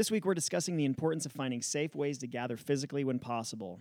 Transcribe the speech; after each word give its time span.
This 0.00 0.10
week, 0.10 0.24
we're 0.24 0.32
discussing 0.32 0.78
the 0.78 0.86
importance 0.86 1.26
of 1.26 1.32
finding 1.32 1.60
safe 1.60 1.94
ways 1.94 2.16
to 2.20 2.26
gather 2.26 2.56
physically 2.56 3.04
when 3.04 3.18
possible. 3.18 3.80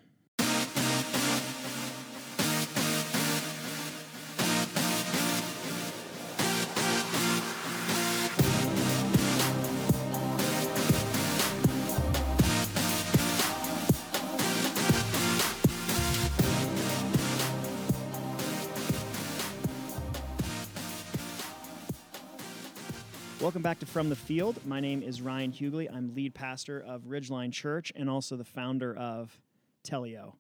Welcome 23.50 23.64
back 23.64 23.80
to 23.80 23.88
From 23.88 24.10
the 24.10 24.16
Field. 24.16 24.64
My 24.68 24.80
name 24.80 25.02
is 25.02 25.24
Ryan 25.24 25.52
Hughley. 25.52 25.88
I'm 25.92 26.14
lead 26.14 26.36
pastor 26.36 26.80
of 26.88 27.06
Ridgeline 27.06 27.52
Church 27.52 27.92
and 27.96 28.08
also 28.08 28.36
the 28.38 28.44
founder 28.46 28.96
of 28.96 29.42
Teleo. 29.84 30.34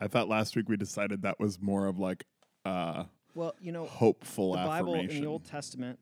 I 0.00 0.08
thought 0.08 0.28
last 0.28 0.56
week 0.56 0.68
we 0.68 0.76
decided 0.76 1.22
that 1.22 1.38
was 1.38 1.60
more 1.60 1.86
of 1.86 2.00
like 2.00 2.24
uh 2.64 3.04
Well, 3.36 3.54
you 3.60 3.70
know, 3.70 3.86
hopeful 3.86 4.50
the 4.50 4.64
Bible 4.64 4.94
in 4.96 5.06
the 5.06 5.24
Old 5.26 5.44
Testament, 5.44 6.00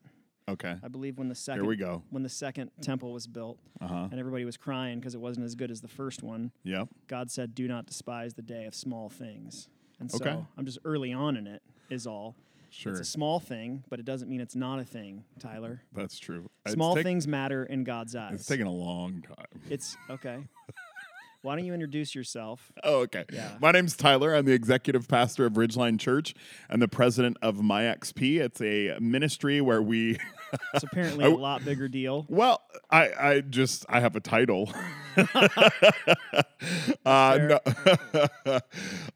okay. 0.49 0.75
I 0.81 0.87
believe 0.87 1.19
when 1.19 1.29
the 1.29 1.35
second 1.35 1.61
Here 1.65 1.69
we 1.69 1.75
go. 1.75 2.01
when 2.09 2.23
the 2.23 2.29
second 2.29 2.71
temple 2.81 3.13
was 3.13 3.27
built 3.27 3.59
Uh-huh. 3.79 4.07
and 4.09 4.19
everybody 4.19 4.43
was 4.43 4.57
crying 4.57 4.97
because 4.99 5.13
it 5.13 5.21
wasn't 5.21 5.45
as 5.45 5.53
good 5.53 5.69
as 5.69 5.81
the 5.81 5.87
first 5.87 6.23
one, 6.23 6.51
Yep. 6.63 6.87
God 7.05 7.29
said, 7.29 7.53
"Do 7.53 7.67
not 7.67 7.85
despise 7.85 8.33
the 8.33 8.41
day 8.41 8.65
of 8.65 8.73
small 8.73 9.07
things." 9.07 9.69
And 9.99 10.09
so 10.09 10.17
Okay. 10.17 10.43
I'm 10.57 10.65
just 10.65 10.79
early 10.83 11.13
on 11.13 11.37
in 11.37 11.45
it 11.45 11.61
is 11.91 12.07
all. 12.07 12.35
Sure. 12.73 12.91
It's 12.93 13.01
a 13.01 13.05
small 13.05 13.39
thing, 13.39 13.83
but 13.87 13.99
it 13.99 14.05
doesn't 14.05 14.27
mean 14.27 14.41
it's 14.41 14.55
not 14.55 14.79
a 14.79 14.83
thing, 14.83 15.23
Tyler. 15.39 15.83
That's 15.93 16.17
true. 16.17 16.49
Small 16.67 16.95
take- 16.95 17.03
things 17.03 17.27
matter 17.27 17.65
in 17.65 17.83
God's 17.83 18.15
eyes. 18.15 18.33
It's 18.33 18.45
taking 18.47 18.65
a 18.65 18.71
long 18.71 19.21
time. 19.21 19.61
It's 19.69 19.95
okay. 20.09 20.39
Why 21.43 21.57
don't 21.57 21.65
you 21.65 21.73
introduce 21.73 22.15
yourself? 22.15 22.71
Oh, 22.85 22.99
okay. 22.99 23.25
Yeah. 23.29 23.57
My 23.59 23.71
name's 23.71 23.97
Tyler. 23.97 24.33
I'm 24.33 24.45
the 24.45 24.53
executive 24.53 25.09
pastor 25.09 25.45
of 25.45 25.53
Ridgeline 25.55 25.99
Church 25.99 26.33
and 26.69 26.81
the 26.81 26.87
president 26.87 27.35
of 27.41 27.57
MyXP. 27.57 28.39
It's 28.39 28.61
a 28.61 28.97
ministry 29.01 29.59
where 29.59 29.81
we 29.81 30.17
It's 30.73 30.83
apparently 30.83 31.25
a 31.29 31.29
lot 31.29 31.65
bigger 31.65 31.87
deal. 31.87 32.25
Well, 32.29 32.61
I, 32.89 33.11
I 33.19 33.41
just 33.41 33.85
I 33.89 33.99
have 33.99 34.15
a 34.15 34.19
title. 34.19 34.71
uh, 37.05 37.39
no, 37.41 37.59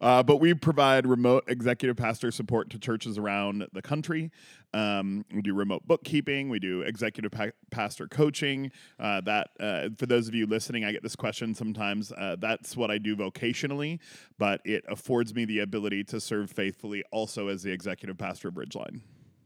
uh, 0.01 0.23
but 0.23 0.37
we 0.37 0.53
provide 0.53 1.07
remote 1.07 1.45
executive 1.47 1.95
pastor 1.95 2.31
support 2.31 2.69
to 2.71 2.79
churches 2.79 3.17
around 3.17 3.67
the 3.73 3.81
country. 3.81 4.31
Um, 4.73 5.25
we 5.33 5.41
do 5.41 5.53
remote 5.53 5.87
bookkeeping. 5.87 6.49
We 6.49 6.59
do 6.59 6.81
executive 6.81 7.31
pa- 7.31 7.51
pastor 7.71 8.07
coaching. 8.07 8.71
Uh, 8.99 9.21
that 9.21 9.49
uh, 9.59 9.89
for 9.97 10.05
those 10.05 10.27
of 10.27 10.35
you 10.35 10.45
listening, 10.45 10.83
I 10.83 10.91
get 10.91 11.03
this 11.03 11.15
question 11.15 11.53
sometimes. 11.53 12.11
Uh, 12.11 12.35
that's 12.39 12.75
what 12.75 12.91
I 12.91 12.97
do 12.97 13.15
vocationally, 13.15 13.99
but 14.37 14.61
it 14.65 14.83
affords 14.87 15.33
me 15.33 15.45
the 15.45 15.59
ability 15.59 16.03
to 16.05 16.19
serve 16.19 16.51
faithfully 16.51 17.03
also 17.11 17.47
as 17.47 17.63
the 17.63 17.71
executive 17.71 18.17
pastor 18.17 18.49
of 18.49 18.55
Ridgeline. 18.55 19.01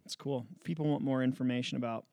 It's 0.06 0.16
cool. 0.16 0.48
If 0.58 0.64
people 0.64 0.88
want 0.88 1.04
more 1.04 1.24
information 1.24 1.78
about 1.78 2.06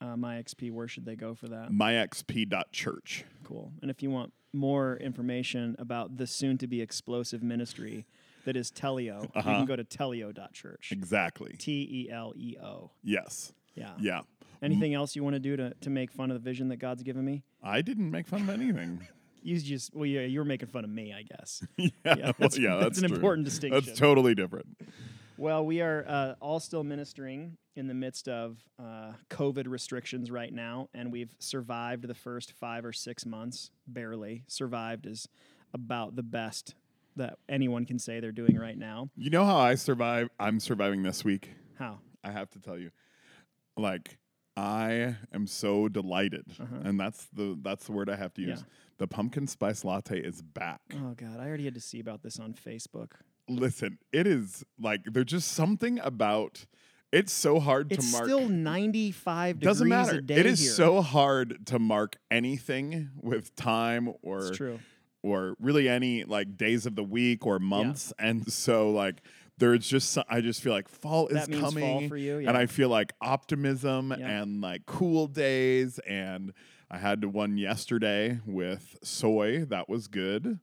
uh, 0.00 0.14
MyXP, 0.16 0.70
where 0.70 0.88
should 0.88 1.04
they 1.04 1.16
go 1.16 1.34
for 1.34 1.48
that? 1.48 1.70
MyXP.church. 1.70 3.24
Cool. 3.42 3.72
And 3.82 3.90
if 3.90 4.02
you 4.02 4.10
want 4.10 4.32
more 4.52 4.96
information 4.96 5.74
about 5.78 6.16
the 6.16 6.26
soon 6.26 6.56
to 6.58 6.66
be 6.66 6.80
explosive 6.80 7.42
ministry 7.42 8.06
that 8.44 8.56
is 8.56 8.70
Teleo, 8.70 9.22
you 9.22 9.28
Uh-huh. 9.34 9.42
can 9.42 9.64
go 9.66 9.76
to 9.76 9.84
teleo.church. 9.84 10.90
Exactly. 10.92 11.54
T 11.58 12.06
E 12.08 12.10
L 12.10 12.32
E 12.36 12.56
O. 12.62 12.90
Yes. 13.02 13.52
Yeah. 13.74 13.92
Yeah. 13.98 14.20
Anything 14.62 14.94
else 14.94 15.14
you 15.14 15.22
want 15.22 15.34
to 15.34 15.40
do 15.40 15.56
to, 15.56 15.74
to 15.82 15.90
make 15.90 16.10
fun 16.10 16.30
of 16.30 16.34
the 16.34 16.40
vision 16.50 16.68
that 16.68 16.76
God's 16.76 17.02
given 17.02 17.24
me? 17.24 17.42
I 17.62 17.82
didn't 17.82 18.10
make 18.10 18.26
fun 18.26 18.42
of 18.42 18.48
anything. 18.50 19.06
You 19.46 19.60
just, 19.60 19.94
well, 19.94 20.06
yeah, 20.06 20.22
you 20.22 20.38
were 20.38 20.44
making 20.46 20.68
fun 20.68 20.84
of 20.84 20.90
me, 20.90 21.12
I 21.12 21.20
guess. 21.22 21.62
yeah, 21.76 21.88
Yeah, 22.02 22.14
well, 22.14 22.32
that's- 22.38 22.56
yeah, 22.58 22.76
that's 22.80 22.96
an 22.96 23.08
true. 23.08 23.16
important 23.16 23.44
distinction. 23.44 23.84
That's 23.84 23.98
totally 23.98 24.34
different. 24.34 24.68
Well, 25.36 25.66
we 25.66 25.82
are 25.82 26.02
uh, 26.08 26.34
all 26.40 26.60
still 26.60 26.82
ministering 26.82 27.58
in 27.76 27.86
the 27.86 27.92
midst 27.92 28.26
of 28.26 28.56
uh, 28.82 29.12
COVID 29.28 29.68
restrictions 29.68 30.30
right 30.30 30.50
now, 30.50 30.88
and 30.94 31.12
we've 31.12 31.34
survived 31.40 32.08
the 32.08 32.14
first 32.14 32.52
five 32.52 32.86
or 32.86 32.94
six 32.94 33.26
months, 33.26 33.70
barely. 33.86 34.44
Survived 34.46 35.04
is 35.04 35.28
about 35.74 36.16
the 36.16 36.22
best 36.22 36.74
that 37.16 37.38
anyone 37.48 37.84
can 37.86 37.98
say 37.98 38.20
they're 38.20 38.32
doing 38.32 38.58
right 38.58 38.76
now. 38.78 39.10
You 39.16 39.30
know 39.30 39.44
how 39.44 39.56
I 39.56 39.74
survive? 39.76 40.28
I'm 40.40 40.60
surviving 40.60 41.02
this 41.02 41.24
week. 41.24 41.50
How? 41.78 41.98
I 42.22 42.30
have 42.30 42.50
to 42.50 42.60
tell 42.60 42.78
you, 42.78 42.90
like, 43.76 44.18
I 44.56 45.16
am 45.32 45.46
so 45.46 45.88
delighted, 45.88 46.46
and 46.84 46.98
that's 46.98 47.26
the 47.32 47.58
that's 47.60 47.86
the 47.86 47.92
word 47.92 48.08
I 48.08 48.16
have 48.16 48.32
to 48.34 48.42
use. 48.42 48.58
Uh-huh. 48.60 48.62
Yeah. 48.68 48.74
The 48.98 49.06
pumpkin 49.08 49.46
spice 49.48 49.84
latte 49.84 50.20
is 50.20 50.40
back. 50.40 50.80
Oh, 50.94 51.14
God. 51.16 51.40
I 51.40 51.46
already 51.48 51.64
had 51.64 51.74
to 51.74 51.80
see 51.80 51.98
about 51.98 52.22
this 52.22 52.38
on 52.38 52.54
Facebook. 52.54 53.10
Listen, 53.48 53.98
it 54.12 54.26
is 54.28 54.64
like 54.80 55.02
there's 55.04 55.26
just 55.26 55.48
something 55.52 55.98
about. 55.98 56.66
It's 57.12 57.32
so 57.32 57.60
hard 57.60 57.92
It's 57.92 58.06
to 58.06 58.12
mark. 58.12 58.24
It's 58.24 58.34
still 58.34 58.48
95 58.48 59.60
doesn't 59.60 59.88
degrees 59.88 60.06
matter. 60.06 60.18
a 60.18 60.22
day 60.22 60.34
It 60.34 60.46
is 60.46 60.60
here. 60.60 60.72
so 60.72 61.00
hard 61.00 61.64
to 61.66 61.78
mark 61.78 62.16
anything 62.28 63.10
with 63.22 63.54
time 63.54 64.12
or 64.22 64.48
It's 64.48 64.56
true. 64.56 64.80
Or 65.24 65.56
really 65.58 65.88
any 65.88 66.22
like 66.24 66.56
days 66.56 66.86
of 66.86 66.94
the 66.94 67.02
week 67.02 67.46
or 67.46 67.58
months. 67.58 68.12
And 68.18 68.50
so 68.52 68.90
like 68.90 69.22
there's 69.58 69.88
just 69.88 70.10
so- 70.12 70.24
I 70.28 70.40
just 70.40 70.60
feel 70.62 70.72
like 70.72 70.88
fall 70.88 71.28
is 71.28 71.48
means 71.48 71.60
fall 71.62 71.70
coming 71.72 72.08
for 72.08 72.16
you, 72.16 72.38
and. 72.38 72.50
I 72.56 72.66
feel 72.66 72.88
like 72.90 73.12
optimism 73.20 74.14
Yeah. 74.18 74.42
and 74.42 74.60
like 74.60 74.84
cool 74.86 75.26
days 75.26 75.98
and 76.00 76.52
I 76.90 76.98
had 76.98 77.24
one 77.24 77.56
yesterday 77.56 78.40
with 78.46 78.96
soy 79.02 79.64
that 79.66 79.88
was 79.88 80.06
good. 80.08 80.58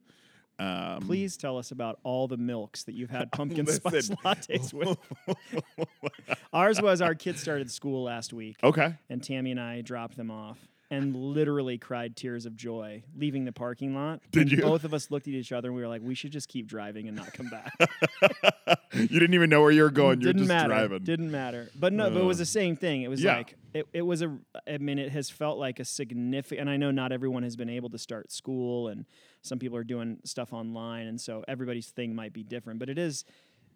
Um, 0.58 1.00
Please 1.00 1.36
tell 1.36 1.58
us 1.58 1.72
about 1.72 1.98
all 2.04 2.28
the 2.28 2.36
milks 2.36 2.84
that 2.84 2.94
you've 2.94 3.10
had 3.10 3.32
pumpkin 3.32 3.66
spice 3.66 4.10
lattes 4.24 4.72
with. 4.72 4.96
Ours 6.52 6.80
was 6.80 7.00
our 7.00 7.14
kids 7.14 7.40
started 7.40 7.70
school 7.70 8.04
last 8.04 8.32
week. 8.32 8.56
Okay. 8.62 8.94
and 9.10 9.22
Tammy 9.22 9.50
and 9.50 9.60
I 9.60 9.80
dropped 9.80 10.16
them 10.16 10.30
off 10.30 10.58
and 10.92 11.16
literally 11.16 11.78
cried 11.78 12.14
tears 12.16 12.44
of 12.44 12.54
joy 12.54 13.02
leaving 13.16 13.46
the 13.46 13.52
parking 13.52 13.94
lot. 13.94 14.20
Did 14.30 14.42
And 14.42 14.52
you? 14.52 14.60
Both 14.62 14.84
of 14.84 14.92
us 14.92 15.10
looked 15.10 15.26
at 15.26 15.32
each 15.32 15.50
other 15.50 15.68
and 15.68 15.74
we 15.76 15.80
were 15.82 15.88
like, 15.88 16.02
we 16.02 16.14
should 16.14 16.32
just 16.32 16.48
keep 16.48 16.66
driving 16.66 17.08
and 17.08 17.16
not 17.16 17.32
come 17.32 17.48
back. 17.48 17.72
you 18.92 19.08
didn't 19.08 19.32
even 19.34 19.48
know 19.48 19.62
where 19.62 19.70
you 19.70 19.82
were 19.82 19.90
going. 19.90 20.20
You're 20.20 20.32
Didn't 20.34 20.42
just 20.46 20.48
matter. 20.48 20.68
driving. 20.68 21.02
Didn't 21.02 21.30
matter. 21.30 21.70
But 21.78 21.92
no, 21.94 22.10
but 22.10 22.20
it 22.20 22.24
was 22.24 22.36
Uh, 22.38 22.42
the 22.42 22.46
same 22.46 22.76
thing. 22.76 23.02
It 23.02 23.08
was 23.08 23.22
yeah. 23.22 23.36
like 23.38 23.56
it, 23.72 23.86
it 23.94 24.02
was 24.02 24.20
a 24.22 24.36
I 24.68 24.76
mean, 24.78 24.98
it 24.98 25.10
has 25.12 25.30
felt 25.30 25.58
like 25.58 25.80
a 25.80 25.84
significant 25.84 26.60
and 26.60 26.70
I 26.70 26.76
know 26.76 26.90
not 26.90 27.10
everyone 27.10 27.42
has 27.42 27.56
been 27.56 27.70
able 27.70 27.88
to 27.90 27.98
start 27.98 28.30
school 28.30 28.88
and 28.88 29.06
some 29.40 29.58
people 29.58 29.78
are 29.78 29.84
doing 29.84 30.18
stuff 30.24 30.52
online 30.52 31.06
and 31.06 31.18
so 31.20 31.42
everybody's 31.48 31.88
thing 31.88 32.14
might 32.14 32.34
be 32.34 32.42
different. 32.42 32.78
But 32.78 32.90
it 32.90 32.98
is 32.98 33.24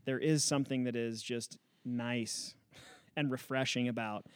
there 0.04 0.18
is 0.18 0.44
something 0.44 0.84
that 0.84 0.94
is 0.94 1.22
just 1.22 1.56
nice 1.84 2.54
and 3.16 3.30
refreshing 3.30 3.88
about 3.88 4.26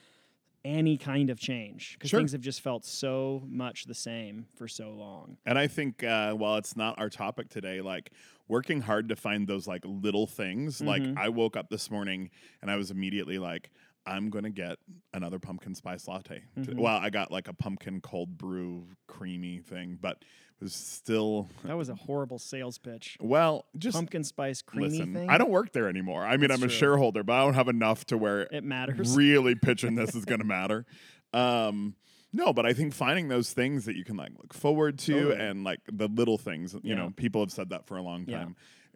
any 0.64 0.96
kind 0.98 1.30
of 1.30 1.38
change 1.38 1.94
because 1.94 2.10
Sure. 2.10 2.20
things 2.20 2.32
have 2.32 2.40
just 2.40 2.60
felt 2.60 2.84
so 2.84 3.42
much 3.48 3.84
the 3.84 3.94
same 3.94 4.46
for 4.54 4.68
so 4.68 4.90
long. 4.90 5.36
And 5.46 5.58
I 5.58 5.66
think 5.66 6.04
uh, 6.04 6.32
while 6.34 6.56
it's 6.56 6.76
not 6.76 6.98
our 6.98 7.08
topic 7.08 7.48
today, 7.48 7.80
like 7.80 8.12
working 8.48 8.80
hard 8.80 9.08
to 9.08 9.16
find 9.16 9.46
those 9.46 9.66
like 9.66 9.82
little 9.84 10.26
things. 10.26 10.80
Like 10.80 11.02
Mm-hmm. 11.02 11.18
I 11.18 11.28
woke 11.28 11.56
up 11.56 11.70
this 11.70 11.90
morning 11.90 12.30
and 12.60 12.70
I 12.70 12.76
was 12.76 12.90
immediately 12.90 13.38
like, 13.38 13.70
I'm 14.06 14.30
gonna 14.30 14.50
get 14.50 14.78
another 15.12 15.38
pumpkin 15.38 15.74
spice 15.74 16.08
latte. 16.08 16.42
Mm-hmm. 16.58 16.78
Well, 16.80 16.96
I 16.96 17.10
got 17.10 17.30
like 17.30 17.48
a 17.48 17.52
pumpkin 17.54 18.00
cold 18.00 18.38
brew 18.38 18.86
creamy 19.06 19.58
thing, 19.58 19.98
but 20.00 20.24
it 20.60 20.64
was 20.64 20.74
still 20.74 21.48
That 21.64 21.76
was 21.76 21.88
a 21.88 21.94
horrible 21.94 22.38
sales 22.38 22.76
pitch. 22.78 23.16
well, 23.20 23.66
just 23.78 23.94
Pumpkin 23.94 24.24
spice 24.24 24.60
creamy 24.62 24.88
listen. 24.90 25.14
thing. 25.14 25.30
I 25.30 25.38
don't 25.38 25.50
work 25.50 25.72
there 25.72 25.88
anymore. 25.88 26.24
I 26.24 26.36
mean, 26.36 26.48
That's 26.48 26.60
I'm 26.62 26.68
a 26.68 26.70
shareholder, 26.72 27.22
but 27.22 27.32
I 27.34 27.44
don't 27.44 27.54
have 27.54 27.68
enough 27.68 28.04
to 28.06 28.18
where 28.18 28.42
It 28.52 28.62
matters. 28.64 29.14
really 29.16 29.54
pitching 29.54 29.94
this 29.94 30.14
is 30.14 30.24
going 30.26 30.40
to 30.40 30.46
matter. 30.46 30.84
Um, 31.32 31.94
no, 32.32 32.52
but 32.52 32.66
I 32.66 32.72
think 32.74 32.92
finding 32.94 33.28
those 33.28 33.52
things 33.52 33.86
that 33.86 33.96
you 33.96 34.04
can 34.04 34.16
like 34.16 34.32
look 34.38 34.52
forward 34.54 34.98
to 35.00 35.12
Totally. 35.14 35.36
and 35.44 35.64
like 35.64 35.80
the 35.90 36.08
little 36.08 36.36
things, 36.38 36.74
you 36.74 36.80
Yeah. 36.84 36.94
know, 36.96 37.10
people 37.16 37.40
have 37.40 37.52
said 37.52 37.70
that 37.70 37.86
for 37.86 37.96
a 37.96 38.02
long 38.02 38.24
Yeah. 38.26 38.46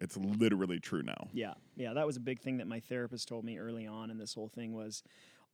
It's 0.05 0.17
literally 0.17 0.79
true 0.79 1.03
now. 1.03 1.29
Yeah, 1.33 1.55
yeah, 1.77 1.95
that 1.95 2.07
was 2.07 2.17
a 2.17 2.21
big 2.21 2.41
thing 2.41 2.59
that 2.59 2.67
my 2.69 2.79
therapist 2.81 3.27
told 3.27 3.45
me 3.45 3.59
early 3.59 3.87
on 3.87 4.11
in 4.11 4.19
this 4.19 4.35
whole 4.35 4.49
thing 4.49 4.75
was 4.75 5.03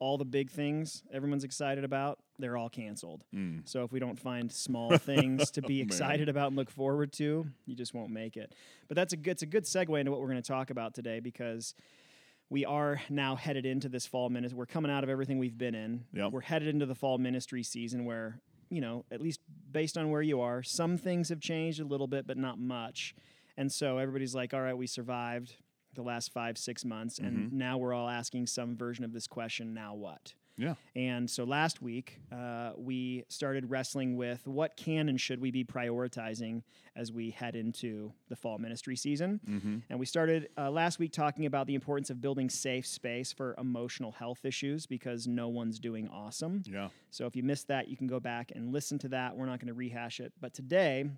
all 0.00 0.16
the 0.18 0.24
big 0.24 0.50
things 0.50 1.02
everyone's 1.12 1.44
excited 1.44 1.84
about, 1.84 2.18
they're 2.38 2.56
all 2.56 2.70
canceled. 2.70 3.22
So 3.66 3.84
if 3.84 3.92
we 3.92 4.00
don't 4.00 4.18
find 4.18 4.50
small 4.50 4.96
things 5.10 5.50
to 5.52 5.62
be 5.62 5.76
Mm. 5.76 5.78
Man. 5.80 5.86
excited 5.86 6.28
about 6.28 6.48
and 6.48 6.56
look 6.56 6.70
forward 6.70 7.12
to, 7.14 7.46
you 7.66 7.74
just 7.76 7.92
won't 7.94 8.10
make 8.10 8.36
it. 8.38 8.54
But 8.88 8.94
that's 8.96 9.12
a 9.12 9.16
good, 9.16 9.32
it's 9.32 9.42
a 9.42 9.46
good 9.46 9.64
segue 9.64 9.98
into 10.00 10.10
what 10.10 10.20
we're 10.20 10.30
going 10.30 10.42
to 10.42 10.48
talk 10.48 10.70
about 10.70 10.94
today 10.94 11.20
because 11.20 11.74
we 12.48 12.64
are 12.64 13.00
now 13.10 13.36
headed 13.36 13.66
into 13.66 13.88
this 13.90 14.06
fall 14.06 14.30
ministry. 14.30 14.58
We're 14.58 14.66
coming 14.66 14.90
out 14.90 15.04
of 15.04 15.10
everything 15.10 15.38
we've 15.38 15.56
been 15.58 15.74
in. 15.74 16.04
Yep. 16.14 16.32
We're 16.32 16.40
headed 16.40 16.66
into 16.68 16.86
the 16.86 16.94
fall 16.96 17.18
ministry 17.18 17.62
season 17.62 18.04
where, 18.06 18.40
you 18.70 18.80
know, 18.80 19.04
at 19.12 19.20
least 19.20 19.40
based 19.70 19.96
on 19.98 20.10
where 20.10 20.22
you 20.22 20.40
are, 20.40 20.62
some 20.62 20.96
things 20.96 21.28
have 21.28 21.40
changed 21.40 21.78
a 21.78 21.84
little 21.84 22.06
bit, 22.08 22.26
but 22.26 22.38
not 22.38 22.58
much. 22.58 23.14
And 23.60 23.70
so 23.70 23.98
everybody's 23.98 24.34
like, 24.34 24.54
all 24.54 24.62
right, 24.62 24.76
we 24.76 24.86
survived 24.86 25.54
the 25.92 26.00
last 26.00 26.32
five, 26.32 26.56
six 26.56 26.82
months, 26.82 27.18
and 27.18 27.52
now 27.52 27.76
we're 27.76 27.92
all 27.92 28.08
asking 28.08 28.46
some 28.46 28.74
version 28.74 29.04
of 29.04 29.12
this 29.12 29.26
question 29.26 29.74
now 29.74 29.94
what? 29.94 30.32
Yeah. 30.56 30.74
And 30.96 31.28
so 31.28 31.44
last 31.44 31.82
week, 31.82 32.20
uh, 32.32 32.72
we 32.76 33.24
started 33.28 33.68
wrestling 33.68 34.16
with 34.16 34.46
what 34.46 34.78
can 34.78 35.10
and 35.10 35.20
should 35.20 35.42
we 35.42 35.50
be 35.50 35.62
prioritizing 35.62 36.62
as 36.96 37.12
we 37.12 37.30
head 37.30 37.54
into 37.54 38.12
the 38.30 38.36
fall 38.36 38.58
ministry 38.58 38.96
season. 38.96 39.40
Mm-hmm. 39.46 39.76
And 39.90 40.00
we 40.00 40.06
started 40.06 40.48
uh, 40.56 40.70
last 40.70 40.98
week 40.98 41.12
talking 41.12 41.44
about 41.44 41.66
the 41.66 41.74
importance 41.74 42.08
of 42.08 42.20
building 42.20 42.48
safe 42.48 42.86
space 42.86 43.30
for 43.32 43.54
emotional 43.58 44.12
health 44.12 44.44
issues 44.44 44.86
because 44.86 45.26
no 45.26 45.48
one's 45.48 45.78
doing 45.78 46.08
awesome. 46.08 46.62
Yeah. 46.66 46.88
So 47.10 47.26
if 47.26 47.36
you 47.36 47.42
missed 47.42 47.68
that, 47.68 47.88
you 47.88 47.96
can 47.96 48.06
go 48.06 48.20
back 48.20 48.52
and 48.54 48.72
listen 48.72 48.98
to 49.00 49.08
that. 49.08 49.36
We're 49.36 49.46
not 49.46 49.60
going 49.60 49.68
to 49.68 49.74
rehash 49.74 50.20
it. 50.20 50.32
But 50.40 50.54
today, 50.54 51.10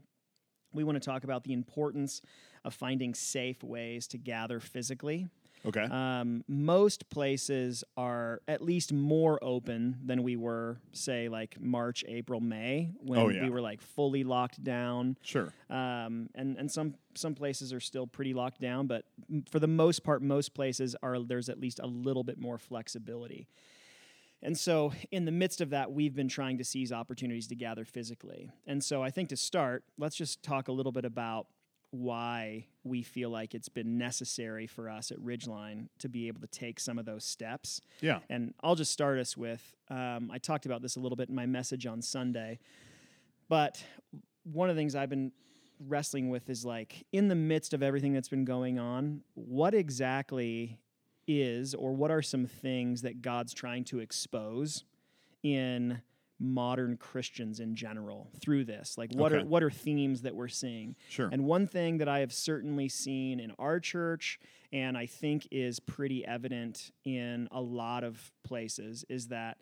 we 0.73 0.85
want 0.85 0.97
to 0.97 1.05
talk 1.05 1.25
about 1.25 1.45
the 1.45 1.53
importance 1.53 2.23
of 2.65 2.75
finding 2.75 3.15
safe 3.15 3.63
ways 3.63 4.07
to 4.09 4.19
gather 4.19 4.61
physically. 4.61 5.29
Okay. 5.65 5.85
Um, 5.85 6.43
most 6.49 7.09
places 7.09 7.85
are 7.97 8.41
at 8.49 8.63
least 8.63 8.93
more 8.93 9.39
open 9.43 9.97
than 10.05 10.25
we 10.25 10.35
were, 10.35 10.81
say, 10.93 11.29
like 11.29 11.57
March, 11.61 12.05
April, 12.09 12.41
May, 12.41 12.91
when 12.99 13.21
Oh, 13.21 13.29
yeah. 13.29 13.45
we 13.45 13.51
were 13.51 13.61
like 13.61 13.81
fully 13.81 14.25
locked 14.25 14.63
down. 14.65 15.17
sure. 15.23 15.53
Um, 15.71 16.29
and 16.35 16.57
and 16.59 16.69
some 16.71 16.95
some 17.15 17.35
places 17.37 17.73
are 17.73 17.79
still 17.81 18.07
pretty 18.09 18.35
locked 18.35 18.61
down, 18.61 18.87
but 18.89 19.05
for 19.51 19.61
the 19.61 19.69
most 19.69 20.03
part, 20.03 20.21
most 20.21 20.53
places 20.55 20.97
are 21.03 21.21
there's 21.21 21.49
at 21.49 21.61
least 21.61 21.79
a 21.81 21.87
little 21.87 22.25
bit 22.25 22.39
more 22.41 22.59
flexibility. 22.59 23.47
And 24.43 24.59
so, 24.59 24.93
in 25.11 25.25
the 25.25 25.33
midst 25.33 25.61
of 25.61 25.71
that, 25.71 25.93
we've 25.93 26.15
been 26.15 26.29
trying 26.29 26.59
to 26.59 26.65
seize 26.65 26.93
opportunities 26.93 27.47
to 27.49 27.55
gather 27.55 27.85
physically. 27.85 28.51
And 28.67 28.83
so, 28.83 29.03
I 29.03 29.11
think 29.11 29.29
to 29.29 29.37
start, 29.37 29.85
let's 29.99 30.17
just 30.17 30.43
talk 30.43 30.69
a 30.69 30.73
little 30.73 30.93
bit 30.93 31.05
about 31.05 31.47
why 31.93 32.67
we 32.85 33.03
feel 33.03 33.29
like 33.29 33.55
it's 33.55 33.69
been 33.69 33.99
necessary 33.99 34.67
for 34.67 34.89
us 34.89 35.11
at 35.13 35.19
Ridgeline 35.19 35.89
to 35.99 36.09
be 36.09 36.27
able 36.27 36.41
to 36.41 36.47
take 36.47 36.81
some 36.81 36.99
of 36.99 37.05
those 37.05 37.23
steps. 37.23 37.83
Yeah. 38.01 38.21
And 38.31 38.55
I'll 38.63 38.75
just 38.75 38.93
start 38.93 39.19
us 39.19 39.37
with 39.37 39.77
um, 39.91 40.31
I 40.33 40.39
talked 40.39 40.65
about 40.65 40.81
this 40.81 40.97
a 40.97 41.01
little 41.01 41.17
bit 41.17 41.29
in 41.29 41.35
my 41.35 41.45
message 41.45 41.87
on 41.87 42.01
Sunday, 42.01 42.59
but 43.51 43.85
one 44.45 44.71
of 44.71 44.75
the 44.75 44.81
things 44.81 44.97
I've 44.97 45.11
been 45.11 45.33
wrestling 45.87 46.31
with 46.31 46.49
is 46.49 46.65
like 46.65 47.05
in 47.13 47.29
the 47.29 47.35
midst 47.35 47.75
of 47.75 47.83
everything 47.83 48.15
that's 48.15 48.29
been 48.29 48.47
going 48.47 48.79
on, 48.79 49.21
what 49.35 49.75
exactly 49.75 50.79
is 51.41 51.75
or 51.75 51.93
what 51.95 52.11
are 52.11 52.21
some 52.21 52.47
things 52.47 53.01
that 53.03 53.23
God's 53.23 53.55
trying 53.55 53.85
to 53.85 54.01
expose 54.01 54.85
in 55.43 56.03
modern 56.39 56.97
Christians 56.97 57.61
in 57.61 57.75
general 57.77 58.29
through 58.41 58.65
this? 58.65 58.99
Like 58.99 59.13
what 59.15 59.33
Okay. 59.33 59.43
are 59.43 59.47
what 59.47 59.63
are 59.63 59.71
themes 59.71 60.23
that 60.23 60.35
we're 60.35 60.49
seeing? 60.49 60.97
Sure. 61.09 61.29
And 61.33 61.45
one 61.45 61.67
thing 61.67 61.99
that 61.99 62.09
I 62.09 62.19
have 62.19 62.33
certainly 62.33 62.89
seen 62.89 63.39
in 63.41 63.53
our 63.59 63.79
church, 63.81 64.41
and 64.73 64.99
I 64.99 65.07
think 65.07 65.47
is 65.51 65.79
pretty 65.81 66.27
evident 66.27 66.91
in 67.05 67.49
a 67.53 67.61
lot 67.61 68.03
of 68.05 68.33
places, 68.43 69.05
is 69.09 69.29
that 69.29 69.59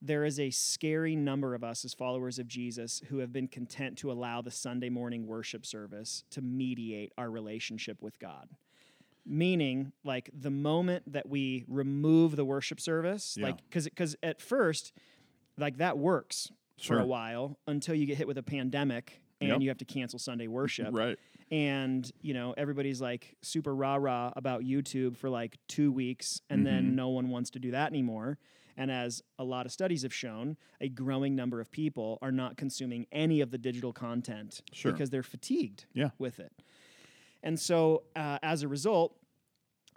there 0.00 0.24
is 0.24 0.38
a 0.38 0.50
scary 0.50 1.16
number 1.16 1.54
of 1.54 1.64
us 1.64 1.84
as 1.84 1.94
followers 1.94 2.38
of 2.38 2.46
Jesus 2.46 3.00
who 3.08 3.18
have 3.18 3.32
been 3.32 3.48
content 3.48 3.96
to 3.98 4.10
allow 4.12 4.42
the 4.42 4.50
Sunday 4.50 4.90
morning 4.90 5.26
worship 5.26 5.64
service 5.64 6.24
to 6.30 6.42
mediate 6.42 7.12
our 7.16 7.30
relationship 7.30 8.02
with 8.02 8.18
God. 8.18 8.48
Meaning, 9.26 9.92
like 10.04 10.28
the 10.38 10.50
moment 10.50 11.10
that 11.12 11.28
we 11.28 11.64
remove 11.66 12.36
the 12.36 12.44
worship 12.44 12.78
service, 12.80 13.36
Yeah. 13.38 13.46
like 13.46 13.56
because 13.68 13.84
because 13.84 14.16
at 14.22 14.40
first, 14.42 14.92
like 15.56 15.78
that 15.78 15.96
works 15.96 16.50
for 16.82 16.98
a 16.98 17.06
while 17.06 17.58
until 17.66 17.94
you 17.94 18.04
get 18.04 18.18
hit 18.18 18.26
with 18.26 18.36
a 18.36 18.42
pandemic 18.42 19.22
and 19.40 19.48
Yep. 19.50 19.60
you 19.62 19.68
have 19.68 19.78
to 19.78 19.84
cancel 19.84 20.18
Sunday 20.18 20.46
worship 20.48 20.88
Right. 20.92 21.16
and 21.50 22.10
you 22.20 22.34
know 22.34 22.52
everybody's 22.56 23.00
like 23.00 23.36
super 23.42 23.74
rah 23.74 23.94
rah 23.96 24.32
about 24.36 24.62
YouTube 24.62 25.16
for 25.16 25.30
like 25.30 25.56
two 25.68 25.90
weeks, 25.90 26.42
and 26.50 26.66
then 26.66 26.84
Mm-hmm. 26.88 26.94
no 26.96 27.08
one 27.08 27.28
wants 27.30 27.48
to 27.50 27.58
do 27.58 27.70
that 27.70 27.90
anymore. 27.90 28.38
And 28.76 28.90
as 28.90 29.22
a 29.38 29.44
lot 29.44 29.66
of 29.66 29.72
studies 29.72 30.02
have 30.02 30.12
shown, 30.12 30.56
a 30.80 30.88
growing 30.88 31.36
number 31.36 31.60
of 31.60 31.70
people 31.70 32.18
are 32.20 32.32
not 32.32 32.56
consuming 32.56 33.06
any 33.12 33.40
of 33.40 33.52
the 33.52 33.58
digital 33.58 33.92
content 33.92 34.60
Sure. 34.72 34.90
because 34.92 35.10
they're 35.10 35.22
fatigued 35.22 35.86
Yeah. 35.94 36.10
with 36.18 36.40
it. 36.40 36.52
And 37.44 37.60
so, 37.60 38.02
uh, 38.16 38.38
as 38.42 38.62
a 38.64 38.68
result, 38.68 39.14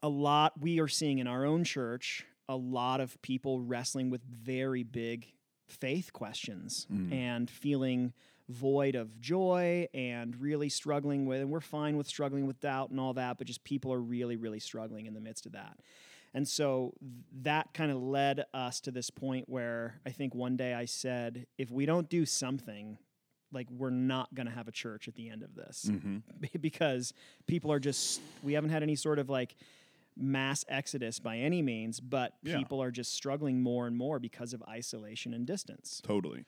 a 0.03 0.09
lot 0.09 0.61
we 0.61 0.79
are 0.79 0.87
seeing 0.87 1.17
in 1.17 1.25
our 1.27 1.43
own 1.45 1.63
church 1.63 2.23
a 2.47 2.55
lot 2.55 3.01
of 3.01 3.19
people 3.23 3.59
wrestling 3.61 4.09
with 4.11 4.21
very 4.23 4.83
big 4.83 5.33
faith 5.67 6.13
questions 6.13 6.85
Mm. 6.91 7.11
and 7.11 7.49
feeling 7.49 8.13
void 8.47 8.95
of 8.95 9.19
joy 9.19 9.87
and 9.93 10.39
really 10.39 10.69
struggling 10.69 11.25
with 11.25 11.41
and 11.41 11.49
we're 11.49 11.59
fine 11.59 11.97
with 11.97 12.07
struggling 12.07 12.47
with 12.47 12.61
doubt 12.61 12.89
and 12.91 12.99
all 13.01 13.13
that 13.13 13.37
but 13.37 13.45
just 13.47 13.61
people 13.65 13.91
are 13.91 13.99
really 13.99 14.37
really 14.37 14.59
struggling 14.59 15.05
in 15.07 15.13
the 15.13 15.19
midst 15.19 15.45
of 15.45 15.51
that 15.51 15.77
and 16.33 16.47
so 16.47 16.93
that 17.41 17.73
kind 17.73 17.91
of 17.91 18.01
led 18.01 18.45
us 18.53 18.79
to 18.79 18.91
this 18.91 19.09
point 19.09 19.49
where 19.49 19.99
i 20.05 20.09
think 20.11 20.33
one 20.33 20.55
day 20.55 20.73
i 20.73 20.85
said 20.85 21.45
if 21.57 21.69
we 21.69 21.85
don't 21.85 22.07
do 22.07 22.25
something 22.25 22.97
like 23.53 23.67
we're 23.71 23.89
not 23.89 24.33
going 24.35 24.45
to 24.47 24.53
have 24.53 24.67
a 24.67 24.71
church 24.71 25.07
at 25.07 25.15
the 25.15 25.29
end 25.29 25.43
of 25.43 25.55
this 25.55 25.85
Mm-hmm. 25.89 26.17
because 26.61 27.13
people 27.47 27.71
are 27.71 27.79
just 27.79 28.19
we 28.43 28.53
haven't 28.53 28.69
had 28.71 28.83
any 28.83 28.95
sort 28.95 29.19
of 29.19 29.29
like 29.29 29.55
mass 30.15 30.65
exodus 30.67 31.19
by 31.19 31.37
any 31.37 31.61
means 31.61 31.99
but 31.99 32.33
Yeah. 32.43 32.57
people 32.57 32.81
are 32.81 32.91
just 32.91 33.13
struggling 33.13 33.61
more 33.61 33.85
and 33.87 33.95
more 33.95 34.19
because 34.19 34.53
of 34.53 34.63
isolation 34.67 35.33
and 35.33 35.45
distance 35.45 36.01
Totally. 36.05 36.45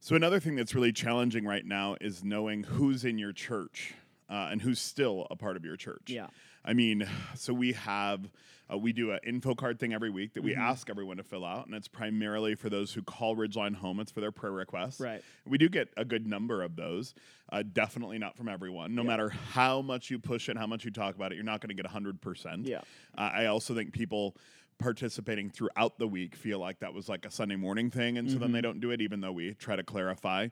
So 0.00 0.16
another 0.16 0.40
thing 0.40 0.56
that's 0.56 0.74
really 0.74 0.92
challenging 0.92 1.44
right 1.44 1.64
now 1.64 1.96
is 2.00 2.24
knowing 2.24 2.64
who's 2.64 3.04
in 3.04 3.18
your 3.18 3.32
church 3.32 3.94
uh, 4.28 4.48
and 4.50 4.60
who's 4.62 4.80
still 4.80 5.26
a 5.30 5.36
part 5.36 5.56
of 5.56 5.64
your 5.64 5.76
church. 5.76 6.04
yeah 6.08 6.26
I 6.64 6.72
mean, 6.74 7.08
so 7.34 7.52
we 7.52 7.72
have 7.72 8.30
uh, 8.72 8.76
we 8.78 8.92
do 8.92 9.10
an 9.12 9.18
info 9.26 9.54
card 9.54 9.78
thing 9.78 9.92
every 9.92 10.10
week 10.10 10.34
that 10.34 10.42
we 10.42 10.52
Mm-hmm. 10.52 10.60
ask 10.62 10.88
everyone 10.90 11.16
to 11.18 11.22
fill 11.22 11.44
out, 11.44 11.66
and 11.66 11.74
it's 11.74 11.88
primarily 11.88 12.54
for 12.54 12.68
those 12.70 12.92
who 12.92 13.02
call 13.02 13.36
Ridgeline 13.36 13.74
home. 13.74 14.00
It's 14.00 14.12
for 14.12 14.20
their 14.20 14.32
prayer 14.32 14.52
requests. 14.52 15.00
Right. 15.00 15.22
We 15.46 15.58
do 15.58 15.68
get 15.68 15.88
a 15.96 16.04
good 16.04 16.26
number 16.26 16.62
of 16.62 16.76
those. 16.76 17.14
Uh, 17.50 17.62
definitely 17.70 18.18
not 18.18 18.36
from 18.36 18.48
everyone. 18.48 18.94
No 18.94 19.02
matter 19.02 19.28
how 19.30 19.82
much 19.82 20.10
you 20.10 20.18
push 20.18 20.48
it, 20.48 20.56
how 20.56 20.66
much 20.66 20.84
you 20.84 20.90
talk 20.90 21.14
about 21.14 21.32
it, 21.32 21.34
you're 21.36 21.44
not 21.44 21.60
going 21.60 21.68
to 21.68 21.74
get 21.74 21.86
hundred 21.86 22.20
percent. 22.20 22.66
Yeah. 22.66 22.78
Uh, 23.16 23.30
I 23.34 23.46
also 23.46 23.74
think 23.74 23.92
people 23.92 24.36
participating 24.78 25.48
throughout 25.48 25.96
the 25.98 26.08
week 26.08 26.34
feel 26.34 26.58
like 26.58 26.80
that 26.80 26.92
was 26.92 27.08
like 27.08 27.24
a 27.24 27.30
Sunday 27.30 27.54
morning 27.56 27.88
thing, 27.90 28.18
and 28.18 28.30
so 28.30 28.38
then 28.38 28.50
they 28.52 28.58
Mm-hmm. 28.58 28.62
don't 28.62 28.80
do 28.80 28.90
it, 28.90 29.00
even 29.00 29.20
though 29.20 29.30
we 29.32 29.54
try 29.54 29.76
to 29.76 29.82
clarify. 29.84 30.48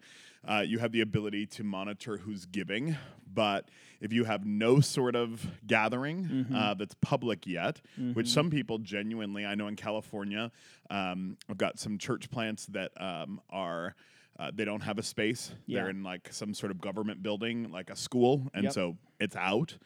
Uh, 0.46 0.62
you 0.64 0.78
have 0.78 0.93
the 0.93 1.00
ability 1.00 1.46
to 1.46 1.64
monitor 1.64 2.17
who's 2.19 2.46
giving, 2.46 2.96
but 3.32 3.69
if 4.00 4.12
you 4.12 4.25
have 4.25 4.46
no 4.46 4.81
sort 4.81 5.17
of 5.17 5.44
gathering 5.67 6.25
Mm-hmm. 6.25 6.55
uh, 6.55 6.75
that's 6.75 6.94
public 7.00 7.46
yet, 7.46 7.81
which 8.14 8.28
some 8.28 8.50
people 8.50 8.78
genuinely, 8.78 9.44
I 9.46 9.54
know 9.54 9.68
in 9.68 9.76
California, 9.76 10.50
um, 10.90 11.36
I've 11.48 11.58
got 11.58 11.78
some 11.78 11.98
church 11.98 12.30
plants 12.30 12.66
that 12.66 12.92
um, 13.00 13.40
are. 13.50 13.94
Uh, 14.38 14.50
they 14.54 14.64
don't 14.64 14.80
have 14.82 14.96
a 14.98 15.02
space. 15.02 15.52
Yeah. 15.66 15.80
They're 15.80 15.90
in 15.90 16.02
like 16.02 16.32
some 16.32 16.54
sort 16.54 16.70
of 16.72 16.80
government 16.80 17.22
building, 17.22 17.70
like 17.70 17.90
a 17.90 17.96
school, 17.96 18.48
and 18.55 18.64
Yep. 18.64 18.72
so 18.72 18.96
it's 19.19 19.36
out. 19.36 19.76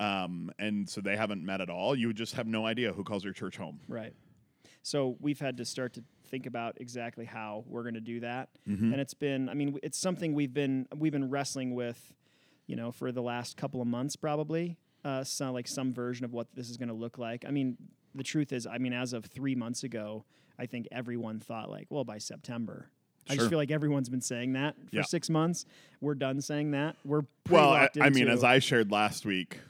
Um, 0.00 0.50
and 0.58 0.88
so 0.88 1.00
they 1.00 1.16
haven't 1.16 1.44
met 1.44 1.60
at 1.60 1.70
all. 1.70 1.94
You 1.94 2.12
just 2.12 2.34
have 2.34 2.46
no 2.48 2.66
idea 2.66 2.92
who 2.92 3.04
calls 3.04 3.22
your 3.22 3.32
church 3.34 3.56
home. 3.56 3.78
Right. 3.86 4.12
So 4.82 5.16
we've 5.20 5.38
had 5.38 5.58
to 5.58 5.64
start 5.64 5.92
to 5.94 6.04
think 6.26 6.46
about 6.46 6.78
exactly 6.80 7.24
how 7.24 7.64
we're 7.68 7.82
going 7.82 7.94
to 7.94 8.00
do 8.00 8.20
that, 8.20 8.48
Mm-hmm. 8.68 8.92
and 8.92 9.00
it's 9.00 9.14
been. 9.14 9.48
I 9.48 9.54
mean, 9.54 9.78
it's 9.82 9.98
something 9.98 10.34
we've 10.34 10.54
been 10.54 10.88
we've 10.96 11.12
been 11.12 11.28
wrestling 11.30 11.74
with, 11.74 12.14
you 12.66 12.74
know, 12.76 12.90
for 12.90 13.12
the 13.12 13.22
last 13.22 13.56
couple 13.56 13.80
of 13.80 13.86
months 13.86 14.16
probably. 14.16 14.76
Uh, 15.04 15.24
some 15.24 15.52
like 15.54 15.66
some 15.66 15.92
version 15.94 16.24
of 16.24 16.32
what 16.32 16.46
this 16.54 16.68
is 16.68 16.76
going 16.76 16.88
to 16.90 16.94
look 16.94 17.16
like. 17.18 17.44
I 17.46 17.50
mean, 17.50 17.76
the 18.14 18.22
truth 18.22 18.52
is, 18.52 18.66
I 18.66 18.78
mean, 18.78 18.92
as 18.92 19.12
of 19.14 19.24
three 19.24 19.54
months 19.54 19.82
ago, 19.82 20.24
I 20.58 20.66
think 20.66 20.88
everyone 20.92 21.40
thought 21.40 21.70
like, 21.70 21.86
well, 21.90 22.04
by 22.04 22.18
September. 22.18 22.90
I 23.28 23.36
just 23.36 23.48
feel 23.48 23.58
like 23.58 23.70
everyone's 23.70 24.08
been 24.08 24.20
saying 24.20 24.54
that 24.54 24.74
for 24.90 24.96
Yeah. 24.96 25.02
six 25.02 25.30
months. 25.30 25.64
We're 26.00 26.14
done 26.16 26.40
saying 26.40 26.72
that. 26.72 26.96
We're 27.04 27.22
Well, 27.48 27.70
I, 27.70 27.88
I 28.00 28.10
mean, 28.10 28.28
as 28.28 28.42
I 28.42 28.58
shared 28.58 28.90
last 28.90 29.24
week, 29.24 29.60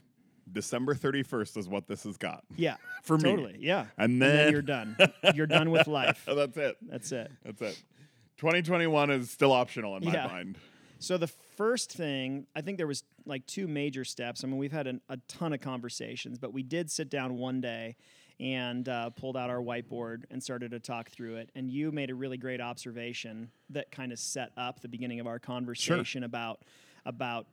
December 0.50 0.94
31st 0.94 1.56
is 1.58 1.68
what 1.68 1.86
this 1.86 2.04
has 2.04 2.16
got. 2.16 2.42
yeah 2.56 2.76
for 3.04 3.16
me. 3.18 3.22
totally 3.24 3.56
yeah, 3.60 3.86
And 3.98 4.20
then 4.20 4.36
then- 4.36 4.52
you're 4.52 4.62
done. 4.62 4.96
you're 5.34 5.46
done 5.46 5.70
with 5.70 5.86
life. 5.88 6.24
Oh, 6.26 6.34
that's 6.34 6.56
it. 6.56 6.76
That's 6.82 7.12
it. 7.12 7.30
That's 7.44 7.60
it. 7.62 7.82
2021 8.38 9.10
is 9.10 9.30
still 9.30 9.52
optional 9.52 9.96
in 9.96 10.04
my 10.04 10.12
Yeah. 10.12 10.26
mind. 10.26 10.58
So 11.00 11.16
the 11.16 11.26
first 11.26 11.92
thing, 11.92 12.46
I 12.54 12.60
think 12.60 12.76
there 12.78 12.86
was 12.86 13.02
like 13.26 13.46
two 13.46 13.66
major 13.66 14.04
steps. 14.04 14.44
I 14.44 14.46
mean, 14.46 14.58
we've 14.58 14.70
had 14.72 14.86
an, 14.86 15.00
a 15.08 15.16
ton 15.28 15.52
of 15.52 15.60
conversations, 15.60 16.38
but 16.38 16.52
we 16.52 16.62
did 16.62 16.90
sit 16.90 17.08
down 17.10 17.38
one 17.38 17.60
day 17.60 17.96
and 18.38 18.88
uh, 18.88 19.10
pulled 19.10 19.36
out 19.36 19.50
our 19.50 19.60
whiteboard 19.60 20.24
and 20.30 20.42
started 20.42 20.70
to 20.70 20.78
talk 20.80 21.10
through 21.10 21.36
it. 21.36 21.50
And 21.54 21.70
you 21.70 21.90
made 21.92 22.10
a 22.10 22.14
really 22.14 22.36
great 22.36 22.60
observation 22.60 23.50
that 23.70 23.90
kind 23.90 24.12
of 24.12 24.18
set 24.18 24.52
up 24.56 24.80
the 24.80 24.88
beginning 24.88 25.20
of 25.20 25.26
our 25.26 25.38
conversation 25.38 26.22
about 26.24 26.60
about 27.06 27.46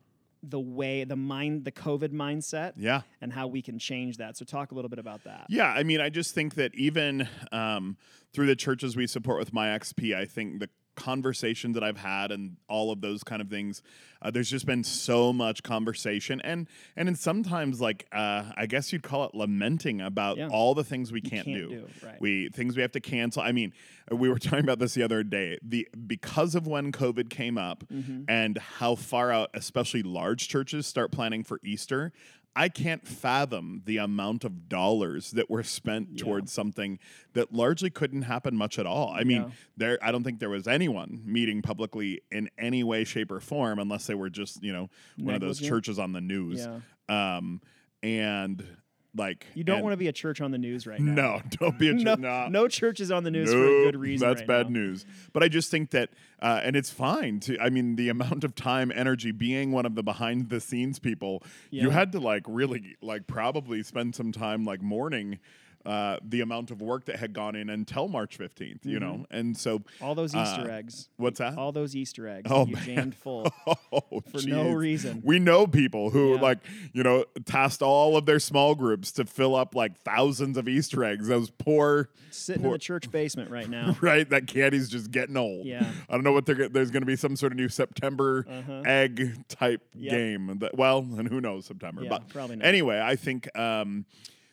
the 0.43 0.59
way 0.59 1.03
the 1.03 1.15
mind 1.15 1.65
the 1.65 1.71
COVID 1.71 2.09
mindset 2.11 2.73
Yeah. 2.77 3.01
and 3.21 3.33
how 3.33 3.47
we 3.47 3.61
can 3.61 3.79
change 3.79 4.17
that. 4.17 4.37
So 4.37 4.45
talk 4.45 4.71
a 4.71 4.75
little 4.75 4.89
bit 4.89 4.99
about 4.99 5.23
that. 5.23 5.47
Yeah, 5.49 5.65
I 5.67 5.83
mean, 5.83 5.99
I 5.99 6.09
just 6.09 6.35
think 6.35 6.55
that 6.55 6.75
even 6.75 7.27
um, 7.51 7.97
through 8.33 8.45
the 8.47 8.55
churches 8.55 8.95
we 8.95 9.07
support 9.07 9.39
with 9.39 9.51
my 9.53 9.67
xp 9.79 10.15
I 10.15 10.25
think 10.25 10.59
the 10.59 10.69
conversations 10.97 11.75
that 11.75 11.83
I've 11.83 11.97
had 11.97 12.31
and 12.31 12.57
all 12.67 12.91
of 12.91 12.99
those 12.99 13.23
kind 13.23 13.41
of 13.41 13.47
things. 13.49 13.81
Uh, 14.19 14.31
there's 14.31 14.49
just 14.49 14.65
been 14.65 14.83
so 14.83 15.31
much 15.31 15.61
conversation 15.61 16.41
and 16.41 16.67
and 16.95 17.07
in 17.07 17.13
sometimes 17.15 17.79
like 17.79 18.07
uh, 18.11 18.45
I 18.57 18.65
guess 18.65 18.91
you'd 18.91 19.03
call 19.03 19.25
it 19.25 19.35
lamenting 19.35 20.01
about 20.01 20.37
Yeah. 20.37 20.47
all 20.49 20.73
the 20.73 20.83
things 20.83 21.11
we 21.11 21.21
can't, 21.21 21.45
can't 21.45 21.57
do. 21.57 21.69
do, 21.69 21.87
right. 22.03 22.19
We 22.19 22.49
things 22.49 22.75
we 22.75 22.81
have 22.81 22.91
to 22.93 22.99
cancel. 22.99 23.43
I 23.43 23.51
mean, 23.51 23.73
we 24.11 24.27
were 24.27 24.39
talking 24.39 24.59
about 24.65 24.79
this 24.79 24.95
the 24.95 25.03
other 25.03 25.23
day. 25.23 25.59
The 25.61 25.87
because 26.07 26.55
of 26.55 26.65
when 26.67 26.91
COVID 26.91 27.29
came 27.29 27.57
up 27.57 27.83
Mm-hmm. 27.93 28.23
and 28.27 28.57
how 28.57 28.95
far 28.95 29.31
out, 29.31 29.51
especially 29.53 30.01
large 30.03 30.47
churches, 30.49 30.87
start 30.87 31.11
planning 31.11 31.43
for 31.43 31.59
Easter. 31.63 32.11
I 32.59 32.69
can't 32.69 33.07
fathom 33.07 33.83
the 33.85 33.97
amount 33.97 34.43
of 34.43 34.67
dollars 34.67 35.29
that 35.31 35.47
were 35.47 35.61
spent 35.61 36.09
Yeah. 36.13 36.23
towards 36.23 36.51
something 36.51 36.97
that 37.33 37.53
largely 37.53 37.91
couldn't 37.91 38.23
happen 38.23 38.57
much 38.57 38.79
at 38.79 38.87
all. 38.87 39.11
I 39.13 39.23
mean, 39.23 39.43
Yeah. 39.43 39.49
there 39.77 39.99
I 40.01 40.11
don't 40.11 40.23
think 40.23 40.39
there 40.39 40.49
was 40.49 40.67
anyone 40.67 41.21
meeting 41.23 41.61
publicly 41.61 42.21
in 42.31 42.49
any 42.57 42.83
way, 42.83 43.03
shape, 43.03 43.31
or 43.31 43.39
form 43.39 43.77
unless 43.77 44.07
they 44.07 44.15
were 44.15 44.31
just, 44.31 44.63
you 44.63 44.73
know, 44.73 44.89
one 45.17 45.35
of 45.35 45.41
those 45.41 45.59
churches 45.61 45.99
on 45.99 46.13
the 46.13 46.21
news. 46.21 46.65
Yeah. 47.07 47.37
Um, 47.37 47.61
and 48.01 48.63
like 49.17 49.45
You 49.53 49.63
don't 49.63 49.83
want 49.83 49.93
to 49.93 49.97
be 49.97 50.07
a 50.07 50.11
church 50.13 50.41
on 50.41 50.51
the 50.51 50.57
news 50.57 50.87
right 50.87 50.99
now. 50.99 51.13
No, 51.13 51.41
don't 51.59 51.77
be 51.77 51.89
a 51.89 51.93
church. 51.97 52.19
no. 52.19 52.47
no 52.47 52.67
church 52.67 52.99
is 52.99 53.11
on 53.11 53.23
the 53.23 53.31
news 53.31 53.51
for 53.51 53.57
a 53.57 53.85
good 53.85 53.95
reason. 53.97 54.27
That's 54.27 54.41
right 54.41 54.47
bad 54.47 54.65
now. 54.69 54.79
news. 54.79 55.05
But 55.33 55.43
I 55.43 55.47
just 55.47 55.71
think 55.71 55.91
that, 55.91 56.09
uh, 56.41 56.61
and 56.63 56.75
it's 56.75 56.89
fine 56.89 57.39
to. 57.41 57.59
I 57.59 57.69
mean, 57.69 57.95
the 57.95 58.09
amount 58.09 58.43
of 58.43 58.55
time, 58.55 58.91
energy, 58.93 59.31
being 59.31 59.71
one 59.71 59.85
of 59.85 59.95
the 59.95 60.03
behind 60.03 60.49
the 60.49 60.59
scenes 60.59 60.99
people, 60.99 61.43
you 61.69 61.89
had 61.89 62.11
to 62.13 62.19
like 62.19 62.43
really, 62.47 62.95
like 63.01 63.27
probably 63.27 63.83
spend 63.83 64.15
some 64.15 64.31
time 64.31 64.65
like 64.65 64.81
mourning. 64.81 65.39
Uh, 65.85 66.17
the 66.21 66.41
amount 66.41 66.69
of 66.69 66.81
work 66.81 67.05
that 67.05 67.15
had 67.15 67.31
gone 67.31 67.55
in 67.55 67.69
until 67.69 68.09
March 68.09 68.37
15th, 68.37 68.85
you 68.85 68.99
know? 68.99 69.25
And 69.31 69.55
so, 69.55 69.83
All 70.01 70.15
those 70.15 70.35
Easter 70.35 70.69
Uh, 70.69 70.75
eggs. 70.75 71.07
what's 71.15 71.39
that? 71.39 71.57
All 71.57 71.71
those 71.71 71.95
Easter 71.95 72.27
eggs. 72.27 72.51
Oh, 72.51 72.65
you 72.65 72.73
man. 72.73 72.83
jammed 72.85 73.15
full. 73.15 73.47
Oh, 73.93 74.21
For 74.31 74.45
no 74.45 74.71
reason. 74.71 75.21
We 75.23 75.39
know 75.39 75.65
people 75.65 76.09
who 76.09 76.35
Yeah. 76.35 76.41
like, 76.41 76.57
you 76.91 77.03
know, 77.03 77.23
tasked 77.45 77.81
all 77.81 78.17
of 78.17 78.25
their 78.25 78.39
small 78.39 78.75
groups 78.75 79.13
to 79.13 79.23
fill 79.23 79.55
up 79.55 79.75
like 79.75 79.97
thousands 79.99 80.57
of 80.57 80.67
Easter 80.67 81.05
eggs. 81.05 81.29
Those 81.29 81.49
poor, 81.51 82.09
Sitting 82.31 82.65
in 82.65 82.71
the 82.71 82.77
church 82.77 83.09
basement 83.09 83.49
right 83.49 83.69
now. 83.69 83.95
right? 84.01 84.29
That 84.29 84.45
candy's 84.47 84.89
just 84.89 85.09
getting 85.11 85.37
old. 85.37 85.65
Yeah. 85.65 85.89
I 86.09 86.13
don't 86.15 86.23
know 86.25 86.33
what 86.33 86.45
they're. 86.45 86.67
There's 86.67 86.91
going 86.91 87.01
to 87.03 87.07
be 87.07 87.15
some 87.15 87.37
sort 87.37 87.53
of 87.53 87.57
new 87.57 87.69
September 87.69 88.45
Uh-huh. 88.49 88.81
egg 88.85 89.45
type 89.47 89.81
Yep. 89.95 90.11
game. 90.11 90.57
That, 90.59 90.75
well, 90.77 90.99
and 90.99 91.29
who 91.29 91.39
knows 91.39 91.65
September? 91.65 92.03
Yeah, 92.03 92.09
but 92.09 92.27
probably 92.27 92.57
not. 92.57 92.65
anyway, 92.65 92.99
I 92.99 93.15
think 93.15 93.47
um, 93.57 94.05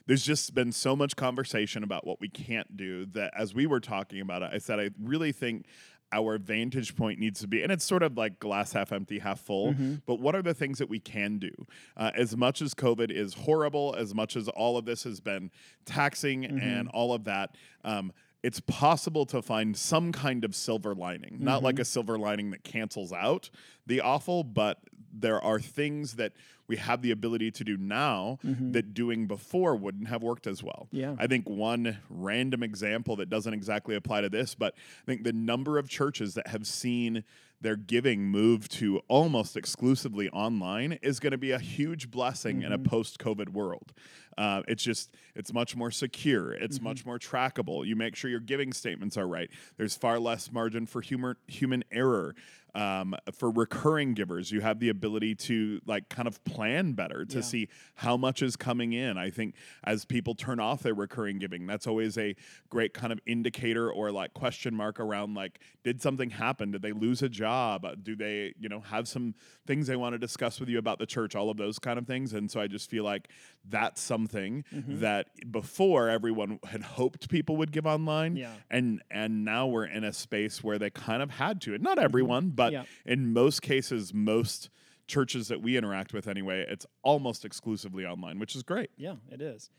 there's 0.06 0.24
just 0.24 0.54
been 0.54 0.72
so 0.72 0.94
much 0.94 1.16
conversation 1.16 1.82
about 1.82 2.06
what 2.06 2.20
we 2.20 2.28
can't 2.28 2.76
do 2.76 3.06
that 3.06 3.32
as 3.36 3.54
we 3.54 3.66
were 3.66 3.80
talking 3.80 4.20
about 4.20 4.42
it, 4.42 4.50
I 4.52 4.58
said 4.58 4.78
I 4.80 4.90
really 5.02 5.32
think. 5.32 5.66
Our 6.12 6.38
vantage 6.38 6.94
point 6.94 7.18
needs 7.18 7.40
to 7.40 7.48
be, 7.48 7.60
and 7.64 7.72
it's 7.72 7.84
sort 7.84 8.04
of 8.04 8.16
like 8.16 8.38
glass 8.38 8.72
half 8.72 8.92
empty, 8.92 9.18
half 9.18 9.40
full. 9.40 9.72
Mm-hmm. 9.72 9.94
But 10.06 10.20
what 10.20 10.36
are 10.36 10.42
the 10.42 10.54
things 10.54 10.78
that 10.78 10.88
we 10.88 11.00
can 11.00 11.38
do? 11.38 11.50
Uh, 11.96 12.12
as 12.14 12.36
much 12.36 12.62
as 12.62 12.72
COVID 12.72 13.10
is 13.10 13.34
horrible, 13.34 13.96
as 13.98 14.14
much 14.14 14.36
as 14.36 14.46
all 14.50 14.76
of 14.76 14.84
this 14.84 15.02
has 15.02 15.18
been 15.20 15.50
taxing 15.86 16.42
Mm-hmm. 16.42 16.58
and 16.58 16.88
all 16.90 17.12
of 17.14 17.24
that, 17.24 17.56
um, 17.84 18.12
it's 18.44 18.60
possible 18.60 19.26
to 19.26 19.42
find 19.42 19.76
some 19.76 20.12
kind 20.12 20.44
of 20.44 20.54
silver 20.54 20.94
lining. 20.94 21.38
Not 21.40 21.56
Mm-hmm. 21.56 21.64
like 21.64 21.78
a 21.80 21.84
silver 21.84 22.16
lining 22.16 22.52
that 22.52 22.62
cancels 22.62 23.12
out 23.12 23.50
the 23.86 24.00
awful, 24.00 24.44
but 24.44 24.78
there 25.12 25.40
are 25.42 25.58
things 25.58 26.14
that 26.14 26.32
we 26.66 26.76
have 26.76 27.02
the 27.02 27.10
ability 27.10 27.50
to 27.52 27.64
do 27.64 27.76
now 27.76 28.38
that 28.42 28.94
doing 28.94 29.26
before 29.26 29.76
wouldn't 29.76 30.08
have 30.08 30.22
worked 30.22 30.46
as 30.46 30.62
well. 30.62 30.88
Mm-hmm. 30.92 30.96
Yeah. 30.96 31.16
I 31.18 31.26
think 31.26 31.48
one 31.48 31.98
random 32.08 32.62
example 32.62 33.16
that 33.16 33.28
doesn't 33.28 33.52
exactly 33.54 33.94
apply 33.96 34.22
to 34.22 34.28
this, 34.28 34.54
but 34.54 34.74
I 35.02 35.04
think 35.06 35.24
the 35.24 35.32
number 35.32 35.78
of 35.78 35.88
churches 35.88 36.34
that 36.34 36.46
have 36.48 36.66
seen 36.66 37.24
their 37.60 37.76
giving 37.76 38.22
move 38.26 38.68
to 38.68 39.00
almost 39.08 39.56
exclusively 39.56 40.28
online 40.30 40.98
is 41.02 41.18
going 41.20 41.30
to 41.30 41.38
be 41.38 41.50
a 41.52 41.58
huge 41.58 42.10
blessing 42.10 42.62
in 42.62 42.72
a 42.72 42.78
Mm-hmm. 42.78 42.84
post 42.88 43.18
COVID 43.18 43.50
world. 43.50 43.92
Uh, 44.36 44.62
it's 44.68 44.82
just, 44.82 45.14
it's 45.34 45.52
much 45.52 45.74
more 45.76 45.90
secure. 45.90 46.52
It's 46.52 46.76
Mm-hmm. 46.76 46.84
much 46.84 47.06
more 47.06 47.18
trackable. 47.18 47.86
You 47.86 47.94
make 47.96 48.16
sure 48.16 48.28
your 48.30 48.40
giving 48.40 48.72
statements 48.72 49.16
are 49.16 49.28
right. 49.28 49.48
There's 49.78 49.96
far 49.96 50.18
less 50.18 50.50
margin 50.52 50.84
for 50.86 51.00
humor, 51.00 51.36
human 51.46 51.84
error. 51.92 52.34
Um, 52.74 53.14
for 53.32 53.50
recurring 53.50 54.14
givers, 54.14 54.50
you 54.50 54.60
have 54.60 54.80
the 54.80 54.88
ability 54.88 55.34
to 55.36 55.80
like 55.86 56.08
kind 56.08 56.26
of 56.26 56.42
plan 56.44 56.92
better 56.94 57.24
to 57.24 57.36
Yeah. 57.36 57.40
see 57.42 57.68
how 57.94 58.16
much 58.16 58.42
is 58.42 58.56
coming 58.56 58.92
in. 58.92 59.16
I 59.16 59.30
think 59.30 59.54
as 59.84 60.04
people 60.04 60.34
turn 60.34 60.58
off 60.58 60.82
their 60.82 60.94
recurring 60.94 61.38
giving, 61.38 61.66
that's 61.66 61.86
always 61.86 62.18
a 62.18 62.34
great 62.70 62.92
kind 62.92 63.12
of 63.12 63.20
indicator 63.26 63.90
or 63.90 64.10
like 64.10 64.34
question 64.34 64.74
mark 64.74 64.98
around 64.98 65.34
like, 65.34 65.60
did 65.84 66.02
something 66.02 66.30
happen? 66.30 66.72
Did 66.72 66.82
they 66.82 66.92
lose 66.92 67.22
a 67.22 67.28
job? 67.28 67.86
Do 68.02 68.16
they, 68.16 68.54
you 68.58 68.68
know, 68.68 68.80
have 68.80 69.06
some 69.06 69.34
things 69.66 69.86
they 69.86 69.96
want 69.96 70.14
to 70.14 70.18
discuss 70.18 70.58
with 70.58 70.68
you 70.68 70.78
about 70.78 70.98
the 70.98 71.06
church? 71.06 71.36
All 71.36 71.50
of 71.50 71.56
those 71.56 71.78
kind 71.78 71.98
of 71.98 72.06
things. 72.06 72.32
And 72.32 72.50
so 72.50 72.60
I 72.60 72.66
just 72.66 72.90
feel 72.90 73.04
like 73.04 73.28
that's 73.68 74.00
something 74.00 74.64
Mm-hmm. 74.74 75.00
that 75.00 75.28
before 75.52 76.08
everyone 76.08 76.58
had 76.64 76.82
hoped 76.82 77.28
people 77.28 77.56
would 77.56 77.70
give 77.72 77.86
online, 77.86 78.36
Yeah. 78.36 78.52
and 78.70 79.02
and 79.10 79.44
now 79.44 79.66
we're 79.66 79.84
in 79.84 80.02
a 80.04 80.12
space 80.12 80.64
where 80.64 80.78
they 80.78 80.90
kind 80.90 81.22
of 81.22 81.30
had 81.30 81.60
to. 81.62 81.74
And 81.74 81.82
not 81.82 81.98
everyone, 81.98 82.50
but 82.50 82.63
Yeah. 82.72 82.84
in 83.06 83.32
most 83.32 83.62
cases, 83.62 84.12
most 84.14 84.70
churches 85.06 85.48
that 85.48 85.60
we 85.60 85.76
interact 85.76 86.12
with 86.12 86.26
anyway, 86.26 86.64
it's 86.68 86.86
almost 87.02 87.44
exclusively 87.44 88.04
online, 88.06 88.38
which 88.38 88.56
is 88.56 88.62
great. 88.62 88.90
Yeah, 88.96 89.16
it 89.30 89.40
is. 89.42 89.70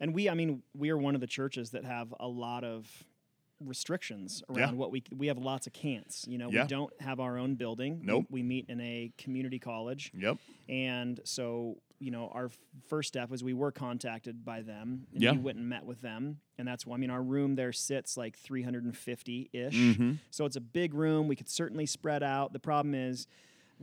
And 0.00 0.14
we, 0.14 0.28
I 0.28 0.34
mean, 0.34 0.62
we 0.76 0.90
are 0.90 0.96
one 0.98 1.14
of 1.14 1.20
the 1.20 1.26
churches 1.26 1.70
that 1.70 1.84
have 1.84 2.14
a 2.20 2.28
lot 2.28 2.64
of 2.64 3.04
restrictions 3.60 4.42
around 4.48 4.58
Yeah. 4.74 4.78
what 4.78 4.92
we 4.92 5.02
we 5.16 5.26
have 5.26 5.38
lots 5.38 5.66
of 5.66 5.72
can'ts. 5.72 6.26
You 6.28 6.38
know, 6.38 6.50
Yeah. 6.50 6.62
we 6.62 6.68
don't 6.68 6.92
have 7.00 7.18
our 7.18 7.36
own 7.38 7.56
building. 7.56 8.00
We- 8.00 8.06
Nope. 8.06 8.26
We, 8.30 8.42
meet 8.42 8.66
in 8.68 8.80
a 8.80 9.10
community 9.18 9.58
college, 9.58 10.12
Yep. 10.16 10.38
and 10.68 11.20
so 11.24 11.78
you 12.00 12.10
know, 12.10 12.28
our 12.28 12.50
first 12.86 13.08
step 13.08 13.28
was 13.28 13.42
we 13.42 13.54
were 13.54 13.72
contacted 13.72 14.44
by 14.44 14.62
them, 14.62 15.06
and 15.12 15.22
Yeah. 15.22 15.32
we 15.32 15.38
went 15.38 15.58
and 15.58 15.68
met 15.68 15.84
with 15.84 16.00
them, 16.00 16.40
and 16.56 16.66
that's 16.68 16.86
why 16.86 16.94
I 16.94 16.98
mean, 16.98 17.10
our 17.10 17.22
room 17.22 17.54
there 17.56 17.72
sits 17.72 18.16
like 18.16 18.36
350 18.36 19.50
ish, 19.52 19.74
Mhm. 19.74 20.18
so 20.30 20.44
it's 20.44 20.56
a 20.56 20.60
big 20.60 20.94
room. 20.94 21.28
We 21.28 21.36
could 21.36 21.48
certainly 21.48 21.86
spread 21.86 22.22
out. 22.22 22.52
The 22.52 22.60
problem 22.60 22.94
is. 22.94 23.26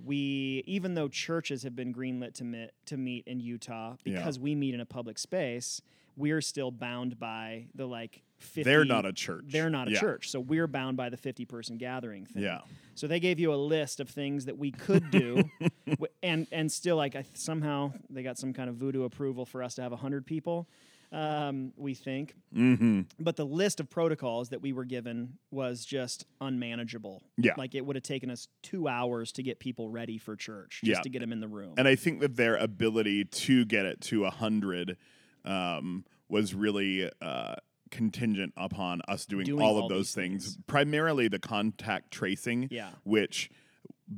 We, 0.03 0.61
even 0.67 0.93
though 0.95 1.07
churches 1.07 1.63
have 1.63 1.73
been 1.73 1.93
greenlit 1.93 2.33
to 2.33 2.43
meet, 2.43 2.71
to 2.87 2.97
meet 2.97 3.25
in 3.27 3.39
Utah, 3.39 3.95
Yeah. 4.03 4.17
because 4.17 4.37
we 4.37 4.53
meet 4.53 4.73
in 4.73 4.81
a 4.81 4.85
public 4.85 5.17
space, 5.17 5.81
we're 6.17 6.41
still 6.41 6.69
bound 6.69 7.17
by 7.17 7.67
the 7.73 7.85
like 7.87 8.21
50. 8.37 8.63
They're 8.63 8.85
not 8.85 9.05
a 9.05 9.13
church. 9.13 9.45
They're 9.47 9.69
not 9.69 9.87
a 9.87 9.91
Yeah. 9.91 9.99
church, 9.99 10.29
so 10.29 10.39
we're 10.39 10.67
bound 10.67 10.97
by 10.97 11.09
the 11.09 11.17
50 11.17 11.45
person 11.45 11.77
gathering 11.77 12.25
thing. 12.25 12.43
Yeah. 12.43 12.61
So 12.95 13.07
they 13.07 13.19
gave 13.19 13.39
you 13.39 13.53
a 13.53 13.55
list 13.55 13.99
of 13.99 14.09
things 14.09 14.45
that 14.45 14.57
we 14.57 14.71
could 14.71 15.09
do, 15.11 15.43
w- 15.87 16.07
and 16.23 16.47
and 16.51 16.71
still 16.71 16.95
like 16.97 17.15
I 17.15 17.25
somehow 17.33 17.93
they 18.09 18.23
got 18.23 18.37
some 18.37 18.53
kind 18.53 18.69
of 18.69 18.75
voodoo 18.75 19.03
approval 19.03 19.45
for 19.45 19.63
us 19.63 19.75
to 19.75 19.81
have 19.81 19.91
hundred 19.93 20.25
people. 20.25 20.67
Um, 21.11 21.71
we 21.77 21.93
think, 21.93 22.33
Mm-hmm. 22.53 23.01
but 23.19 23.35
the 23.37 23.45
list 23.45 23.79
of 23.79 23.89
protocols 23.89 24.49
that 24.49 24.61
we 24.61 24.73
were 24.73 24.83
given 24.83 25.37
was 25.51 25.85
just 25.85 26.25
unmanageable. 26.41 27.21
Yeah. 27.37 27.53
like 27.57 27.73
it 27.75 27.85
would 27.85 27.95
have 27.95 28.03
taken 28.03 28.29
us 28.29 28.47
two 28.63 28.87
hours 28.89 29.31
to 29.33 29.43
get 29.43 29.59
people 29.59 29.89
ready 29.89 30.17
for 30.17 30.35
church, 30.35 30.81
just 30.83 30.97
Yeah. 30.99 31.01
to 31.03 31.09
get 31.09 31.19
them 31.19 31.31
in 31.31 31.39
the 31.39 31.47
room. 31.47 31.75
And 31.77 31.87
I 31.87 31.95
think 31.95 32.19
that 32.21 32.35
their 32.35 32.57
ability 32.57 33.25
to 33.25 33.63
get 33.65 33.85
it 33.85 34.01
to 34.01 34.25
a 34.25 34.29
hundred 34.31 34.97
um, 35.45 36.03
was 36.27 36.53
really 36.53 37.09
uh, 37.21 37.55
contingent 37.91 38.53
upon 38.57 39.01
us 39.07 39.25
doing, 39.25 39.45
Doing 39.45 39.61
all 39.61 39.77
all 39.77 39.83
of 39.83 39.89
those 39.89 40.11
things. 40.13 40.43
things. 40.45 40.57
Primarily 40.67 41.27
the 41.27 41.39
contact 41.39 42.11
tracing, 42.11 42.67
Yeah. 42.71 42.89
which 43.03 43.49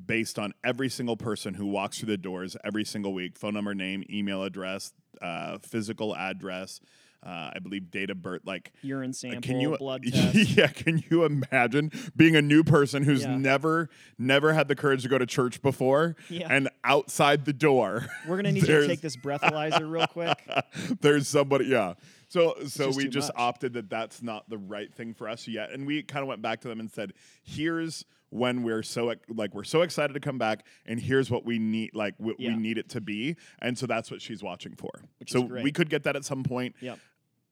based 0.05 0.37
on 0.37 0.53
every 0.63 0.89
single 0.89 1.15
person 1.17 1.53
who 1.53 1.65
walks 1.65 1.99
through 1.99 2.07
the 2.07 2.17
doors 2.17 2.57
every 2.63 2.83
single 2.83 3.13
week, 3.13 3.37
phone 3.37 3.53
number, 3.53 3.73
name, 3.73 4.03
email 4.09 4.43
address, 4.43 4.93
uh, 5.21 5.57
physical 5.59 6.15
address. 6.15 6.79
Uh, 7.25 7.49
I 7.55 7.59
believe 7.59 7.89
date 7.89 8.11
of 8.11 8.21
birth, 8.21 8.41
like 8.45 8.71
Urine 8.83 9.11
sample, 9.11 9.41
can 9.41 9.59
you 9.59 9.75
blood 9.77 10.03
test. 10.13 10.35
yeah 10.55 10.67
can 10.67 11.03
you 11.09 11.23
imagine 11.25 11.91
being 12.15 12.35
a 12.35 12.43
new 12.43 12.63
person 12.63 13.03
who's 13.03 13.23
Yeah. 13.23 13.35
never 13.37 13.89
never 14.19 14.53
had 14.53 14.67
the 14.67 14.75
courage 14.75 15.01
to 15.01 15.09
go 15.09 15.17
to 15.17 15.25
church 15.25 15.61
before 15.63 16.15
Yeah. 16.29 16.47
and 16.49 16.69
outside 16.83 17.45
the 17.45 17.53
door 17.53 18.05
We're 18.27 18.35
gonna 18.35 18.51
need 18.51 18.61
you 18.67 18.81
to 18.81 18.87
take 18.87 19.01
this 19.01 19.17
breathalyzer 19.17 19.89
real 19.89 20.05
quick. 20.05 20.37
there's 21.01 21.27
somebody 21.27 21.65
yeah 21.65 21.95
so 22.29 22.55
so 22.65 22.85
just 22.87 22.97
we 22.97 23.07
just 23.07 23.29
much. 23.29 23.41
opted 23.41 23.73
that 23.73 23.89
that's 23.89 24.21
not 24.21 24.49
the 24.49 24.57
right 24.57 24.93
thing 24.93 25.13
for 25.13 25.27
us 25.29 25.47
yet 25.47 25.71
and 25.71 25.85
we 25.87 26.03
kind 26.03 26.21
of 26.23 26.27
went 26.27 26.41
back 26.41 26.61
to 26.61 26.67
them 26.67 26.79
and 26.79 26.91
said 26.91 27.13
here's 27.43 28.05
when 28.29 28.63
we're 28.63 28.83
so 28.83 29.13
like 29.29 29.53
we're 29.55 29.63
so 29.63 29.81
excited 29.81 30.13
to 30.13 30.19
come 30.19 30.37
back 30.37 30.65
and 30.85 30.99
here's 30.99 31.31
what 31.31 31.45
we 31.45 31.57
need 31.59 31.91
like 31.95 32.13
what 32.17 32.37
Yeah. 32.39 32.49
we 32.55 32.61
need 32.61 32.77
it 32.77 32.89
to 32.89 33.01
be 33.01 33.37
and 33.61 33.77
so 33.77 33.85
that's 33.87 34.11
what 34.11 34.21
she's 34.21 34.43
watching 34.43 34.75
for 34.75 34.91
Which 35.19 35.31
so 35.31 35.41
we 35.41 35.71
could 35.71 35.89
get 35.89 36.03
that 36.03 36.15
at 36.17 36.25
some 36.25 36.43
point 36.43 36.75
Yep. 36.81 36.99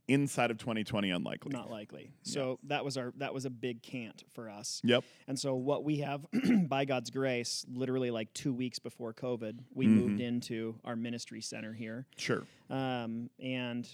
inside 0.09 0.51
of 0.51 0.57
2020 0.57 1.09
unlikely 1.11 1.51
Not 1.53 1.71
likely. 1.71 2.11
So 2.23 2.59
that 2.63 2.83
was 2.83 2.97
our 2.97 3.13
that 3.17 3.33
was 3.33 3.45
a 3.45 3.49
big 3.49 3.81
can't 3.81 4.21
for 4.33 4.49
us. 4.49 4.81
yep 4.83 5.03
And 5.29 5.39
so 5.39 5.55
what 5.55 5.85
we 5.85 5.99
have 5.99 6.25
by 6.67 6.83
God's 6.83 7.09
grace, 7.09 7.65
literally 7.71 8.11
like 8.11 8.33
two 8.33 8.53
weeks 8.53 8.77
before 8.77 9.13
COVID, 9.13 9.59
we 9.73 9.85
Mm-hmm. 9.87 9.95
moved 9.97 10.19
into 10.19 10.75
our 10.83 10.97
ministry 10.97 11.39
center 11.41 11.71
here. 11.73 12.05
sure 12.17 12.43
Um, 12.69 13.29
and 13.39 13.87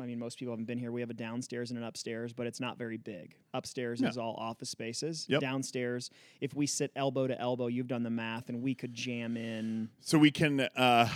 I 0.00 0.06
mean, 0.06 0.18
most 0.18 0.38
people 0.38 0.52
haven't 0.52 0.64
been 0.64 0.78
here. 0.78 0.90
We 0.90 1.02
have 1.02 1.10
a 1.10 1.14
downstairs 1.14 1.70
and 1.70 1.78
an 1.78 1.84
upstairs, 1.84 2.32
but 2.32 2.46
it's 2.46 2.58
not 2.60 2.78
very 2.78 2.96
big. 2.96 3.36
Upstairs 3.52 4.00
Yeah. 4.00 4.08
is 4.08 4.18
all 4.18 4.34
office 4.38 4.70
spaces. 4.70 5.26
Yep. 5.28 5.40
Downstairs, 5.40 6.10
if 6.40 6.54
we 6.54 6.66
sit 6.66 6.90
elbow 6.96 7.26
to 7.26 7.38
elbow, 7.38 7.66
you've 7.66 7.86
done 7.86 8.02
the 8.02 8.10
math, 8.10 8.48
and 8.48 8.62
we 8.62 8.74
could 8.74 8.94
jam 8.94 9.36
in. 9.36 9.90
So 10.00 10.18
we 10.18 10.30
can 10.30 10.60
uh, 10.60 11.08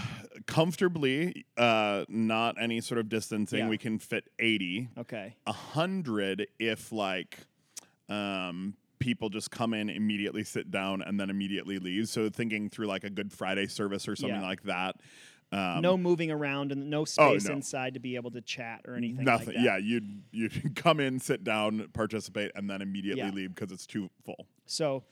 comfortably, 0.47 1.47
uh, 1.57 2.05
not 2.09 2.57
any 2.61 2.81
sort 2.81 2.99
of 2.99 3.09
distancing, 3.09 3.61
Yeah. 3.61 3.69
we 3.69 3.79
can 3.79 3.99
fit 3.99 4.25
80. 4.39 4.89
Okay. 4.99 5.35
A 5.47 5.53
100 5.53 6.47
if 6.59 6.93
like 6.93 7.39
um, 8.09 8.75
people 8.99 9.29
just 9.29 9.51
come 9.51 9.75
in, 9.75 9.89
immediately 9.91 10.45
sit 10.45 10.71
down, 10.71 11.03
and 11.03 11.19
then 11.19 11.31
immediately 11.31 11.79
leave. 11.79 12.09
So 12.09 12.29
thinking 12.31 12.69
through 12.71 12.87
like 12.87 13.05
a 13.05 13.11
Good 13.11 13.33
Friday 13.33 13.67
service 13.67 14.09
or 14.09 14.17
something 14.17 14.41
Yeah. 14.41 14.47
like 14.47 14.63
that. 14.65 14.97
Um, 15.51 15.81
no 15.81 15.97
moving 15.97 16.31
around 16.31 16.73
and 16.73 16.91
no 16.91 17.01
Oh, 17.01 17.05
space 17.05 17.47
no. 17.49 17.55
inside 17.55 17.95
to 17.95 18.01
be 18.01 18.17
able 18.17 18.31
to 18.33 18.41
chat 18.43 18.83
or 18.87 18.95
anything. 18.97 19.25
Nothing. 19.25 19.47
Like 19.49 19.57
that. 19.57 19.63
yeah, 19.63 19.77
you'd 19.79 20.23
you'd 20.31 20.77
come 20.77 21.01
in, 21.01 21.19
sit 21.19 21.43
down, 21.45 21.89
participate, 21.95 22.53
and 22.55 22.69
then 22.69 22.83
immediately 22.83 23.23
Yeah. 23.23 23.31
leave 23.31 23.55
because 23.55 23.73
it's 23.73 23.87
too 23.87 24.11
full. 24.25 24.47
So, 24.67 25.05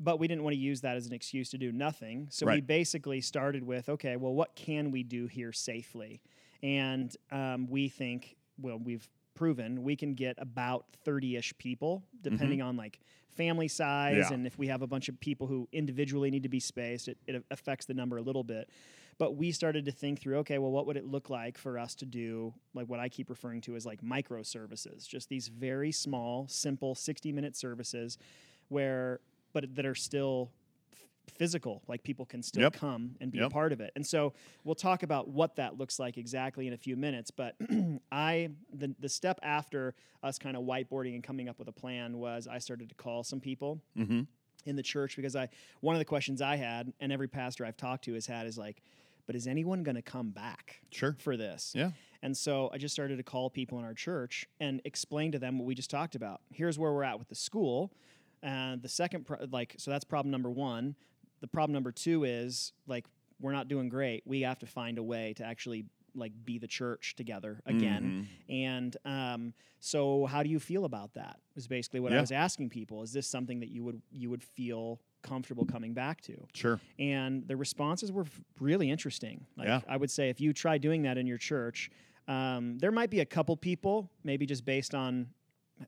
but 0.00 0.18
we 0.18 0.26
didn't 0.26 0.42
want 0.42 0.54
to 0.54 0.60
use 0.60 0.80
that 0.80 0.96
as 0.96 1.06
an 1.06 1.12
excuse 1.12 1.50
to 1.50 1.58
do 1.58 1.70
nothing. 1.70 2.26
So 2.30 2.46
we 2.46 2.60
basically 2.60 3.20
started 3.20 3.62
with, 3.62 3.88
okay, 3.88 4.16
well, 4.16 4.34
what 4.34 4.56
can 4.56 4.90
we 4.90 5.04
do 5.04 5.26
here 5.28 5.52
safely? 5.52 6.20
And 6.62 7.14
um, 7.30 7.68
we 7.68 7.88
think, 7.88 8.36
well, 8.60 8.78
we've 8.78 9.08
proven 9.36 9.82
we 9.82 9.96
can 9.96 10.14
get 10.14 10.36
about 10.38 10.86
30-ish 11.04 11.58
people 11.58 12.04
depending 12.22 12.62
on 12.62 12.76
like 12.76 13.00
family 13.34 13.66
size 13.66 14.12
Mm-hmm. 14.14 14.20
Yeah. 14.30 14.34
and 14.34 14.46
if 14.46 14.56
we 14.56 14.68
have 14.68 14.80
a 14.82 14.86
bunch 14.86 15.08
of 15.08 15.18
people 15.18 15.48
who 15.48 15.68
individually 15.72 16.30
need 16.30 16.44
to 16.44 16.48
be 16.48 16.60
spaced 16.60 17.08
it, 17.08 17.18
it 17.26 17.44
affects 17.50 17.84
the 17.84 17.94
number 17.94 18.16
a 18.16 18.22
little 18.22 18.44
bit 18.44 18.70
but 19.18 19.36
we 19.36 19.52
started 19.52 19.84
to 19.84 19.92
think 19.92 20.20
through 20.20 20.38
okay 20.38 20.58
well 20.58 20.70
what 20.70 20.86
would 20.86 20.96
it 20.96 21.04
look 21.06 21.30
like 21.30 21.56
for 21.58 21.78
us 21.78 21.94
to 21.94 22.04
do 22.06 22.52
like 22.74 22.88
what 22.88 23.00
i 23.00 23.08
keep 23.08 23.28
referring 23.30 23.60
to 23.60 23.76
as 23.76 23.84
like 23.86 24.02
microservices 24.02 25.06
just 25.06 25.28
these 25.28 25.48
very 25.48 25.92
small 25.92 26.46
simple 26.48 26.94
60 26.94 27.32
minute 27.32 27.56
services 27.56 28.18
where 28.68 29.20
but 29.52 29.74
that 29.74 29.86
are 29.86 29.94
still 29.94 30.50
physical 31.38 31.82
like 31.88 32.02
people 32.02 32.26
can 32.26 32.42
still 32.42 32.62
Yep. 32.64 32.74
come 32.74 33.16
and 33.20 33.32
be 33.32 33.38
a 33.38 33.48
part 33.48 33.72
of 33.72 33.80
it 33.80 33.90
and 33.96 34.06
so 34.06 34.34
we'll 34.62 34.74
talk 34.74 35.02
about 35.02 35.26
what 35.28 35.56
that 35.56 35.78
looks 35.78 35.98
like 35.98 36.18
exactly 36.18 36.66
in 36.66 36.74
a 36.74 36.76
few 36.76 36.96
minutes 36.96 37.30
but 37.30 37.56
i 38.12 38.50
the, 38.72 38.94
the 39.00 39.08
step 39.08 39.40
after 39.42 39.94
us 40.22 40.38
kind 40.38 40.54
of 40.56 40.64
whiteboarding 40.64 41.14
and 41.14 41.24
coming 41.24 41.48
up 41.48 41.58
with 41.58 41.66
a 41.68 41.72
plan 41.72 42.18
was 42.18 42.46
i 42.46 42.58
started 42.58 42.88
to 42.90 42.94
call 42.94 43.24
some 43.24 43.40
people 43.40 43.80
Mm-hmm. 43.98 44.22
in 44.66 44.76
the 44.76 44.82
church 44.82 45.16
because 45.16 45.34
I 45.34 45.48
one 45.80 45.94
of 45.94 45.98
the 45.98 46.04
questions 46.04 46.42
I 46.42 46.56
had 46.56 46.92
and 47.00 47.10
every 47.10 47.28
pastor 47.28 47.64
I've 47.64 47.76
talked 47.76 48.04
to 48.04 48.14
has 48.14 48.26
had 48.26 48.46
is 48.46 48.56
like, 48.58 48.82
but 49.26 49.34
is 49.36 49.46
anyone 49.46 49.82
going 49.82 49.96
to 49.96 50.02
come 50.02 50.30
back 50.30 50.80
Sure. 50.90 51.16
for 51.18 51.36
this? 51.36 51.72
Yeah. 51.74 51.90
And 52.22 52.36
so 52.36 52.70
I 52.72 52.78
just 52.78 52.94
started 52.94 53.16
to 53.18 53.22
call 53.22 53.50
people 53.50 53.78
in 53.78 53.84
our 53.84 53.94
church 53.94 54.46
and 54.60 54.80
explain 54.84 55.32
to 55.32 55.38
them 55.38 55.58
what 55.58 55.66
we 55.66 55.74
just 55.74 55.90
talked 55.90 56.14
about. 56.14 56.40
Here's 56.52 56.78
where 56.78 56.92
we're 56.92 57.04
at 57.04 57.18
with 57.18 57.28
the 57.28 57.34
school. 57.34 57.92
And 58.42 58.82
the 58.82 58.88
second, 58.88 59.24
pro- 59.26 59.44
like, 59.50 59.74
so 59.78 59.90
that's 59.90 60.04
problem 60.04 60.30
number 60.30 60.50
one. 60.50 60.94
The 61.40 61.46
problem 61.48 61.74
number 61.74 61.92
two 61.92 62.24
is 62.24 62.72
like, 62.86 63.06
we're 63.40 63.52
not 63.52 63.68
doing 63.68 63.88
great. 63.88 64.22
We 64.26 64.42
have 64.42 64.58
to 64.60 64.66
find 64.66 64.96
a 64.98 65.02
way 65.02 65.34
to 65.36 65.44
actually 65.44 65.84
like 66.14 66.32
be 66.44 66.58
the 66.58 66.68
church 66.68 67.16
together 67.16 67.60
again. 67.66 68.28
Mhm. 68.48 68.54
And 68.64 68.96
um, 69.04 69.54
so, 69.80 70.26
how 70.26 70.42
do 70.44 70.48
you 70.48 70.60
feel 70.60 70.84
about 70.84 71.14
that? 71.14 71.40
Was 71.56 71.66
basically 71.66 71.98
what 72.00 72.12
I 72.12 72.20
was 72.20 72.30
asking 72.30 72.70
people. 72.70 73.02
Is 73.02 73.12
this 73.12 73.26
something 73.26 73.58
that 73.60 73.68
you 73.70 73.82
would 73.82 74.00
you 74.12 74.30
would 74.30 74.42
feel 74.42 75.00
comfortable 75.24 75.64
coming 75.66 75.92
back 75.94 76.20
to? 76.22 76.34
Sure. 76.52 76.78
And 77.00 77.48
the 77.48 77.56
responses 77.56 78.12
were 78.12 78.26
really 78.60 78.88
interesting. 78.90 79.44
Like 79.56 79.66
Yeah. 79.66 79.80
I 79.88 79.96
would 79.96 80.10
say, 80.10 80.28
if 80.30 80.40
you 80.40 80.52
try 80.52 80.78
doing 80.78 81.02
that 81.02 81.18
in 81.18 81.26
your 81.26 81.38
church, 81.38 81.90
um, 82.28 82.78
there 82.78 82.92
might 82.92 83.10
be 83.10 83.18
a 83.20 83.26
couple 83.26 83.56
people, 83.56 84.08
maybe 84.22 84.46
just 84.46 84.64
based 84.64 84.94
on 84.94 85.26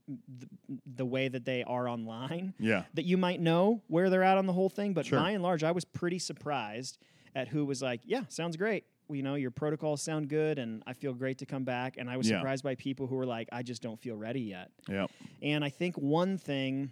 the, 0.08 0.48
the 0.96 1.06
way 1.06 1.28
that 1.28 1.44
they 1.44 1.62
are 1.62 1.88
online, 1.88 2.52
Yeah. 2.58 2.84
that 2.94 3.04
you 3.04 3.16
might 3.16 3.40
know 3.40 3.82
where 3.86 4.10
they're 4.10 4.24
at 4.24 4.36
on 4.36 4.46
the 4.46 4.52
whole 4.52 4.68
thing. 4.68 4.92
But 4.94 5.06
Sure. 5.06 5.20
by 5.20 5.30
and 5.30 5.42
large, 5.44 5.62
I 5.62 5.70
was 5.70 5.84
pretty 5.84 6.18
surprised 6.18 6.98
at 7.36 7.46
who 7.48 7.64
was 7.64 7.80
like, 7.82 8.00
"Yeah, 8.04 8.24
sounds 8.28 8.56
great." 8.56 8.84
You 9.08 9.22
know, 9.22 9.36
your 9.36 9.52
protocols 9.52 10.02
sound 10.02 10.28
good, 10.28 10.58
and 10.58 10.82
I 10.86 10.92
feel 10.92 11.12
great 11.14 11.38
to 11.38 11.46
come 11.46 11.62
back. 11.64 11.96
And 11.98 12.10
I 12.10 12.16
was 12.16 12.28
Yeah. 12.28 12.38
surprised 12.38 12.64
by 12.64 12.74
people 12.74 13.06
who 13.06 13.14
were 13.14 13.26
like, 13.26 13.48
"I 13.52 13.62
just 13.62 13.80
don't 13.80 14.00
feel 14.00 14.16
ready 14.16 14.40
yet." 14.40 14.72
Yeah. 14.88 15.06
And 15.40 15.64
I 15.64 15.68
think 15.68 15.96
one 15.96 16.36
thing 16.38 16.90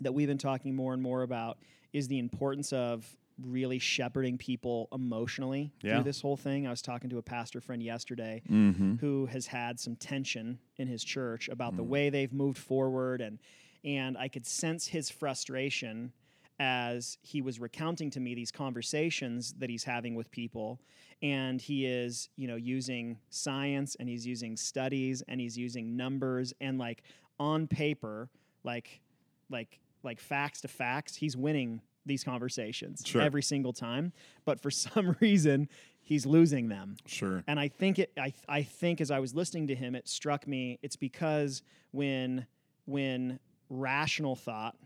that 0.00 0.12
we've 0.12 0.28
been 0.28 0.38
talking 0.38 0.74
more 0.74 0.92
and 0.94 1.02
more 1.02 1.22
about 1.22 1.58
is 1.92 2.08
the 2.08 2.18
importance 2.18 2.72
of 2.72 3.06
really 3.42 3.78
shepherding 3.78 4.36
people 4.36 4.88
emotionally 4.92 5.72
Yeah. 5.82 5.94
through 5.96 6.04
this 6.04 6.20
whole 6.20 6.36
thing. 6.36 6.66
I 6.66 6.70
was 6.70 6.82
talking 6.82 7.08
to 7.10 7.18
a 7.18 7.22
pastor 7.22 7.60
friend 7.60 7.82
yesterday 7.82 8.42
Mm-hmm. 8.50 8.96
who 8.96 9.26
has 9.26 9.46
had 9.46 9.80
some 9.80 9.96
tension 9.96 10.58
in 10.76 10.86
his 10.88 11.02
church 11.02 11.48
about 11.48 11.76
the 11.76 11.82
Mm. 11.84 11.88
way 11.88 12.10
they've 12.10 12.32
moved 12.32 12.58
forward 12.58 13.20
and 13.20 13.38
and 13.82 14.18
I 14.18 14.28
could 14.28 14.44
sense 14.44 14.88
his 14.88 15.08
frustration 15.08 16.12
as 16.58 17.16
he 17.22 17.40
was 17.40 17.58
recounting 17.58 18.10
to 18.10 18.20
me 18.20 18.34
these 18.34 18.50
conversations 18.52 19.54
that 19.54 19.70
he's 19.70 19.84
having 19.84 20.14
with 20.14 20.30
people 20.30 20.78
and 21.22 21.62
he 21.62 21.86
is 21.86 22.28
you 22.36 22.46
know 22.46 22.56
using 22.56 23.16
science 23.30 23.96
and 23.98 24.06
he's 24.08 24.26
using 24.26 24.54
studies 24.56 25.22
and 25.28 25.40
he's 25.40 25.56
using 25.56 25.96
numbers 25.96 26.52
and 26.60 26.78
like 26.78 27.02
on 27.38 27.66
paper 27.66 28.28
like 28.64 29.00
like 29.48 29.80
like 30.02 30.20
facts 30.20 30.60
to 30.62 30.68
facts 30.68 31.16
he's 31.16 31.36
winning 31.36 31.80
these 32.06 32.24
conversations 32.24 33.02
Sure. 33.04 33.20
every 33.22 33.42
single 33.42 33.72
time 33.72 34.12
but 34.44 34.60
for 34.60 34.70
some 34.86 35.16
reason 35.20 35.68
he's 36.00 36.24
losing 36.26 36.68
them 36.68 36.96
Sure. 37.06 37.44
and 37.46 37.60
I 37.60 37.68
think 37.68 37.98
it 37.98 38.12
I 38.18 38.32
I 38.48 38.62
think 38.62 39.00
as 39.00 39.10
I 39.10 39.18
was 39.20 39.34
listening 39.34 39.66
to 39.68 39.74
him 39.74 39.94
it 39.94 40.08
struck 40.08 40.46
me 40.46 40.78
it's 40.82 40.96
because 40.96 41.62
when 41.92 42.46
when 42.86 43.38
rational 43.68 44.34
thought 44.36 44.76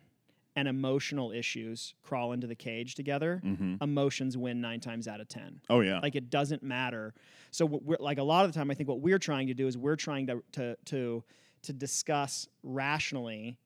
and 0.57 0.69
emotional 0.69 1.33
issues 1.33 1.95
crawl 2.03 2.33
into 2.33 2.47
the 2.47 2.55
cage 2.55 2.95
together 2.95 3.41
Mm-hmm. 3.45 3.77
emotions 3.83 4.37
win 4.37 4.61
9 4.61 4.81
times 4.81 5.09
out 5.09 5.21
of 5.21 5.29
10 5.29 5.61
Oh 5.71 5.81
yeah. 5.81 6.01
like 6.01 6.15
it 6.17 6.31
doesn't 6.31 6.63
matter 6.63 7.15
so 7.51 7.65
what 7.67 7.83
we're 7.85 7.97
like 8.01 8.19
a 8.19 8.23
lot 8.23 8.45
of 8.45 8.53
the 8.53 8.59
time 8.59 8.71
i 8.71 8.75
think 8.75 8.89
what 8.89 9.01
we're 9.01 9.19
trying 9.19 9.47
to 9.47 9.55
do 9.55 9.67
is 9.67 9.79
we're 9.79 9.97
trying 9.97 10.27
to 10.27 10.43
to 10.53 10.77
to 10.87 11.25
to 11.63 11.73
discuss 11.73 12.47
rationally 12.63 13.57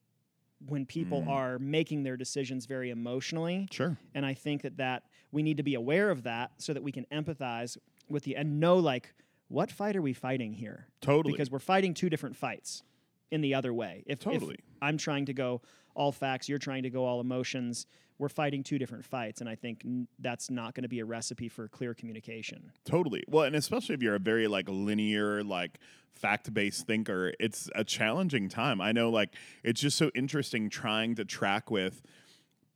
when 0.67 0.85
people 0.85 1.21
Mm. 1.23 1.27
are 1.29 1.59
making 1.59 2.03
their 2.03 2.17
decisions 2.17 2.65
very 2.65 2.89
emotionally 2.89 3.67
sure. 3.71 3.97
and 4.13 4.25
I 4.25 4.33
think 4.33 4.61
that 4.63 4.77
that 4.77 5.03
we 5.31 5.41
need 5.41 5.57
to 5.57 5.63
be 5.63 5.73
aware 5.75 6.09
of 6.11 6.23
that 6.23 6.51
so 6.57 6.73
that 6.73 6.83
we 6.83 6.91
can 6.91 7.05
empathize 7.11 7.77
with 8.09 8.23
the 8.23 8.35
and 8.35 8.59
know 8.59 8.77
like 8.77 9.13
what 9.47 9.71
fight 9.71 9.95
are 9.95 10.01
we 10.01 10.13
fighting 10.13 10.53
here? 10.53 10.87
Totally. 11.01 11.31
Because 11.33 11.49
we're 11.49 11.59
fighting 11.59 11.93
two 11.95 12.09
different 12.09 12.35
fights 12.35 12.83
in 13.31 13.41
the 13.41 13.53
other 13.55 13.73
way. 13.73 14.03
If, 14.05 14.19
if 14.19 14.23
Totally. 14.23 14.57
I'm 14.81 14.97
trying 14.97 15.25
to 15.25 15.33
go 15.33 15.61
all 15.99 16.13
facts, 16.13 16.47
you're 16.47 16.57
trying 16.57 16.83
to 16.83 16.89
go 16.89 17.05
all 17.05 17.19
emotions, 17.19 17.85
we're 18.17 18.29
fighting 18.29 18.63
two 18.63 18.79
different 18.79 19.03
fights 19.03 19.41
and 19.41 19.49
I 19.49 19.55
think 19.55 19.81
n- 19.85 20.07
that's 20.17 20.49
not 20.49 20.73
going 20.73 20.83
to 20.83 20.89
be 20.89 21.01
a 21.01 21.05
recipe 21.05 21.49
for 21.49 21.67
clear 21.67 21.93
communication. 21.93 22.71
Totally. 22.85 23.23
Well, 23.27 23.43
and 23.43 23.55
especially 23.55 23.95
if 23.95 24.01
you're 24.01 24.15
a 24.15 24.19
very 24.19 24.47
like 24.47 24.67
linear, 24.69 25.43
like 25.43 25.77
fact 26.15 26.53
based 26.53 26.87
thinker, 26.87 27.33
it's 27.39 27.69
a 27.75 27.83
challenging 27.83 28.47
time. 28.47 28.79
I 28.79 28.93
know 28.93 29.09
like 29.09 29.35
it's 29.61 29.81
just 29.81 29.97
so 29.97 30.09
interesting 30.15 30.69
trying 30.69 31.15
to 31.15 31.25
track 31.25 31.69
with 31.69 32.01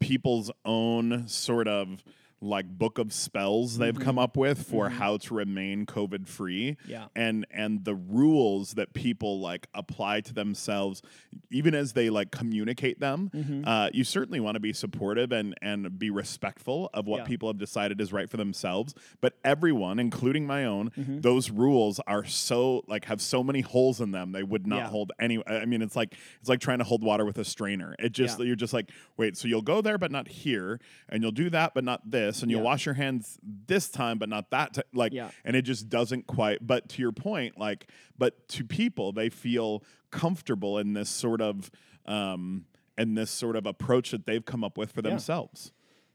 people's 0.02 0.52
own 0.66 1.28
sort 1.30 1.70
of 1.70 2.04
like 2.44 2.68
book 2.68 2.98
of 3.00 3.14
spells 3.14 3.78
they've 3.78 4.00
come 4.00 4.20
up 4.20 4.36
with 4.38 4.64
for 4.68 4.90
how 4.90 5.18
to 5.18 5.34
remain 5.34 5.86
covid 5.86 6.28
free 6.28 6.78
Yeah. 6.88 7.06
and 7.16 7.46
and 7.52 7.86
the 7.86 7.96
rules 7.96 8.74
that 8.74 8.94
people 8.94 9.40
like 9.40 9.68
apply 9.74 10.22
to 10.22 10.34
themselves 10.34 11.02
even 11.52 11.74
as 11.74 11.94
they 11.94 12.10
like 12.10 12.32
communicate 12.32 13.00
them 13.00 13.32
Mm-hmm. 13.34 13.68
uh, 13.68 13.90
you 13.94 14.04
certainly 14.04 14.40
want 14.40 14.56
to 14.56 14.60
be 14.60 14.74
supportive 14.74 15.32
and 15.32 15.56
and 15.62 15.98
be 15.98 16.10
respectful 16.10 16.90
of 16.94 17.08
what 17.08 17.20
Yeah. 17.20 17.26
people 17.26 17.50
have 17.50 17.58
decided 17.58 18.02
is 18.02 18.12
right 18.12 18.30
for 18.30 18.38
themselves 18.38 18.94
but 19.22 19.34
everyone 19.44 20.00
including 20.00 20.46
my 20.46 20.66
own 20.66 20.90
Mm-hmm. 20.98 21.22
those 21.22 21.50
rules 21.50 22.00
are 22.08 22.26
so 22.26 22.84
like 22.88 23.06
have 23.06 23.22
so 23.22 23.44
many 23.44 23.62
holes 23.62 24.02
in 24.02 24.12
them 24.12 24.32
they 24.34 24.44
would 24.44 24.68
not 24.68 24.78
Yeah. 24.80 24.88
hold 24.90 25.12
any 25.20 25.42
i 25.48 25.66
mean 25.66 25.82
it's 25.82 25.96
like 25.96 26.16
it's 26.40 26.50
like 26.50 26.60
trying 26.60 26.80
to 26.80 26.84
hold 26.84 27.04
water 27.04 27.24
with 27.26 27.38
a 27.38 27.46
strainer 27.46 27.96
it 28.00 28.12
just 28.12 28.40
Yeah. 28.40 28.46
you're 28.48 28.56
just 28.56 28.74
like 28.74 28.90
wait 29.18 29.38
so 29.38 29.48
you'll 29.48 29.62
go 29.62 29.82
there 29.82 29.98
but 29.98 30.12
not 30.12 30.28
here 30.28 30.80
and 31.10 31.22
you'll 31.24 31.32
do 31.32 31.50
that 31.52 31.74
but 31.74 31.84
not 31.84 32.10
this 32.10 32.33
and 32.42 32.50
you'll 32.52 32.62
Yeah. 32.62 32.66
wash 32.66 32.86
your 32.86 32.96
hands 32.96 33.38
this 33.44 33.90
time 33.90 34.18
but 34.18 34.30
not 34.30 34.50
that 34.52 34.74
ti- 34.74 34.82
like 34.94 35.14
Yeah. 35.14 35.30
and 35.46 35.56
it 35.56 35.62
just 35.64 35.90
doesn't 35.90 36.26
quite 36.28 36.66
but 36.66 36.90
to 36.90 37.02
your 37.02 37.12
point 37.12 37.58
like 37.58 37.90
but 38.18 38.48
to 38.50 38.64
people 38.64 39.12
they 39.12 39.30
feel 39.30 39.84
comfortable 40.12 40.78
in 40.80 40.94
this 40.94 41.10
sort 41.10 41.42
of 41.42 41.70
um 42.06 42.66
and 42.98 43.18
this 43.18 43.32
sort 43.32 43.56
of 43.56 43.66
approach 43.66 44.12
that 44.12 44.26
they've 44.26 44.46
come 44.46 44.64
up 44.64 44.78
with 44.78 44.92
for 44.92 45.02
Yeah. 45.04 45.10
themselves 45.12 45.72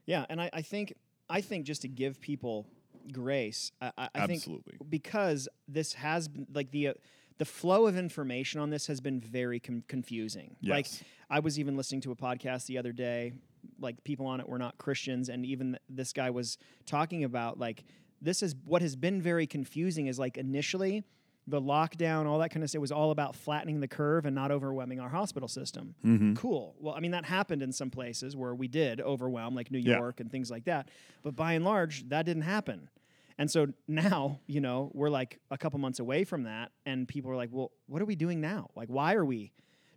Yeah, 0.07 0.24
and 0.31 0.40
I, 0.40 0.48
I 0.52 0.62
think 0.62 0.94
I 1.28 1.40
think 1.42 1.66
just 1.66 1.83
to 1.83 1.88
give 1.88 2.18
people 2.20 2.66
grace, 3.12 3.72
I, 3.81 3.92
I, 3.98 4.09
I 4.14 4.26
think 4.26 4.42
because 4.88 5.48
this 5.66 5.92
has 5.94 6.28
been 6.28 6.46
like 6.52 6.70
the 6.70 6.88
uh, 6.88 6.94
the 7.38 7.44
flow 7.44 7.87
of 7.87 7.96
information 7.96 8.61
on 8.61 8.70
this 8.70 8.87
has 8.87 9.00
been 9.00 9.20
very 9.20 9.61
com- 9.61 9.85
confusing. 9.87 10.57
Like 10.62 10.87
I 11.31 11.40
was 11.40 11.59
even 11.59 11.76
listening 11.76 12.00
to 12.02 12.11
a 12.11 12.16
podcast 12.16 12.66
the 12.66 12.78
other 12.78 12.92
day, 12.92 13.33
like 13.81 14.03
people 14.05 14.27
on 14.27 14.40
it 14.40 14.49
were 14.49 14.59
not 14.59 14.79
Christians, 14.79 15.29
and 15.29 15.44
even 15.47 15.73
th- 15.73 15.83
this 15.88 16.12
guy 16.12 16.31
was 16.31 16.59
talking 16.87 17.25
about 17.25 17.59
like 17.59 17.85
this 18.21 18.42
is 18.42 18.55
what 18.64 18.83
has 18.83 18.97
been 18.97 19.23
very 19.23 19.47
confusing 19.47 20.07
is 20.09 20.18
like 20.18 20.37
initially 20.37 21.05
the 21.47 21.61
lockdown, 21.61 22.27
all 22.27 22.38
that 22.40 22.51
kind 22.51 22.62
of 22.62 22.68
stuff, 22.68 22.81
was 22.81 22.92
all 22.92 23.11
about 23.11 23.35
flattening 23.35 23.81
the 23.81 23.88
curve 23.88 24.27
and 24.27 24.35
not 24.35 24.51
overwhelming 24.51 25.01
our 25.01 25.09
hospital 25.09 25.49
system. 25.49 25.94
Mm-hmm. 26.05 26.35
Cool. 26.35 26.75
Well, 26.79 26.94
I 26.94 27.01
mean, 27.01 27.12
that 27.12 27.25
happened 27.25 27.62
in 27.62 27.73
some 27.73 27.88
places 27.90 28.37
where 28.37 28.55
we 28.55 28.68
did 28.68 29.01
overwhelm, 29.01 29.55
like 29.55 29.71
New 29.71 29.79
Yeah. 29.79 29.97
York 29.97 30.21
and 30.21 30.31
things 30.31 30.51
like 30.51 30.64
that. 30.64 30.90
But 31.23 31.35
by 31.37 31.55
and 31.55 31.64
large, 31.64 32.07
that 32.11 32.27
didn't 32.27 32.42
happen. 32.42 32.90
And 33.38 33.51
so 33.51 33.68
now, 33.87 34.40
you 34.47 34.61
know, 34.61 34.90
we're 34.92 35.09
like 35.09 35.38
a 35.51 35.57
couple 35.57 35.79
months 35.79 36.01
away 36.01 36.25
from 36.25 36.42
that, 36.42 36.71
and 36.85 37.09
people 37.09 37.31
are 37.31 37.37
like, 37.37 37.49
well, 37.53 37.71
what 37.87 38.03
are 38.03 38.05
we 38.05 38.16
doing 38.16 38.40
now? 38.42 38.68
Like, 38.77 38.88
why 38.88 39.14
are 39.14 39.25
we 39.25 39.53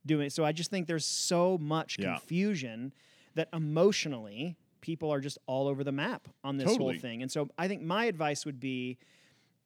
doing 0.06 0.28
it? 0.28 0.32
So 0.34 0.46
I 0.46 0.52
just 0.54 0.70
think 0.72 0.88
there's 0.88 1.06
so 1.06 1.58
much 1.58 1.98
Yeah. 2.00 2.14
confusion 2.18 2.94
that 3.36 3.50
emotionally 3.54 4.56
people 4.82 5.12
are 5.12 5.20
just 5.20 5.38
all 5.46 5.68
over 5.68 5.84
the 5.84 5.92
map 5.92 6.28
on 6.44 6.58
this 6.58 6.68
Totally. 6.68 6.94
whole 6.96 7.02
thing. 7.02 7.22
And 7.22 7.32
so 7.32 7.50
I 7.58 7.68
think 7.68 7.82
my 7.82 8.06
advice 8.06 8.46
would 8.46 8.60
be, 8.60 8.98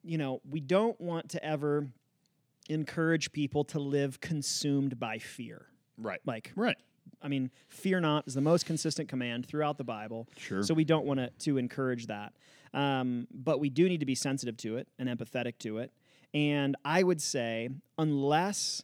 you 0.02 0.18
know, 0.18 0.40
we 0.48 0.60
don't 0.60 1.00
want 1.00 1.30
to 1.30 1.44
ever 1.44 1.88
encourage 2.68 3.32
people 3.32 3.64
to 3.64 3.78
live 3.78 4.20
consumed 4.20 4.98
by 4.98 5.18
fear. 5.18 5.66
Right. 5.98 6.20
Like, 6.26 6.52
Right. 6.54 6.76
I 7.22 7.28
mean, 7.28 7.50
fear 7.68 8.00
not 8.00 8.26
is 8.26 8.34
the 8.34 8.40
most 8.40 8.66
consistent 8.66 9.08
command 9.08 9.46
throughout 9.46 9.78
the 9.78 9.84
Bible. 9.84 10.28
Sure. 10.36 10.62
So 10.62 10.74
we 10.74 10.84
don't 10.84 11.06
want 11.06 11.18
to 11.20 11.30
to 11.44 11.56
encourage 11.56 12.06
that. 12.08 12.34
Um, 12.74 13.26
but 13.32 13.58
we 13.58 13.70
do 13.70 13.88
need 13.88 14.00
to 14.00 14.06
be 14.06 14.14
sensitive 14.14 14.56
to 14.58 14.76
it 14.76 14.88
and 14.98 15.08
empathetic 15.08 15.58
to 15.60 15.78
it. 15.78 15.92
And 16.34 16.76
I 16.84 17.02
would 17.02 17.22
say, 17.22 17.70
unless 17.96 18.82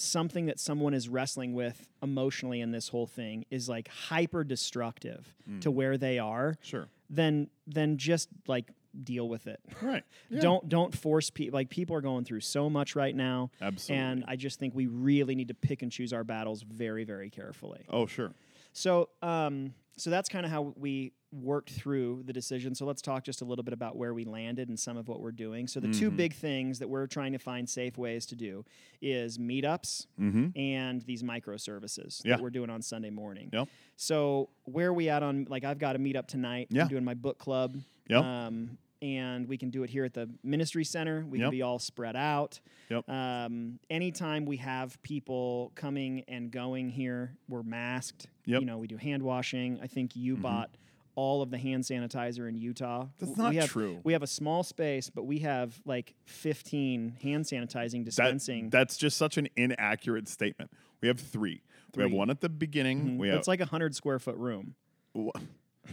something 0.00 0.46
that 0.46 0.58
someone 0.58 0.94
is 0.94 1.08
wrestling 1.08 1.52
with 1.52 1.88
emotionally 2.02 2.60
in 2.60 2.70
this 2.70 2.88
whole 2.88 3.06
thing 3.06 3.44
is 3.50 3.68
like 3.68 3.88
hyper 3.88 4.42
destructive 4.44 5.34
Mm. 5.48 5.60
to 5.62 5.70
where 5.70 5.96
they 5.98 6.18
are, 6.18 6.56
Sure. 6.62 6.88
then 7.08 7.48
then 7.66 7.96
just 7.98 8.28
like 8.46 8.70
deal 9.04 9.28
with 9.28 9.46
it. 9.46 9.60
Right. 9.82 10.02
Yeah. 10.30 10.40
Don't 10.40 10.68
don't 10.68 10.94
force 10.96 11.28
people. 11.30 11.56
Like 11.56 11.68
people 11.70 11.94
are 11.96 12.00
going 12.00 12.24
through 12.24 12.40
so 12.40 12.70
much 12.70 12.94
right 12.96 13.14
now, 13.14 13.50
Absolutely. 13.60 14.04
and 14.04 14.24
I 14.28 14.36
just 14.36 14.58
think 14.58 14.74
we 14.74 14.86
really 14.86 15.34
need 15.34 15.48
to 15.48 15.54
pick 15.54 15.82
and 15.82 15.90
choose 15.92 16.12
our 16.12 16.24
battles 16.24 16.62
very 16.62 17.04
very 17.04 17.30
carefully. 17.30 17.84
oh, 17.88 18.06
sure. 18.06 18.32
So, 18.72 19.08
um, 19.22 19.74
so 19.96 20.10
that's 20.10 20.28
kind 20.28 20.46
of 20.46 20.52
how 20.52 20.72
we 20.78 21.12
worked 21.32 21.70
through 21.70 22.22
the 22.26 22.32
decision. 22.32 22.74
So 22.74 22.84
let's 22.86 23.00
talk 23.00 23.22
just 23.22 23.40
a 23.40 23.44
little 23.44 23.62
bit 23.62 23.72
about 23.72 23.96
where 23.96 24.12
we 24.12 24.24
landed 24.24 24.68
and 24.68 24.78
some 24.78 24.96
of 24.96 25.06
what 25.06 25.20
we're 25.20 25.30
doing. 25.30 25.68
So 25.68 25.78
the 25.78 25.92
two 25.92 26.10
Mhm. 26.10 26.16
big 26.16 26.32
things 26.34 26.80
that 26.80 26.88
we're 26.88 27.06
trying 27.06 27.32
to 27.32 27.38
find 27.38 27.68
safe 27.68 27.96
ways 27.96 28.26
to 28.26 28.34
do 28.36 28.64
is 29.00 29.38
meetups 29.38 30.06
Mm-hmm. 30.18 30.58
and 30.58 31.02
these 31.02 31.22
microservices 31.22 32.24
Yeah. 32.24 32.36
that 32.36 32.42
we're 32.42 32.50
doing 32.50 32.68
on 32.70 32.82
Sunday 32.82 33.10
morning. 33.10 33.48
Yep. 33.52 33.68
So 33.96 34.48
where 34.64 34.88
are 34.88 34.94
we 34.94 35.08
at 35.08 35.22
on 35.22 35.46
like 35.48 35.64
I've 35.64 35.78
got 35.78 35.94
a 35.94 35.98
meetup 36.00 36.26
tonight. 36.26 36.66
Yeah. 36.70 36.82
I'm 36.82 36.88
doing 36.88 37.04
my 37.04 37.14
book 37.14 37.38
club. 37.38 37.76
Yep. 38.08 38.24
Um, 38.24 38.78
and 39.02 39.46
we 39.48 39.56
can 39.56 39.70
do 39.70 39.82
it 39.82 39.88
here 39.90 40.04
at 40.04 40.12
the 40.12 40.28
ministry 40.42 40.84
center. 40.84 41.24
We 41.24 41.38
Yep. 41.38 41.46
can 41.46 41.50
be 41.52 41.62
all 41.62 41.78
spread 41.78 42.16
out. 42.16 42.60
Yep. 42.90 43.08
Um, 43.08 43.78
anytime 43.88 44.44
we 44.44 44.56
have 44.58 45.00
people 45.02 45.70
coming 45.74 46.22
and 46.28 46.50
going 46.50 46.90
here, 46.90 47.36
we're 47.48 47.62
masked. 47.62 48.26
Yep. 48.46 48.60
You 48.60 48.66
know, 48.66 48.78
we 48.78 48.88
do 48.88 48.96
hand 48.96 49.22
washing. 49.22 49.78
I 49.80 49.86
think 49.86 50.16
you 50.16 50.36
Mhm. 50.36 50.42
bought 50.42 50.70
all 51.20 51.42
of 51.42 51.50
the 51.50 51.58
hand 51.58 51.84
sanitizer 51.84 52.48
in 52.48 52.56
Utah. 52.56 53.06
That's 53.18 53.36
not 53.36 53.50
we 53.50 53.56
have, 53.56 53.68
true. 53.68 54.00
We 54.04 54.14
have 54.14 54.22
a 54.22 54.26
small 54.26 54.62
space, 54.62 55.10
but 55.10 55.24
we 55.24 55.40
have 55.40 55.78
like 55.84 56.14
15 56.24 57.16
hand 57.22 57.44
sanitizing 57.44 58.06
dispensing. 58.06 58.70
That, 58.70 58.78
that's 58.78 58.96
just 58.96 59.18
such 59.18 59.36
an 59.36 59.46
inaccurate 59.54 60.28
statement. 60.28 60.70
We 61.02 61.08
have 61.08 61.20
three. 61.20 61.60
We 61.94 62.02
have 62.04 62.12
one 62.12 62.30
at 62.30 62.40
the 62.40 62.48
beginning. 62.48 63.02
Mhm. 63.02 63.18
We 63.18 63.28
have 63.28 63.38
it's 63.38 63.48
like 63.48 63.60
a 63.60 63.66
hundred 63.66 63.94
square 63.94 64.18
foot 64.18 64.36
room. 64.36 64.74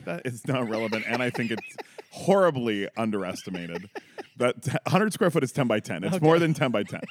That 0.06 0.22
is 0.26 0.48
not 0.48 0.70
relevant, 0.70 1.06
and 1.08 1.22
I 1.24 1.30
think 1.30 1.52
it's 1.52 1.76
horribly 2.12 2.88
underestimated. 2.96 3.90
But 4.38 4.62
t- 4.62 4.72
100 4.86 5.12
square 5.12 5.32
foot 5.32 5.44
is 5.44 5.52
10 5.52 5.68
by 5.68 5.80
10. 5.80 6.04
It's 6.04 6.22
more 6.22 6.38
than 6.40 6.54
10 6.54 6.70
by 6.72 6.84
10. 6.84 7.02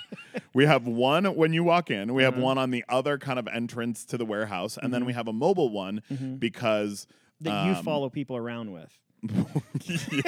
We 0.54 0.64
have 0.66 0.86
one 0.86 1.24
when 1.34 1.52
you 1.52 1.64
walk 1.64 1.90
in. 1.90 2.14
We 2.14 2.22
have 2.22 2.34
Uh-huh. 2.34 2.44
one 2.44 2.58
on 2.58 2.70
the 2.70 2.84
other 2.88 3.18
kind 3.18 3.38
of 3.40 3.48
entrance 3.48 4.04
to 4.06 4.16
the 4.16 4.24
warehouse, 4.24 4.78
and 4.80 4.94
then 4.94 5.04
we 5.04 5.12
have 5.12 5.26
a 5.26 5.32
mobile 5.32 5.70
one 5.70 6.02
because 6.38 7.06
That 7.42 7.66
you 7.66 7.72
um, 7.74 7.84
follow 7.84 8.08
people 8.10 8.36
around 8.36 8.72
with. 8.72 8.90
yeah, 9.84 10.22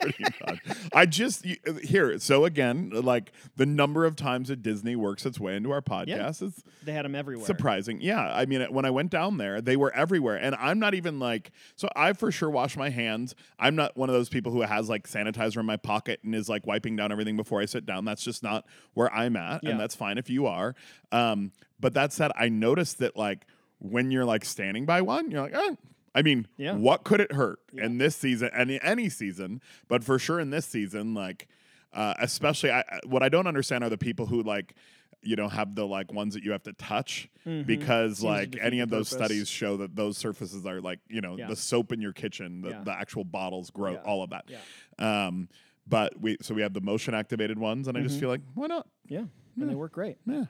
pretty 0.00 0.24
much. 0.46 0.58
I 0.92 1.06
just 1.06 1.44
y- 1.44 1.58
here. 1.82 2.18
So 2.18 2.44
again, 2.44 2.90
like 2.92 3.32
the 3.56 3.66
number 3.66 4.04
of 4.04 4.16
times 4.16 4.48
that 4.48 4.62
Disney 4.62 4.96
works 4.96 5.24
its 5.26 5.38
way 5.38 5.56
into 5.56 5.70
our 5.70 5.80
podcast 5.82 6.42
is 6.42 6.62
They 6.82 6.92
had 6.92 7.04
them 7.04 7.14
everywhere. 7.14 7.46
surprising. 7.46 8.00
Yeah, 8.00 8.20
I 8.34 8.46
mean, 8.46 8.62
when 8.72 8.84
I 8.84 8.90
went 8.90 9.10
down 9.10 9.36
there, 9.38 9.60
they 9.60 9.76
were 9.76 9.92
everywhere, 9.94 10.36
and 10.36 10.54
I'm 10.56 10.78
not 10.78 10.94
even 10.94 11.18
like. 11.18 11.52
So 11.76 11.88
I 11.94 12.12
for 12.12 12.32
sure 12.32 12.50
wash 12.50 12.76
my 12.76 12.88
hands. 12.90 13.34
I'm 13.58 13.76
not 13.76 13.96
one 13.96 14.08
of 14.08 14.14
those 14.14 14.28
people 14.28 14.52
who 14.52 14.62
has 14.62 14.88
like 14.88 15.06
sanitizer 15.08 15.58
in 15.58 15.66
my 15.66 15.76
pocket 15.76 16.20
and 16.24 16.34
is 16.34 16.48
like 16.48 16.66
wiping 16.66 16.96
down 16.96 17.12
everything 17.12 17.36
before 17.36 17.60
I 17.60 17.66
sit 17.66 17.86
down. 17.86 18.04
That's 18.04 18.24
just 18.24 18.42
not 18.42 18.66
where 18.94 19.12
I'm 19.12 19.36
at, 19.36 19.62
Yeah. 19.62 19.70
and 19.72 19.80
that's 19.80 19.94
fine 19.94 20.18
if 20.18 20.28
you 20.28 20.46
are. 20.46 20.74
Um, 21.12 21.52
but 21.78 21.94
that 21.94 22.12
said, 22.12 22.32
I 22.36 22.48
noticed 22.48 22.98
that 22.98 23.16
like 23.16 23.46
when 23.78 24.10
you're 24.10 24.24
like 24.24 24.44
standing 24.44 24.86
by 24.86 25.02
one, 25.02 25.30
you're 25.30 25.42
like, 25.42 25.54
eh. 25.54 25.74
I 26.14 26.22
mean, 26.22 26.46
Yeah. 26.56 26.74
what 26.74 27.04
could 27.04 27.20
it 27.20 27.32
hurt 27.32 27.58
Yeah. 27.72 27.86
in 27.86 27.98
this 27.98 28.14
season, 28.16 28.50
any 28.54 28.80
any 28.82 29.08
season, 29.08 29.60
but 29.88 30.04
for 30.04 30.18
sure 30.18 30.38
in 30.40 30.50
this 30.50 30.66
season, 30.66 31.14
like, 31.14 31.48
uh, 31.92 32.14
especially, 32.18 32.70
I, 32.70 32.84
what 33.06 33.22
I 33.22 33.28
don't 33.28 33.46
understand 33.46 33.84
are 33.84 33.90
the 33.90 33.98
people 33.98 34.26
who 34.26 34.42
like, 34.42 34.74
you 35.22 35.36
know, 35.36 35.48
have 35.48 35.74
the 35.74 35.86
like 35.86 36.12
ones 36.12 36.34
that 36.34 36.42
you 36.44 36.52
have 36.52 36.62
to 36.64 36.72
touch 36.74 37.28
Mhm. 37.46 37.66
because 37.66 38.18
Seems 38.18 38.24
like 38.24 38.56
any 38.60 38.80
of 38.80 38.90
those 38.90 39.08
purpose. 39.10 39.26
studies 39.26 39.48
show 39.48 39.76
that 39.78 39.96
those 39.96 40.18
surfaces 40.18 40.66
are 40.66 40.80
like, 40.80 41.00
you 41.08 41.20
know, 41.20 41.36
Yeah. 41.38 41.48
the 41.48 41.56
soap 41.56 41.92
in 41.92 42.00
your 42.00 42.12
kitchen, 42.12 42.60
the, 42.60 42.80
the 42.84 42.92
actual 42.92 43.24
bottles 43.24 43.70
grow, 43.70 43.96
all 43.96 44.22
of 44.22 44.30
that. 44.30 44.44
Um, 44.98 45.48
but 45.86 46.18
we 46.20 46.36
so 46.40 46.54
we 46.54 46.62
have 46.62 46.72
the 46.74 46.80
motion 46.80 47.14
activated 47.14 47.58
ones, 47.58 47.88
and 47.88 47.96
I 47.98 48.02
just 48.02 48.16
Mhm. 48.16 48.20
feel 48.20 48.28
like 48.28 48.40
why 48.54 48.66
not? 48.68 48.86
Yeah. 49.08 49.24
And 49.60 49.68
they 49.70 49.74
work 49.74 49.92
great. 49.92 50.16
Yeah. 50.26 50.44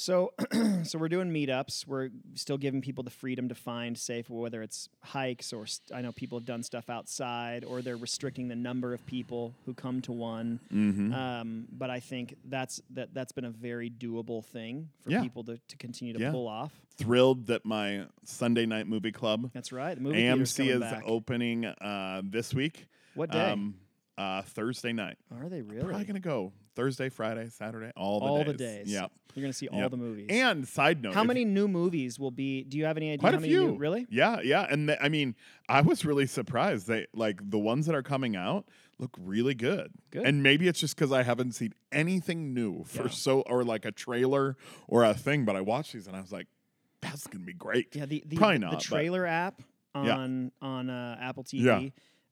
So, 0.00 0.32
so 0.84 0.98
we're 0.98 1.10
doing 1.10 1.30
meetups. 1.30 1.86
We're 1.86 2.08
still 2.34 2.56
giving 2.56 2.80
people 2.80 3.04
the 3.04 3.10
freedom 3.10 3.50
to 3.50 3.54
find 3.54 3.98
safe, 3.98 4.30
whether 4.30 4.62
it's 4.62 4.88
hikes 5.02 5.52
or 5.52 5.66
st- 5.66 5.96
I 5.96 6.00
know 6.00 6.10
people 6.10 6.38
have 6.38 6.46
done 6.46 6.62
stuff 6.62 6.88
outside, 6.88 7.64
or 7.64 7.82
they're 7.82 7.98
restricting 7.98 8.48
the 8.48 8.56
number 8.56 8.94
of 8.94 9.04
people 9.04 9.52
who 9.66 9.74
come 9.74 10.00
to 10.02 10.12
one. 10.12 10.58
Mm-hmm. 10.72 11.12
Um, 11.12 11.68
but 11.70 11.90
I 11.90 12.00
think 12.00 12.34
that's 12.48 12.80
that 12.94 13.12
that's 13.12 13.32
been 13.32 13.44
a 13.44 13.50
very 13.50 13.90
doable 13.90 14.42
thing 14.42 14.88
for 15.02 15.10
Yeah. 15.10 15.20
people 15.22 15.44
to, 15.44 15.58
to 15.68 15.76
continue 15.76 16.14
to 16.14 16.20
Yeah. 16.20 16.30
pull 16.30 16.48
off. 16.48 16.72
Thrilled 16.96 17.46
that 17.48 17.66
my 17.66 18.06
Sunday 18.24 18.64
night 18.66 18.86
movie 18.86 19.12
club 19.12 19.50
That's 19.52 19.70
right. 19.70 19.94
The 19.94 20.00
movie 20.00 20.22
AMC 20.22 20.68
is 20.74 20.80
back. 20.80 21.02
opening 21.04 21.66
uh, 21.66 22.22
this 22.24 22.54
week. 22.54 22.86
What 23.14 23.30
day 23.32 23.50
Um, 23.50 23.74
uh, 24.16 24.42
Thursday 24.42 24.92
night. 24.94 25.18
are 25.30 25.48
they 25.50 25.60
really? 25.62 25.84
Probably 25.84 26.04
gonna 26.04 26.20
go 26.20 26.52
Thursday, 26.76 27.08
Friday, 27.08 27.48
Saturday, 27.50 27.90
all 27.96 28.20
the 28.20 28.26
days. 28.26 28.30
all 28.30 28.38
days. 28.44 28.46
the 28.46 28.58
days. 28.64 28.92
Yeah. 28.92 29.06
You're 29.34 29.42
gonna 29.44 29.52
see 29.52 29.68
all 29.68 29.88
the 29.88 29.96
movies. 29.96 30.26
And 30.30 30.66
side 30.66 31.02
note, 31.02 31.14
how 31.14 31.22
many 31.24 31.44
new 31.44 31.68
movies 31.68 32.18
will 32.18 32.30
be? 32.32 32.64
Do 32.64 32.76
you 32.78 32.84
have 32.86 32.96
any 32.96 33.08
idea? 33.10 33.18
Quite 33.18 33.32
how 33.34 33.38
a 33.38 33.40
many 33.40 33.52
few. 33.52 33.68
New, 33.68 33.76
really? 33.78 34.06
Yeah, 34.10 34.40
yeah, 34.42 34.66
and 34.68 34.88
th- 34.88 34.98
I 35.00 35.08
mean, 35.08 35.36
I 35.68 35.82
was 35.82 36.04
really 36.04 36.26
surprised. 36.26 36.88
They 36.88 37.06
like 37.14 37.48
the 37.48 37.58
ones 37.58 37.86
that 37.86 37.94
are 37.94 38.02
coming 38.02 38.34
out 38.34 38.66
look 38.98 39.16
really 39.20 39.54
good. 39.54 39.92
Good. 40.10 40.26
And 40.26 40.42
maybe 40.42 40.66
it's 40.66 40.80
just 40.80 40.96
because 40.96 41.12
I 41.12 41.22
haven't 41.22 41.52
seen 41.52 41.74
anything 41.92 42.52
new 42.54 42.82
for 42.84 43.04
Yeah. 43.04 43.08
so 43.10 43.40
or 43.42 43.62
like 43.62 43.84
a 43.84 43.92
trailer 43.92 44.56
or 44.88 45.04
a 45.04 45.14
thing. 45.14 45.44
But 45.44 45.54
I 45.56 45.60
watched 45.60 45.92
these 45.92 46.06
and 46.08 46.16
I 46.16 46.20
was 46.20 46.32
like, 46.32 46.48
that's 47.00 47.26
gonna 47.28 47.44
be 47.44 47.54
great. 47.54 47.94
Yeah, 47.94 48.06
the 48.06 48.24
the, 48.26 48.36
Probably 48.36 48.56
the, 48.56 48.60
not, 48.62 48.70
the 48.72 48.76
but- 48.78 48.82
trailer 48.84 49.26
app 49.26 49.62
Yeah. 49.94 50.16
on 50.16 50.50
on 50.60 50.90
uh, 50.90 51.18
Apple 51.20 51.44
TV. 51.44 51.62
Yeah. 51.62 51.88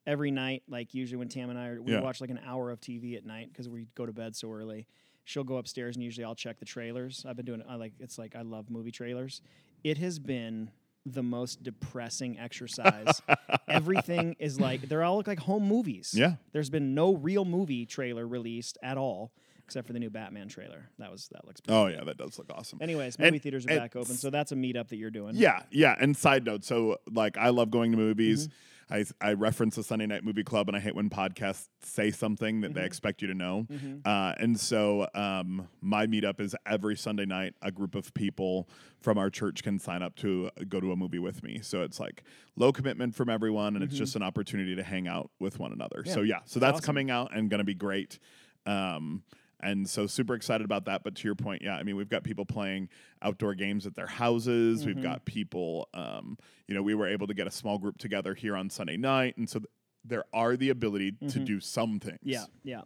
Every 0.09 0.31
night, 0.31 0.63
like 0.69 0.95
usually 0.95 1.19
when 1.19 1.29
Tam 1.29 1.51
and 1.51 1.59
I 1.59 1.67
are, 1.69 1.83
we 1.83 1.93
Yeah. 1.93 2.01
watch 2.01 2.21
like 2.21 2.31
an 2.31 2.41
hour 2.45 2.71
of 2.71 2.81
TV 2.81 3.15
at 3.17 3.27
night 3.27 3.51
because 3.53 3.69
we 3.69 3.87
go 3.95 4.07
to 4.07 4.13
bed 4.13 4.35
so 4.35 4.51
early. 4.51 4.87
She'll 5.25 5.45
go 5.45 5.59
upstairs 5.59 5.95
and 5.97 6.03
usually 6.03 6.25
I'll 6.25 6.35
check 6.35 6.59
the 6.59 6.65
trailers. 6.65 7.27
I've 7.29 7.37
been 7.37 7.45
doing 7.45 7.63
I 7.69 7.75
like 7.75 7.93
it's 8.01 8.19
like 8.19 8.35
I 8.35 8.41
love 8.41 8.71
movie 8.71 8.91
trailers. 8.91 9.43
It 9.85 9.99
has 9.99 10.19
been 10.19 10.71
the 11.05 11.23
most 11.23 11.63
depressing 11.63 12.39
exercise. 12.39 13.21
Everything 13.69 14.35
is 14.39 14.59
like 14.59 14.83
they're 14.89 15.03
all 15.03 15.19
look 15.19 15.27
like 15.27 15.39
home 15.41 15.65
movies. 15.69 16.15
Yeah. 16.17 16.37
There's 16.53 16.71
been 16.71 16.95
no 16.95 17.15
real 17.15 17.45
movie 17.45 17.85
trailer 17.87 18.27
released 18.27 18.79
at 18.83 18.97
all 18.97 19.33
except 19.65 19.87
for 19.87 19.93
the 19.93 19.99
new 19.99 20.09
Batman 20.09 20.49
trailer. 20.49 20.89
That 20.99 21.13
was 21.13 21.29
that 21.33 21.47
looks 21.47 21.61
pretty 21.61 21.79
Oh 21.79 21.87
yeah, 21.89 22.03
that 22.05 22.17
does 22.17 22.39
look 22.39 22.49
awesome. 22.55 22.79
Anyways, 22.81 23.17
And- 23.17 23.27
movie 23.27 23.39
theaters 23.39 23.67
are 23.67 23.71
and 23.73 23.81
back 23.81 23.95
open, 23.97 24.15
so 24.15 24.31
that's 24.31 24.53
a 24.53 24.57
meetup 24.57 24.89
that 24.89 24.97
you're 24.97 25.11
doing. 25.11 25.37
Yeah, 25.37 25.63
yeah. 25.71 25.95
And 26.01 26.17
side 26.17 26.47
note, 26.47 26.65
so 26.65 26.97
like 27.13 27.37
I 27.37 27.51
love 27.51 27.71
going 27.71 27.91
to 27.93 27.99
movies. 27.99 28.49
Mm-hmm. 28.49 28.55
I, 28.91 29.05
I 29.21 29.35
reference 29.35 29.77
the 29.77 29.83
Sunday 29.83 30.07
Night 30.07 30.25
Movie 30.25 30.45
Club, 30.45 30.69
and 30.69 30.77
I 30.77 30.81
hate 30.81 30.95
when 30.95 31.11
podcasts 31.11 31.69
say 31.83 32.11
something 32.11 32.61
that 32.63 32.75
they 32.75 32.81
Mhm. 32.81 32.87
expect 32.87 33.21
you 33.23 33.29
to 33.29 33.35
know. 33.35 33.67
Mhm. 33.71 34.01
Uh, 34.07 34.35
and 34.39 34.59
so 34.59 35.09
um, 35.15 35.69
my 35.81 36.07
meetup 36.07 36.41
is 36.41 36.57
every 36.67 36.97
Sunday 36.97 37.27
night. 37.27 37.55
A 37.63 37.71
group 37.71 37.95
of 37.95 38.13
people 38.15 38.69
from 39.01 39.19
our 39.19 39.31
church 39.31 39.63
can 39.63 39.79
sign 39.79 40.03
up 40.03 40.17
to 40.17 40.51
uh, 40.59 40.65
go 40.69 40.81
to 40.81 40.93
a 40.93 40.97
movie 40.97 41.19
with 41.19 41.43
me. 41.43 41.61
So 41.63 41.83
it's 41.83 42.01
like 42.01 42.23
low 42.57 42.73
commitment 42.73 43.15
from 43.15 43.29
everyone, 43.29 43.75
and 43.77 43.85
it's 43.85 43.95
Mhm. 43.95 43.99
just 43.99 44.17
an 44.17 44.23
opportunity 44.23 44.75
to 44.75 44.83
hang 44.83 45.07
out 45.07 45.31
with 45.39 45.59
one 45.59 45.73
another. 45.73 46.03
Yeah, 46.07 46.13
so 46.15 46.21
yeah, 46.23 46.41
so 46.47 46.59
that's 46.59 46.77
awesome. 46.79 46.87
coming 46.87 47.11
out 47.11 47.35
and 47.37 47.51
going 47.51 47.59
to 47.59 47.65
be 47.65 47.75
great. 47.75 48.19
Um, 48.67 49.23
and 49.61 49.89
so 49.89 50.07
super 50.07 50.35
excited 50.35 50.65
about 50.65 50.85
that. 50.87 51.03
But 51.05 51.15
to 51.17 51.25
your 51.29 51.35
point, 51.35 51.63
yeah, 51.63 51.77
I 51.77 51.83
mean 51.83 51.97
we've 51.97 52.09
got 52.09 52.23
people 52.25 52.45
playing 52.45 52.89
outdoor 53.23 53.55
games 53.55 53.87
at 53.87 53.95
their 53.95 54.07
houses. 54.07 54.85
We've 54.87 54.97
Mhm. 54.97 55.03
got 55.03 55.25
people, 55.25 55.89
um, 55.95 56.39
you 56.67 56.75
know, 56.75 56.83
we 56.83 56.95
were 56.95 57.09
able 57.09 57.27
to 57.27 57.35
get 57.35 57.47
a 57.47 57.51
small 57.51 57.79
group 57.79 57.99
together 57.99 58.35
here 58.35 58.57
on 58.57 58.71
Sunday 58.71 58.97
night, 58.97 59.37
and 59.37 59.49
so 59.49 59.59
th- 59.61 59.69
there 60.05 60.25
are 60.33 60.57
the 60.57 60.71
ability 60.71 61.13
to 61.13 61.41
Mhm. 61.41 61.45
do 61.45 61.61
some 61.61 61.99
things. 62.01 62.19
Yeah, 62.23 62.45
yeah. 62.65 62.83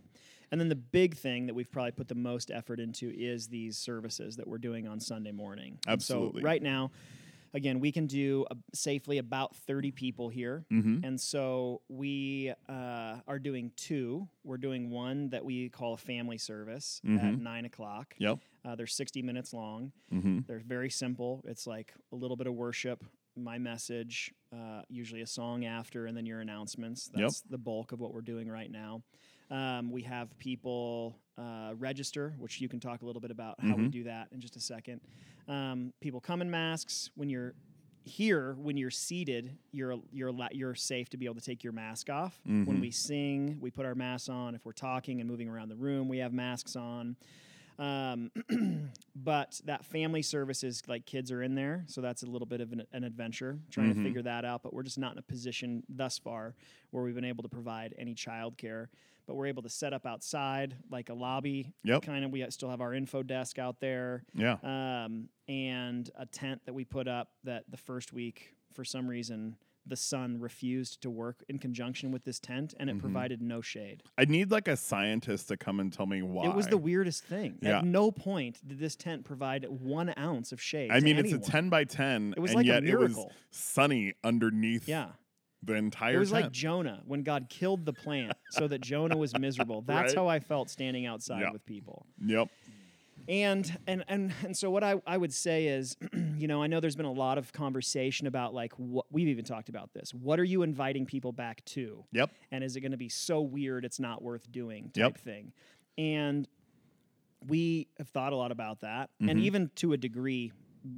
And 0.50 0.60
then 0.60 0.68
the 0.68 0.74
big 0.76 1.14
thing 1.16 1.46
that 1.46 1.54
we've 1.54 1.70
probably 1.70 1.92
put 1.92 2.08
the 2.08 2.14
most 2.14 2.50
effort 2.50 2.78
into 2.78 3.10
is 3.10 3.48
these 3.48 3.78
services 3.78 4.36
that 4.36 4.46
we're 4.46 4.58
doing 4.58 4.86
on 4.86 5.00
Sunday 5.00 5.32
morning. 5.32 5.78
Absolutely. 5.86 6.42
so 6.42 6.44
right 6.46 6.62
now, 6.62 6.90
again, 7.54 7.80
we 7.80 7.92
can 7.92 8.06
do 8.06 8.44
uh, 8.50 8.54
safely 8.74 9.18
about 9.18 9.54
30 9.56 9.90
people 9.92 10.28
here. 10.28 10.64
Mm-hmm. 10.72 11.04
And 11.04 11.20
so 11.20 11.82
we 11.88 12.52
uh, 12.68 13.16
are 13.26 13.38
doing 13.38 13.72
two. 13.76 14.28
We're 14.44 14.56
doing 14.58 14.90
one 14.90 15.28
that 15.30 15.44
we 15.44 15.68
call 15.68 15.94
a 15.94 15.98
family 15.98 16.38
service 16.38 17.00
at 17.04 17.10
Mhm. 17.10 17.40
nine 17.40 17.64
o'clock. 17.64 18.14
Yep. 18.18 18.38
Uh, 18.64 18.74
they're 18.76 18.86
60 18.86 19.22
minutes 19.22 19.52
long. 19.52 19.92
Mm-hmm. 20.12 20.40
They're 20.46 20.60
very 20.60 20.90
simple. 20.90 21.42
It's 21.46 21.66
like 21.66 21.92
a 22.12 22.16
little 22.16 22.36
bit 22.36 22.46
of 22.46 22.54
worship, 22.54 23.04
my 23.36 23.58
message, 23.58 24.32
uh, 24.52 24.82
usually 24.88 25.22
a 25.22 25.26
song 25.26 25.64
after, 25.64 26.06
and 26.06 26.16
then 26.16 26.26
your 26.26 26.40
announcements. 26.40 27.10
Yep. 27.14 27.20
That's 27.22 27.40
the 27.42 27.58
bulk 27.58 27.92
of 27.92 28.00
what 28.00 28.12
we're 28.14 28.20
doing 28.20 28.48
right 28.48 28.70
now. 28.70 29.02
Um, 29.52 29.90
we 29.92 30.02
have 30.02 30.36
people 30.38 31.18
uh, 31.38 31.74
register, 31.78 32.34
which 32.38 32.60
you 32.60 32.68
can 32.68 32.80
talk 32.80 33.02
a 33.02 33.06
little 33.06 33.20
bit 33.20 33.30
about 33.30 33.60
how 33.60 33.76
we 33.76 33.84
Mhm. 33.84 33.90
do 33.92 34.04
that 34.04 34.28
in 34.32 34.40
just 34.40 34.56
a 34.56 34.60
second. 34.60 35.00
Um, 35.48 35.92
people 36.00 36.20
come 36.20 36.40
in 36.40 36.50
masks. 36.50 37.10
When 37.14 37.28
you're 37.28 37.54
here, 38.04 38.54
when 38.54 38.76
you're 38.76 38.90
seated, 38.90 39.56
you're 39.70 39.96
you're 40.10 40.32
you're 40.52 40.74
safe 40.74 41.08
to 41.10 41.16
be 41.16 41.26
able 41.26 41.34
to 41.36 41.40
take 41.40 41.62
your 41.62 41.72
mask 41.72 42.08
off. 42.10 42.40
When 42.44 42.64
Mhm. 42.64 42.80
we 42.80 42.90
sing, 42.90 43.58
we 43.60 43.70
put 43.70 43.84
our 43.86 43.94
masks 43.94 44.28
on. 44.28 44.54
If 44.54 44.64
we're 44.64 44.72
talking 44.72 45.20
and 45.20 45.28
moving 45.28 45.48
around 45.48 45.68
the 45.68 45.76
room, 45.76 46.08
we 46.08 46.18
have 46.18 46.32
masks 46.32 46.74
on. 46.76 47.16
Um, 47.78 48.30
but 49.16 49.60
that 49.64 49.84
family 49.84 50.22
service 50.22 50.62
is 50.64 50.82
like 50.88 51.06
kids 51.06 51.30
are 51.32 51.42
in 51.42 51.54
there, 51.54 51.84
so 51.86 52.00
that's 52.00 52.22
a 52.22 52.26
little 52.26 52.46
bit 52.46 52.60
of 52.60 52.72
an, 52.72 52.82
an 52.92 53.04
adventure 53.04 53.58
trying 53.70 53.90
Mhm. 53.92 53.96
to 53.96 54.02
figure 54.02 54.22
that 54.22 54.44
out. 54.44 54.62
But 54.62 54.72
we're 54.74 54.82
just 54.82 54.98
not 54.98 55.12
in 55.12 55.18
a 55.18 55.22
position 55.22 55.82
thus 55.88 56.18
far 56.18 56.54
where 56.90 57.02
we've 57.04 57.14
been 57.14 57.24
able 57.24 57.42
to 57.42 57.48
provide 57.48 57.94
any 57.98 58.14
childcare. 58.14 58.88
But 59.26 59.36
we're 59.36 59.46
able 59.46 59.62
to 59.62 59.68
set 59.68 59.92
up 59.92 60.04
outside 60.04 60.74
like 60.90 61.08
a 61.08 61.14
lobby. 61.14 61.72
Yep. 61.84 62.02
Kind 62.02 62.24
of, 62.24 62.32
we 62.32 62.44
still 62.50 62.70
have 62.70 62.80
our 62.80 62.92
info 62.92 63.22
desk 63.22 63.58
out 63.58 63.78
there, 63.78 64.24
Yeah. 64.34 64.56
um, 64.64 65.28
and 65.46 66.10
a 66.16 66.26
tent 66.26 66.62
that 66.66 66.72
we 66.72 66.84
put 66.84 67.06
up. 67.06 67.30
That 67.44 67.64
the 67.70 67.76
first 67.76 68.12
week, 68.12 68.54
for 68.72 68.84
some 68.84 69.06
reason, 69.06 69.56
the 69.86 69.96
sun 69.96 70.38
refused 70.38 71.00
to 71.02 71.10
work 71.10 71.42
in 71.48 71.58
conjunction 71.58 72.12
with 72.12 72.24
this 72.24 72.38
tent, 72.38 72.72
and 72.78 72.88
it 72.88 72.96
Mhm. 72.96 73.00
provided 73.00 73.42
no 73.42 73.60
shade. 73.60 74.02
I 74.16 74.24
need 74.24 74.50
like 74.50 74.68
a 74.68 74.76
scientist 74.76 75.48
to 75.48 75.56
come 75.56 75.80
and 75.80 75.92
tell 75.92 76.06
me 76.06 76.22
why. 76.22 76.46
It 76.48 76.54
was 76.54 76.68
the 76.68 76.78
weirdest 76.78 77.24
thing. 77.24 77.58
Yeah. 77.60 77.78
At 77.78 77.84
no 77.84 78.12
point 78.12 78.60
did 78.66 78.78
this 78.78 78.94
tent 78.94 79.24
provide 79.24 79.64
one 79.68 80.14
ounce 80.16 80.52
of 80.52 80.60
shade. 80.60 80.90
I 80.92 81.00
mean, 81.00 81.16
anyone. 81.18 81.40
it's 81.40 81.48
a 81.48 81.50
10 81.50 81.68
by 81.68 81.84
10, 81.84 82.32
It 82.36 82.40
was 82.40 82.52
and 82.52 82.56
like 82.58 82.64
a 82.64 82.68
yet 82.68 82.84
it 82.84 82.96
was 82.96 83.12
miracle. 83.16 83.32
sunny 83.50 84.14
underneath 84.22 84.88
Yeah, 84.88 85.12
the 85.62 85.74
entire 85.74 86.16
it 86.16 86.18
was 86.18 86.30
tent. 86.30 86.44
like 86.44 86.52
Jonah 86.52 87.02
when 87.06 87.22
God 87.24 87.48
killed 87.48 87.84
the 87.84 87.92
plant 87.92 88.32
so 88.50 88.68
that 88.68 88.80
Jonah 88.82 89.16
was 89.16 89.36
miserable. 89.38 89.82
That's 89.86 90.12
Right. 90.14 90.18
how 90.18 90.28
I 90.28 90.38
felt 90.40 90.70
standing 90.70 91.06
outside 91.06 91.40
Yeah. 91.40 91.50
with 91.50 91.64
people. 91.66 92.06
yep. 92.24 92.48
And 93.28 93.78
and 93.86 94.04
and 94.08 94.32
and 94.44 94.56
so 94.56 94.70
what 94.70 94.82
I, 94.82 95.00
I 95.06 95.16
would 95.16 95.32
say 95.32 95.66
is, 95.66 95.96
you 96.36 96.48
know, 96.48 96.62
I 96.62 96.66
know 96.66 96.80
there's 96.80 96.96
been 96.96 97.06
a 97.06 97.12
lot 97.12 97.38
of 97.38 97.52
conversation 97.52 98.26
about 98.26 98.52
like 98.54 98.72
what 98.74 99.06
we've 99.10 99.28
even 99.28 99.44
talked 99.44 99.68
about 99.68 99.92
this. 99.92 100.12
What 100.12 100.40
are 100.40 100.44
you 100.44 100.62
inviting 100.62 101.06
people 101.06 101.32
back 101.32 101.64
to? 101.66 102.04
Yep. 102.12 102.30
and 102.50 102.62
is 102.64 102.76
it 102.76 102.80
going 102.80 102.92
to 102.92 102.98
be 102.98 103.08
so 103.08 103.40
weird 103.40 103.84
it's 103.84 104.00
not 104.00 104.22
worth 104.22 104.50
doing 104.50 104.84
type 104.90 104.96
Yep. 104.96 105.18
thing 105.18 105.52
and 105.98 106.46
we 107.46 107.88
have 107.98 108.08
thought 108.08 108.32
a 108.32 108.36
lot 108.36 108.52
about 108.52 108.80
that 108.80 109.10
and 109.20 109.38
Mhm. 109.38 109.42
even 109.42 109.70
to 109.76 109.92
a 109.92 109.96
degree 109.96 110.52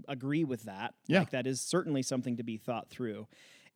agree 0.08 0.44
with 0.44 0.62
that 0.64 0.94
Yeah. 1.06 1.20
like 1.20 1.30
that 1.30 1.46
is 1.46 1.60
certainly 1.60 2.02
something 2.02 2.36
to 2.38 2.42
be 2.42 2.56
thought 2.56 2.88
through 2.88 3.26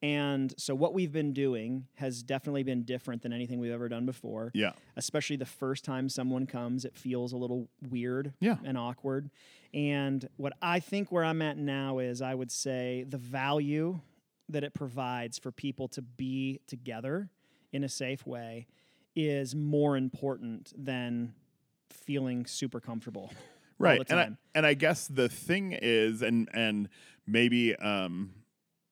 and 0.02 0.54
so 0.56 0.74
what 0.74 0.94
we've 0.94 1.10
been 1.12 1.32
doing 1.32 1.86
has 1.96 2.22
definitely 2.22 2.62
been 2.62 2.84
different 2.84 3.22
than 3.22 3.32
anything 3.32 3.58
we've 3.58 3.72
ever 3.72 3.88
done 3.88 4.06
before 4.06 4.50
Yeah. 4.54 4.72
especially 4.96 5.36
the 5.36 5.44
first 5.46 5.84
time 5.84 6.08
someone 6.08 6.46
comes 6.46 6.84
it 6.84 6.96
feels 6.96 7.32
a 7.32 7.36
little 7.36 7.68
weird 7.90 8.32
Yeah. 8.40 8.58
and 8.64 8.78
awkward 8.78 9.30
and 9.74 10.28
what 10.36 10.52
i 10.62 10.78
think 10.80 11.10
where 11.10 11.24
i'm 11.24 11.42
at 11.42 11.56
now 11.58 11.98
is 11.98 12.22
i 12.22 12.34
would 12.34 12.50
say 12.52 13.04
the 13.08 13.18
value 13.18 14.00
that 14.48 14.64
it 14.64 14.72
provides 14.72 15.38
for 15.38 15.50
people 15.52 15.88
to 15.88 16.02
be 16.02 16.60
together 16.66 17.28
in 17.72 17.84
a 17.84 17.88
safe 17.88 18.26
way 18.26 18.66
is 19.16 19.54
more 19.54 19.96
important 19.96 20.72
than 20.76 21.34
feeling 21.90 22.46
super 22.46 22.80
comfortable 22.80 23.32
right 23.78 24.02
and 24.08 24.20
I, 24.20 24.30
and 24.54 24.64
I 24.66 24.74
guess 24.74 25.06
the 25.08 25.28
thing 25.28 25.76
is 25.80 26.22
and 26.22 26.48
and 26.54 26.88
maybe 27.26 27.74
um 27.76 28.30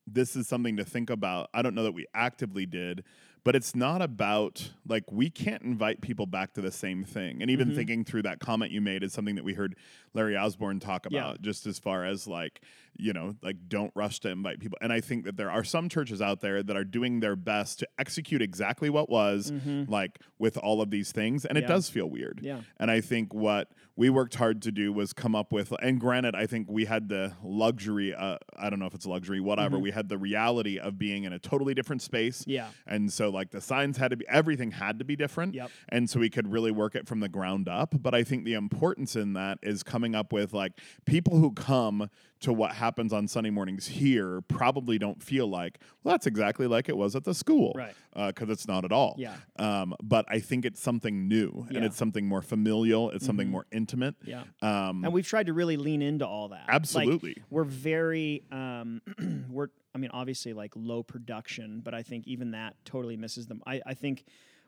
this 0.07 0.37
is 0.37 0.47
something 0.47 0.77
to 0.77 0.85
think 0.85 1.11
about. 1.11 1.49
I 1.53 1.63
don't 1.63 1.75
know 1.75 1.83
that 1.85 1.93
we 1.95 2.07
actively 2.15 2.67
did 2.67 3.05
but 3.45 3.55
it's 3.55 3.77
not 3.77 4.03
about 4.03 4.73
like 4.89 5.05
we 5.13 5.31
can't 5.31 5.63
invite 5.63 6.01
people 6.01 6.27
back 6.27 6.53
to 6.53 6.61
the 6.61 6.73
same 6.73 7.05
thing. 7.05 7.41
And 7.41 7.49
even 7.49 7.69
Mhm. 7.71 7.75
thinking 7.77 8.05
through 8.05 8.23
that 8.23 8.41
comment 8.41 8.73
you 8.73 8.81
made 8.81 9.05
is 9.05 9.13
something 9.13 9.37
that 9.37 9.45
we 9.45 9.53
heard 9.55 9.77
larry 10.15 10.37
osborne 10.37 10.81
talk 10.81 11.07
Yeah. 11.09 11.21
about 11.21 11.43
just 11.43 11.65
as 11.65 11.79
far 11.79 12.05
as 12.05 12.27
like 12.27 12.61
you 12.99 13.13
know 13.13 13.37
like 13.43 13.69
don't 13.69 13.93
rush 13.95 14.19
to 14.21 14.31
invite 14.31 14.59
people. 14.59 14.79
And 14.81 14.93
i 14.93 15.01
think 15.01 15.27
that 15.27 15.37
there 15.37 15.49
are 15.49 15.63
some 15.63 15.89
churches 15.89 16.21
out 16.21 16.41
there 16.41 16.61
that 16.61 16.77
are 16.77 16.83
doing 16.83 17.21
their 17.21 17.37
best 17.37 17.79
to 17.79 17.89
execute 18.01 18.43
exactly 18.43 18.91
what 18.91 19.09
was 19.09 19.53
Mhm. 19.53 19.89
like 19.89 20.19
with 20.41 20.57
all 20.59 20.81
of 20.83 20.91
these 20.91 21.13
things. 21.13 21.45
And 21.45 21.57
it 21.57 21.69
does 21.69 21.89
feel 21.89 22.11
weird. 22.11 22.41
Yeah. 22.43 22.63
And 22.79 22.91
I 22.91 23.01
think 23.01 23.33
what 23.33 23.71
we 23.97 24.11
worked 24.11 24.35
hard 24.35 24.61
to 24.63 24.71
do 24.71 24.93
was 24.93 25.13
come 25.15 25.35
up 25.35 25.53
with, 25.53 25.73
and 25.83 25.99
granted, 25.99 26.35
I 26.35 26.47
think 26.47 26.69
we 26.71 26.85
had 26.85 27.09
the 27.09 27.33
luxury, 27.43 28.15
uh, 28.15 28.37
I 28.57 28.69
don't 28.69 28.79
know 28.79 28.87
if 28.87 28.95
it's 28.95 29.07
luxury, 29.07 29.41
whatever, 29.41 29.79
Mhm. 29.79 29.83
we 29.83 29.91
had 29.91 30.09
the 30.11 30.19
reality 30.19 30.79
of 30.79 30.99
being 30.99 31.25
in 31.25 31.33
a 31.33 31.39
totally 31.39 31.73
different 31.75 32.03
space. 32.03 32.45
yeah 32.47 32.69
And 32.87 33.11
so, 33.11 33.31
like, 33.31 33.51
the 33.51 33.61
signs 33.61 33.97
had 33.97 34.11
to 34.11 34.17
be, 34.17 34.27
everything 34.29 34.73
had 34.73 34.99
to 34.99 35.05
be 35.05 35.17
different. 35.17 35.55
Yep. 35.55 35.71
And 35.89 36.11
so 36.11 36.21
we 36.21 36.29
could 36.29 36.53
really 36.53 36.71
work 36.71 36.95
it 36.95 37.07
from 37.09 37.21
the 37.21 37.29
ground 37.29 37.69
up. 37.69 37.95
But 38.03 38.15
I 38.15 38.23
think 38.23 38.45
the 38.45 38.53
importance 38.55 39.17
in 39.17 39.33
that 39.33 39.59
is 39.63 39.83
coming 39.83 40.15
up 40.15 40.33
with, 40.33 40.53
like, 40.53 40.73
people 41.07 41.39
who 41.39 41.53
come 41.53 42.11
to 42.41 42.53
what 42.53 42.73
happens 42.73 43.13
on 43.13 43.27
Sunday 43.27 43.49
mornings 43.51 43.87
here 43.87 44.43
probably 44.43 44.99
don't 44.99 45.23
feel 45.23 45.47
like, 45.47 45.79
well, 46.05 46.13
that's 46.13 46.27
exactly 46.27 46.67
like 46.67 46.89
it 46.89 46.97
was 46.97 47.17
at 47.17 47.25
the 47.25 47.33
school. 47.35 47.73
Right. 47.75 47.95
Because 48.15 48.51
it's 48.51 48.69
not 48.69 48.85
at 48.85 48.93
all. 48.93 49.15
Yeah. 49.19 49.37
Um, 49.59 49.95
but 50.03 50.27
I 50.29 50.41
think 50.41 50.65
it's 50.67 50.81
something 50.81 51.29
new 51.29 51.67
and 51.75 51.85
it's 51.85 51.97
something 51.97 52.27
more 52.27 52.43
familial. 52.43 53.11
It's 53.11 53.25
something 53.25 53.49
Mhm. 53.49 53.53
more 53.53 53.67
intimate. 53.73 54.17
yeah 54.25 54.43
Um, 54.63 55.05
and 55.05 55.13
we've 55.13 55.27
tried 55.27 55.47
to 55.47 55.53
really 55.55 55.77
lean 55.79 56.03
into 56.03 56.27
all 56.27 56.49
that 56.49 56.67
Like, 56.67 56.75
absolutely. 56.75 57.37
we're 57.51 57.65
very 57.65 58.43
um, 58.53 59.01
we're 59.51 59.69
i 59.95 59.99
mean 59.99 60.11
obviously 60.13 60.53
like 60.53 60.73
low 60.77 61.03
production 61.03 61.81
but 61.83 61.95
i 61.95 62.03
think 62.03 62.27
even 62.27 62.51
that 62.51 62.77
totally 62.85 63.17
misses 63.17 63.47
them 63.47 63.63
i, 63.67 63.81
I 63.87 63.95
think 63.95 64.25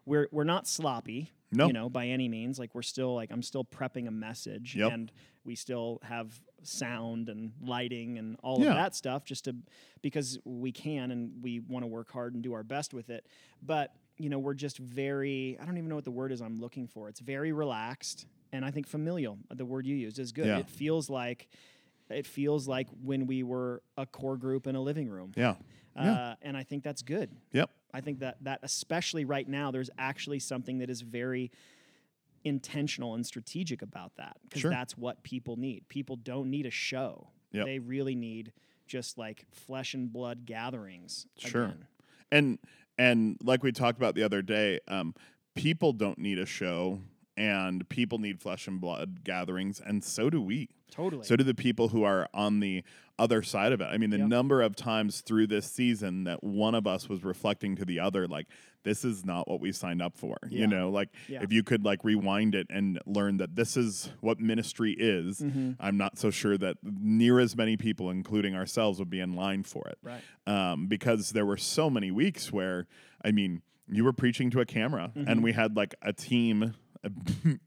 we're 0.06 0.26
we're 0.32 0.44
not 0.44 0.66
sloppy 0.66 1.32
No. 1.52 1.66
you 1.66 1.74
know 1.74 1.90
by 1.90 2.06
any 2.06 2.28
means 2.30 2.58
like 2.58 2.74
we're 2.74 2.80
still 2.80 3.14
like 3.14 3.30
i'm 3.30 3.42
still 3.42 3.62
prepping 3.64 4.08
a 4.08 4.10
message 4.10 4.74
Yep. 4.74 4.90
and 4.92 5.12
we 5.44 5.54
still 5.54 5.98
have 6.02 6.40
sound 6.62 7.28
and 7.28 7.52
lighting 7.62 8.18
and 8.18 8.36
all 8.42 8.60
Yeah. 8.60 8.68
of 8.70 8.74
that 8.74 8.94
stuff 8.94 9.24
just 9.24 9.44
to 9.44 9.54
because 10.02 10.38
we 10.44 10.72
can 10.72 11.10
and 11.10 11.42
we 11.42 11.60
want 11.60 11.82
to 11.82 11.86
work 11.86 12.10
hard 12.10 12.34
and 12.34 12.42
do 12.42 12.52
our 12.52 12.62
best 12.64 12.92
with 12.94 13.10
it 13.10 13.26
but 13.62 13.94
you 14.16 14.28
know 14.28 14.38
we're 14.38 14.54
just 14.54 14.78
very 14.78 15.56
i 15.60 15.64
don't 15.64 15.76
even 15.78 15.88
know 15.88 15.94
what 15.94 16.04
the 16.04 16.10
word 16.10 16.32
is 16.32 16.40
i'm 16.40 16.58
looking 16.60 16.86
for 16.88 17.08
it's 17.08 17.20
very 17.20 17.52
relaxed 17.52 18.26
and 18.52 18.64
i 18.64 18.70
think 18.70 18.86
familial 18.86 19.38
the 19.54 19.64
word 19.64 19.86
you 19.86 19.94
used 19.96 20.18
is 20.18 20.32
good 20.32 20.46
Yeah. 20.46 20.58
it 20.58 20.68
feels 20.68 21.08
like 21.08 21.48
it 22.10 22.26
feels 22.26 22.66
like 22.66 22.88
when 23.04 23.26
we 23.26 23.42
were 23.42 23.82
a 23.96 24.06
core 24.06 24.36
group 24.36 24.66
in 24.66 24.74
a 24.74 24.80
living 24.80 25.08
room 25.08 25.32
Yeah. 25.36 25.54
Yeah. 25.96 26.12
uh, 26.12 26.34
and 26.42 26.56
i 26.56 26.62
think 26.64 26.82
that's 26.82 27.02
good 27.02 27.30
Yep. 27.52 27.70
I 27.94 28.02
think 28.02 28.18
that 28.18 28.36
that 28.42 28.60
especially 28.62 29.24
right 29.24 29.48
now, 29.48 29.70
there's 29.70 29.88
actually 29.98 30.40
something 30.40 30.76
that 30.80 30.90
is 30.90 31.00
very 31.00 31.50
intentional 32.48 33.14
and 33.14 33.24
strategic 33.26 33.82
about 33.82 34.16
that 34.16 34.36
because 34.42 34.62
Sure. 34.62 34.70
that's 34.70 34.96
what 34.98 35.22
people 35.22 35.56
need. 35.56 35.88
People 35.88 36.16
don't 36.16 36.50
need 36.50 36.66
a 36.66 36.70
show. 36.70 37.28
Yep. 37.52 37.66
They 37.66 37.78
really 37.78 38.14
need 38.14 38.52
just 38.86 39.18
like 39.18 39.44
flesh 39.52 39.94
and 39.94 40.12
blood 40.12 40.46
gatherings. 40.46 41.26
Sure. 41.38 41.64
again. 41.66 41.86
And 42.32 42.58
and 42.98 43.36
like 43.42 43.62
we 43.62 43.70
talked 43.72 43.98
about 43.98 44.14
the 44.14 44.22
other 44.24 44.42
day, 44.42 44.80
um, 44.88 45.14
people 45.54 45.92
don't 45.92 46.18
need 46.18 46.38
a 46.38 46.46
show 46.46 47.00
and 47.36 47.88
people 47.88 48.18
need 48.18 48.40
flesh 48.40 48.66
and 48.66 48.80
blood 48.80 49.22
gatherings, 49.22 49.80
and 49.84 50.02
so 50.02 50.28
do 50.28 50.42
we. 50.42 50.68
Totally. 50.90 51.24
So 51.24 51.36
do 51.36 51.44
the 51.44 51.54
people 51.54 51.88
who 51.88 52.02
are 52.02 52.28
on 52.34 52.58
the 52.60 52.82
other 53.18 53.42
side 53.42 53.72
of 53.72 53.80
it. 53.80 53.84
I 53.84 53.98
mean, 53.98 54.10
the 54.10 54.18
Yep. 54.18 54.28
number 54.28 54.62
of 54.62 54.76
times 54.76 55.20
through 55.20 55.48
this 55.48 55.66
season 55.70 56.24
that 56.24 56.42
one 56.44 56.74
of 56.74 56.86
us 56.86 57.08
was 57.08 57.24
reflecting 57.24 57.74
to 57.76 57.84
the 57.84 57.98
other, 58.00 58.26
like, 58.28 58.46
this 58.84 59.04
is 59.04 59.24
not 59.24 59.48
what 59.48 59.60
we 59.60 59.72
signed 59.72 60.00
up 60.00 60.16
for. 60.16 60.36
Yeah. 60.48 60.60
You 60.60 60.66
know, 60.68 60.90
like 60.90 61.08
Yeah. 61.28 61.42
if 61.42 61.52
you 61.52 61.62
could 61.62 61.84
like 61.84 62.04
rewind 62.04 62.54
it 62.54 62.66
and 62.70 62.98
learn 63.06 63.38
that 63.38 63.56
this 63.56 63.76
is 63.76 64.10
what 64.20 64.38
ministry 64.40 64.92
is, 64.92 65.40
Mhm. 65.40 65.76
I'm 65.80 65.96
not 65.96 66.16
so 66.18 66.30
sure 66.30 66.56
that 66.58 66.76
near 66.82 67.40
as 67.40 67.56
many 67.56 67.76
people, 67.76 68.08
including 68.10 68.54
ourselves, 68.54 68.98
would 69.00 69.10
be 69.10 69.20
in 69.20 69.32
line 69.34 69.64
for 69.64 69.86
it. 69.88 69.98
right. 70.02 70.22
Um, 70.46 70.86
because 70.86 71.30
there 71.30 71.44
were 71.44 71.56
so 71.56 71.90
many 71.90 72.10
weeks 72.10 72.52
where, 72.52 72.86
I 73.24 73.32
mean, 73.32 73.62
you 73.90 74.04
were 74.04 74.12
preaching 74.12 74.48
to 74.50 74.60
a 74.60 74.66
camera 74.66 75.10
Mhm. 75.16 75.24
and 75.26 75.42
we 75.42 75.52
had 75.52 75.74
like 75.76 75.94
a 76.02 76.12
team 76.12 76.74
a, 77.04 77.10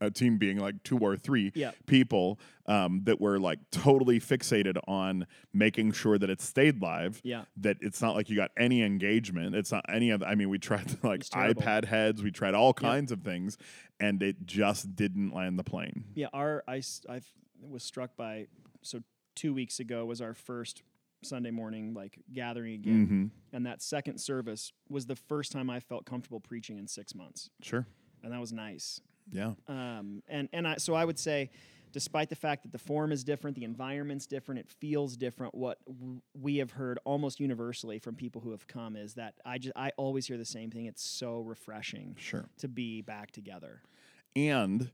a 0.06 0.10
team 0.10 0.38
being 0.38 0.58
like 0.58 0.82
two 0.82 0.98
or 0.98 1.16
three 1.16 1.52
Yeah. 1.54 1.72
people 1.86 2.38
um, 2.66 3.02
that 3.04 3.20
were 3.20 3.38
like 3.38 3.58
totally 3.70 4.20
fixated 4.20 4.78
on 4.86 5.26
making 5.52 5.92
sure 5.92 6.18
that 6.18 6.30
it 6.30 6.40
stayed 6.40 6.80
live. 6.80 7.20
Yeah. 7.24 7.44
That 7.56 7.78
it's 7.80 8.00
not 8.00 8.14
like 8.14 8.30
you 8.30 8.36
got 8.36 8.50
any 8.56 8.82
engagement. 8.82 9.54
It's 9.54 9.72
not 9.72 9.84
any 9.88 10.10
of. 10.10 10.22
I 10.22 10.34
mean, 10.34 10.48
we 10.48 10.58
tried 10.58 10.96
like 11.04 11.20
iPad 11.30 11.84
heads. 11.86 12.22
We 12.22 12.30
tried 12.30 12.54
all 12.54 12.72
kinds 12.74 13.12
of 13.12 13.22
things, 13.22 13.58
and 14.00 14.22
it 14.22 14.46
just 14.46 14.94
didn't 14.96 15.32
land 15.34 15.58
the 15.58 15.64
plane. 15.64 16.04
Yeah, 16.14 16.28
our 16.32 16.62
I 16.68 16.82
I 17.08 17.20
was 17.60 17.82
struck 17.82 18.16
by 18.16 18.46
so 18.82 19.00
two 19.34 19.54
weeks 19.54 19.80
ago 19.80 20.04
was 20.04 20.20
our 20.20 20.34
first 20.34 20.82
Sunday 21.24 21.50
morning 21.52 21.94
like 21.94 22.18
gathering 22.32 22.74
again, 22.74 23.06
Mm-hmm. 23.06 23.56
and 23.56 23.66
that 23.66 23.80
second 23.80 24.18
service 24.20 24.72
was 24.88 25.06
the 25.06 25.14
first 25.16 25.52
time 25.52 25.70
I 25.70 25.78
felt 25.78 26.04
comfortable 26.04 26.40
preaching 26.40 26.78
in 26.78 26.88
six 26.88 27.14
months, 27.14 27.48
Sure. 27.62 27.86
and 28.24 28.32
that 28.32 28.40
was 28.40 28.52
nice. 28.52 29.00
Yeah. 29.32 29.52
Um, 29.68 30.22
and 30.28 30.48
and 30.52 30.68
I, 30.68 30.76
so 30.76 30.94
I 30.94 31.04
would 31.04 31.18
say, 31.18 31.50
despite 31.92 32.28
the 32.28 32.36
fact 32.36 32.62
that 32.62 32.72
the 32.72 32.78
form 32.78 33.12
is 33.12 33.24
different, 33.24 33.56
the 33.56 33.64
environment's 33.64 34.26
different, 34.26 34.60
it 34.60 34.68
feels 34.70 35.16
different. 35.16 35.54
What 35.54 35.78
w- 35.86 36.20
we 36.40 36.56
have 36.58 36.70
heard 36.72 36.98
almost 37.04 37.40
universally 37.40 37.98
from 37.98 38.14
people 38.14 38.40
who 38.40 38.50
have 38.52 38.66
come 38.66 38.94
is 38.96 39.14
that 39.14 39.34
I 39.44 39.58
just 39.58 39.74
I 39.76 39.90
always 39.96 40.26
hear 40.26 40.36
the 40.38 40.44
same 40.44 40.70
thing. 40.70 40.86
It's 40.86 41.02
so 41.04 41.40
refreshing 41.40 42.14
Sure. 42.18 42.44
to 42.58 42.68
be 42.68 43.00
back 43.02 43.30
together. 43.32 43.82
And 44.36 44.90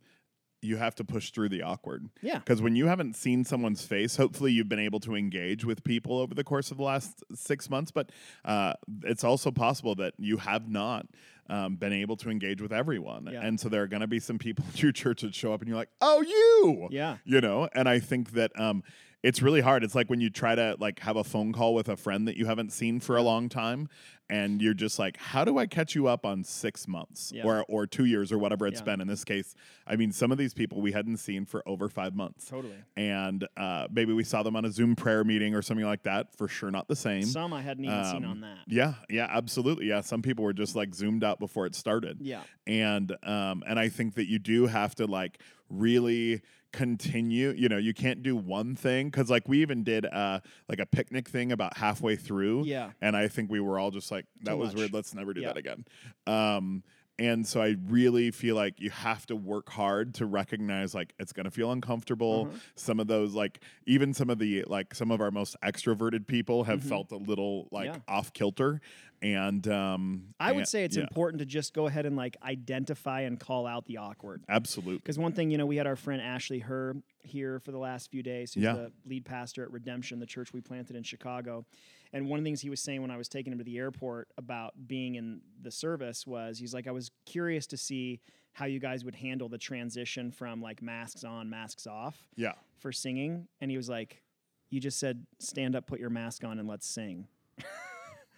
you 0.60 0.76
have 0.76 0.94
to 0.96 1.04
push 1.04 1.30
through 1.30 1.48
the 1.48 1.62
awkward. 1.62 2.08
Yeah. 2.20 2.38
Because 2.38 2.60
when 2.60 2.76
you 2.76 2.86
haven't 2.86 3.16
seen 3.16 3.44
someone's 3.44 3.84
face, 3.84 4.16
hopefully 4.16 4.52
you've 4.52 4.68
been 4.68 4.78
able 4.78 5.00
to 5.00 5.14
engage 5.14 5.64
with 5.64 5.84
people 5.84 6.18
over 6.18 6.34
the 6.34 6.44
course 6.44 6.70
of 6.70 6.76
the 6.76 6.82
last 6.82 7.22
six 7.34 7.70
months. 7.70 7.90
But 7.90 8.10
uh, 8.44 8.74
it's 9.04 9.24
also 9.24 9.50
possible 9.50 9.94
that 9.96 10.14
you 10.18 10.38
have 10.38 10.68
not 10.68 11.06
um, 11.48 11.76
been 11.76 11.92
able 11.92 12.16
to 12.18 12.30
engage 12.30 12.60
with 12.60 12.72
everyone. 12.72 13.28
Yeah. 13.32 13.40
And 13.40 13.58
so 13.58 13.68
there 13.68 13.82
are 13.82 13.86
going 13.86 14.00
to 14.00 14.06
be 14.06 14.20
some 14.20 14.38
people 14.38 14.64
at 14.72 14.82
your 14.82 14.92
church 14.92 15.22
that 15.22 15.34
show 15.34 15.52
up 15.52 15.60
and 15.60 15.68
you're 15.68 15.78
like, 15.78 15.90
oh, 16.00 16.22
you. 16.22 16.88
Yeah. 16.90 17.16
You 17.24 17.40
know? 17.40 17.68
And 17.74 17.88
I 17.88 18.00
think 18.00 18.32
that. 18.32 18.58
Um, 18.58 18.82
it's 19.22 19.42
really 19.42 19.60
hard. 19.60 19.82
It's 19.82 19.94
like 19.94 20.08
when 20.08 20.20
you 20.20 20.30
try 20.30 20.54
to 20.54 20.76
like 20.78 21.00
have 21.00 21.16
a 21.16 21.24
phone 21.24 21.52
call 21.52 21.74
with 21.74 21.88
a 21.88 21.96
friend 21.96 22.28
that 22.28 22.36
you 22.36 22.46
haven't 22.46 22.72
seen 22.72 23.00
for 23.00 23.16
a 23.16 23.22
long 23.22 23.48
time, 23.48 23.88
and 24.30 24.60
you're 24.62 24.74
just 24.74 24.98
like, 24.98 25.16
"How 25.16 25.44
do 25.44 25.58
I 25.58 25.66
catch 25.66 25.94
you 25.96 26.06
up 26.06 26.24
on 26.24 26.44
six 26.44 26.86
months 26.86 27.32
Yeah. 27.34 27.42
or 27.44 27.64
or 27.68 27.86
two 27.86 28.04
years 28.04 28.30
or 28.30 28.38
whatever 28.38 28.66
it's 28.66 28.78
Yeah. 28.80 28.84
been?" 28.84 29.00
In 29.00 29.08
this 29.08 29.24
case, 29.24 29.54
I 29.88 29.96
mean, 29.96 30.12
some 30.12 30.30
of 30.30 30.38
these 30.38 30.54
people 30.54 30.80
we 30.80 30.92
hadn't 30.92 31.16
seen 31.16 31.46
for 31.46 31.66
over 31.66 31.88
five 31.88 32.14
months, 32.14 32.46
Totally. 32.46 32.74
and 32.96 33.44
uh, 33.56 33.88
maybe 33.90 34.12
we 34.12 34.22
saw 34.22 34.42
them 34.44 34.54
on 34.54 34.64
a 34.64 34.70
Zoom 34.70 34.94
prayer 34.94 35.24
meeting 35.24 35.52
or 35.54 35.62
something 35.62 35.86
like 35.86 36.04
that. 36.04 36.32
For 36.36 36.46
sure, 36.46 36.70
not 36.70 36.86
the 36.86 36.96
same. 36.96 37.24
Some 37.24 37.52
I 37.52 37.62
hadn't 37.62 37.86
even 37.86 38.04
seen 38.04 38.24
Um, 38.24 38.30
on 38.30 38.40
that. 38.42 38.58
Yeah, 38.68 38.94
yeah, 39.10 39.26
absolutely. 39.30 39.86
Yeah, 39.86 40.02
some 40.02 40.22
people 40.22 40.44
were 40.44 40.52
just 40.52 40.76
like 40.76 40.94
zoomed 40.94 41.24
out 41.24 41.40
before 41.40 41.66
it 41.66 41.74
started 41.74 42.18
Yeah. 42.20 42.42
and 42.68 43.16
um 43.24 43.64
and 43.66 43.78
I 43.80 43.88
think 43.88 44.14
that 44.14 44.28
you 44.28 44.38
do 44.38 44.66
have 44.66 44.94
to 44.96 45.06
like 45.06 45.40
really 45.70 46.40
continue 46.72 47.50
you 47.56 47.68
know 47.68 47.78
you 47.78 47.94
can't 47.94 48.22
do 48.22 48.36
one 48.36 48.74
thing 48.76 49.08
because 49.08 49.30
like 49.30 49.48
we 49.48 49.62
even 49.62 49.82
did 49.82 50.06
uh 50.06 50.38
like 50.68 50.78
a 50.78 50.86
picnic 50.86 51.28
thing 51.28 51.50
about 51.52 51.76
halfway 51.76 52.14
through 52.16 52.64
Yeah. 52.64 52.90
and 53.00 53.16
I 53.16 53.28
think 53.28 53.50
we 53.50 53.60
were 53.60 53.78
all 53.78 53.90
just 53.90 54.10
like 54.10 54.26
that 54.42 54.52
Too 54.52 54.56
was 54.58 54.68
much. 54.70 54.76
weird 54.76 54.92
let's 54.92 55.14
never 55.14 55.32
do 55.34 55.40
Yeah. 55.40 55.48
that 55.48 55.56
again 55.56 55.84
um 56.26 56.82
and 57.20 57.44
so 57.44 57.60
I 57.60 57.74
really 57.88 58.30
feel 58.30 58.54
like 58.54 58.80
you 58.80 58.90
have 58.90 59.26
to 59.26 59.34
work 59.34 59.70
hard 59.70 60.14
to 60.14 60.26
recognize 60.26 60.94
like 60.94 61.14
it's 61.18 61.32
going 61.32 61.46
to 61.46 61.50
feel 61.50 61.72
uncomfortable. 61.72 62.46
Uh-huh. 62.48 62.58
Some 62.76 63.00
of 63.00 63.08
those 63.08 63.34
like 63.34 63.58
even 63.88 64.14
some 64.14 64.30
of 64.30 64.38
the 64.38 64.62
like 64.68 64.94
some 64.94 65.10
of 65.10 65.20
our 65.20 65.32
most 65.32 65.56
extroverted 65.64 66.28
people 66.28 66.62
have 66.62 66.78
Mhm. 66.84 66.88
felt 66.88 67.10
a 67.10 67.16
little 67.16 67.66
like 67.72 67.86
Yeah. 67.86 67.96
off 68.06 68.32
kilter 68.34 68.80
and 69.22 69.66
um 69.68 70.34
I 70.40 70.52
would 70.52 70.58
and- 70.60 70.68
say 70.68 70.84
it's 70.84 70.96
yeah, 70.96 71.02
important 71.02 71.40
to 71.40 71.46
just 71.46 71.74
go 71.74 71.86
ahead 71.86 72.06
and 72.06 72.16
like 72.16 72.36
identify 72.42 73.22
and 73.22 73.38
call 73.38 73.66
out 73.66 73.86
the 73.86 73.96
awkward. 73.98 74.44
absolutely. 74.48 74.96
Because 74.98 75.18
one 75.18 75.32
thing, 75.32 75.50
you 75.50 75.58
know, 75.58 75.66
we 75.66 75.76
had 75.76 75.86
our 75.86 75.96
friend 75.96 76.20
Ashley 76.22 76.58
Herr 76.60 76.94
here 77.22 77.58
for 77.60 77.72
the 77.72 77.78
last 77.78 78.10
few 78.10 78.22
days, 78.22 78.54
who's 78.54 78.62
Yeah. 78.64 78.74
the 78.74 78.92
lead 79.06 79.24
pastor 79.24 79.62
at 79.62 79.70
Redemption, 79.72 80.18
the 80.20 80.26
church 80.26 80.52
we 80.52 80.60
planted 80.60 80.96
in 80.96 81.02
Chicago. 81.02 81.66
And 82.12 82.28
one 82.28 82.38
of 82.38 82.44
the 82.44 82.48
things 82.48 82.60
he 82.62 82.70
was 82.70 82.80
saying 82.80 83.02
when 83.02 83.10
I 83.10 83.16
was 83.18 83.28
taking 83.28 83.52
him 83.52 83.58
to 83.58 83.64
the 83.64 83.76
airport 83.78 84.28
about 84.38 84.74
being 84.86 85.16
in 85.16 85.40
the 85.60 85.70
service 85.70 86.26
was 86.26 86.58
he's 86.58 86.72
like, 86.72 86.86
I 86.86 86.90
was 86.92 87.10
curious 87.26 87.66
to 87.68 87.76
see 87.76 88.20
how 88.52 88.64
you 88.64 88.80
guys 88.80 89.04
would 89.04 89.14
handle 89.14 89.48
the 89.48 89.58
transition 89.58 90.30
from 90.32 90.62
like 90.62 90.80
masks 90.82 91.22
on, 91.24 91.50
masks 91.50 91.86
off 91.86 92.26
Yeah. 92.36 92.52
for 92.78 92.92
singing. 92.92 93.46
And 93.60 93.70
he 93.70 93.76
was 93.76 93.88
like, 93.88 94.22
You 94.70 94.80
just 94.80 94.98
said, 94.98 95.26
stand 95.38 95.74
up, 95.76 95.86
put 95.86 95.98
your 95.98 96.10
mask 96.10 96.44
on, 96.44 96.58
and 96.58 96.68
let's 96.68 96.86
sing. 96.86 97.26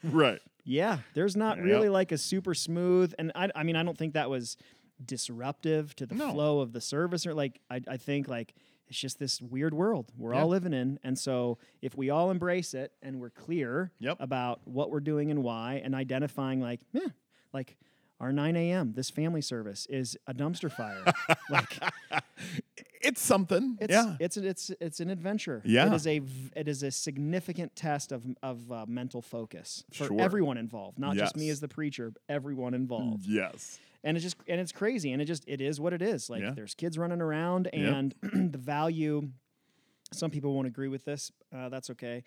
Right. 0.03 0.41
Yeah, 0.65 0.99
there's 1.15 1.37
not 1.37 1.57
Yep. 1.57 1.67
really 1.67 1.89
like 1.89 2.13
a 2.13 2.19
super 2.19 2.55
smooth, 2.55 3.13
and 3.19 3.33
I, 3.35 3.51
I 3.55 3.63
mean, 3.63 3.77
I 3.77 3.83
don't 3.83 3.97
think 3.99 4.15
that 4.15 4.29
was 4.31 4.57
disruptive 5.05 5.95
to 5.97 6.07
the 6.07 6.15
No. 6.15 6.31
flow 6.33 6.61
of 6.61 6.73
the 6.73 6.81
service, 6.81 7.27
or 7.27 7.35
like, 7.35 7.61
I, 7.71 7.81
I 7.89 7.97
think 7.97 8.29
like 8.29 8.55
it's 8.89 8.99
just 8.99 9.19
this 9.19 9.41
weird 9.41 9.73
world 9.73 10.11
we're 10.19 10.35
all 10.35 10.49
living 10.49 10.73
in, 10.73 10.99
and 11.03 11.19
so 11.19 11.59
if 11.81 11.97
we 11.97 12.11
all 12.11 12.31
embrace 12.31 12.75
it 12.75 12.93
and 13.03 13.19
we're 13.21 13.31
clear 13.31 13.93
Yep. 14.01 14.19
about 14.21 14.61
what 14.67 14.91
we're 14.91 15.01
doing 15.01 15.31
and 15.31 15.43
why, 15.43 15.81
and 15.83 15.95
identifying 15.95 16.61
like, 16.61 16.81
yeah, 16.93 17.09
like 17.53 17.77
our 18.21 18.33
9 18.33 18.55
a.m. 18.57 18.93
this 18.95 19.11
family 19.11 19.41
service 19.41 19.87
is 19.91 20.17
a 20.27 20.35
dumpster 20.35 20.71
fire, 20.71 21.03
like 21.51 21.79
It's 23.03 23.23
something. 23.23 23.79
it's 23.81 23.91
yeah. 23.93 24.17
it's 24.21 24.37
it's 24.37 24.71
it's 24.79 25.01
an 25.01 25.09
adventure. 25.09 25.63
Yeah. 25.65 25.87
it 25.87 25.95
is 25.95 26.07
a 26.07 26.21
it 26.55 26.69
is 26.69 26.83
a 26.83 26.91
significant 26.91 27.75
test 27.75 28.13
of 28.13 28.25
of 28.43 28.71
uh, 28.71 28.85
mental 28.87 29.23
focus 29.23 29.85
for 29.91 30.07
Sure. 30.09 30.21
everyone 30.21 30.59
involved, 30.59 30.99
not 30.99 31.17
just 31.17 31.35
me 31.37 31.49
as 31.49 31.61
the 31.61 31.69
preacher, 31.69 32.13
everyone 32.29 32.75
involved. 32.75 33.25
Yes. 33.27 33.79
And 34.05 34.17
it's 34.17 34.25
just 34.25 34.37
and 34.47 34.61
it's 34.61 34.73
crazy, 34.73 35.13
and 35.13 35.23
it 35.23 35.25
just 35.25 35.45
it 35.47 35.61
is 35.63 35.81
what 35.81 35.93
it 35.95 36.03
is. 36.03 36.29
Like 36.29 36.43
Yeah. 36.43 36.51
there's 36.55 36.75
kids 36.75 36.99
running 36.99 37.23
around, 37.23 37.69
Yep. 37.73 37.95
and 37.95 38.15
the 38.53 38.59
value. 38.59 39.31
Some 40.13 40.31
people 40.31 40.53
won't 40.55 40.67
agree 40.67 40.89
with 40.89 41.05
this. 41.05 41.31
Uh, 41.55 41.69
that's 41.69 41.89
okay. 41.91 42.25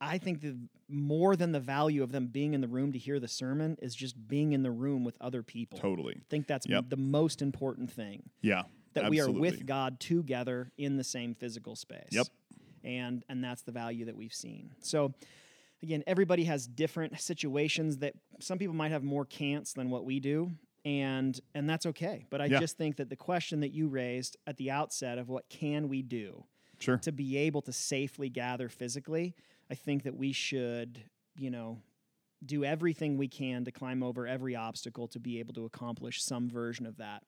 I 0.00 0.18
think 0.18 0.40
that 0.42 0.56
more 0.88 1.36
than 1.36 1.52
the 1.52 1.60
value 1.60 2.02
of 2.02 2.12
them 2.12 2.26
being 2.26 2.54
in 2.54 2.60
the 2.60 2.68
room 2.68 2.92
to 2.92 2.98
hear 2.98 3.18
the 3.18 3.28
sermon 3.28 3.76
is 3.80 3.94
just 3.94 4.28
being 4.28 4.52
in 4.52 4.62
the 4.62 4.70
room 4.70 5.04
with 5.04 5.16
other 5.20 5.42
people. 5.42 5.78
Totally. 5.78 6.14
I 6.18 6.22
think 6.28 6.46
that's 6.46 6.66
Yep. 6.68 6.90
the 6.90 6.96
most 6.96 7.40
important 7.42 7.90
thing 7.90 8.28
Yeah. 8.42 8.64
that 8.94 9.08
we 9.10 9.20
are 9.20 9.30
with 9.30 9.64
God 9.66 9.98
together 9.98 10.70
in 10.76 10.96
the 10.96 11.04
same 11.04 11.34
physical 11.34 11.76
space. 11.76 12.08
Yep. 12.12 12.26
And 12.84 13.24
and 13.28 13.42
that's 13.42 13.62
the 13.62 13.72
value 13.72 14.04
that 14.04 14.16
we've 14.16 14.34
seen. 14.34 14.70
So 14.80 15.12
again, 15.82 16.04
everybody 16.06 16.44
has 16.44 16.66
different 16.68 17.18
situations 17.20 17.98
that 17.98 18.14
some 18.38 18.58
people 18.58 18.74
might 18.74 18.92
have 18.92 19.02
more 19.02 19.24
can'ts 19.24 19.72
than 19.74 19.90
what 19.90 20.04
we 20.04 20.20
do. 20.20 20.52
And 20.84 21.40
and 21.54 21.68
that's 21.68 21.84
okay. 21.86 22.26
But 22.30 22.40
I 22.40 22.46
Yeah. 22.46 22.60
just 22.60 22.76
think 22.76 22.96
that 22.96 23.08
the 23.08 23.16
question 23.16 23.60
that 23.60 23.70
you 23.72 23.88
raised 23.88 24.36
at 24.46 24.56
the 24.56 24.70
outset 24.70 25.18
of 25.18 25.28
what 25.28 25.48
can 25.48 25.88
we 25.88 26.02
do 26.02 26.44
Sure. 26.78 26.98
to 26.98 27.10
be 27.10 27.36
able 27.38 27.62
to 27.62 27.72
safely 27.72 28.28
gather 28.28 28.68
physically, 28.68 29.34
I 29.70 29.74
think 29.74 30.04
that 30.04 30.16
we 30.16 30.32
should, 30.32 31.02
you 31.36 31.50
know, 31.50 31.78
do 32.44 32.64
everything 32.64 33.16
we 33.16 33.28
can 33.28 33.64
to 33.64 33.72
climb 33.72 34.02
over 34.02 34.26
every 34.26 34.54
obstacle 34.54 35.08
to 35.08 35.18
be 35.18 35.38
able 35.38 35.54
to 35.54 35.64
accomplish 35.64 36.22
some 36.22 36.48
version 36.48 36.86
of 36.86 36.98
that 36.98 37.22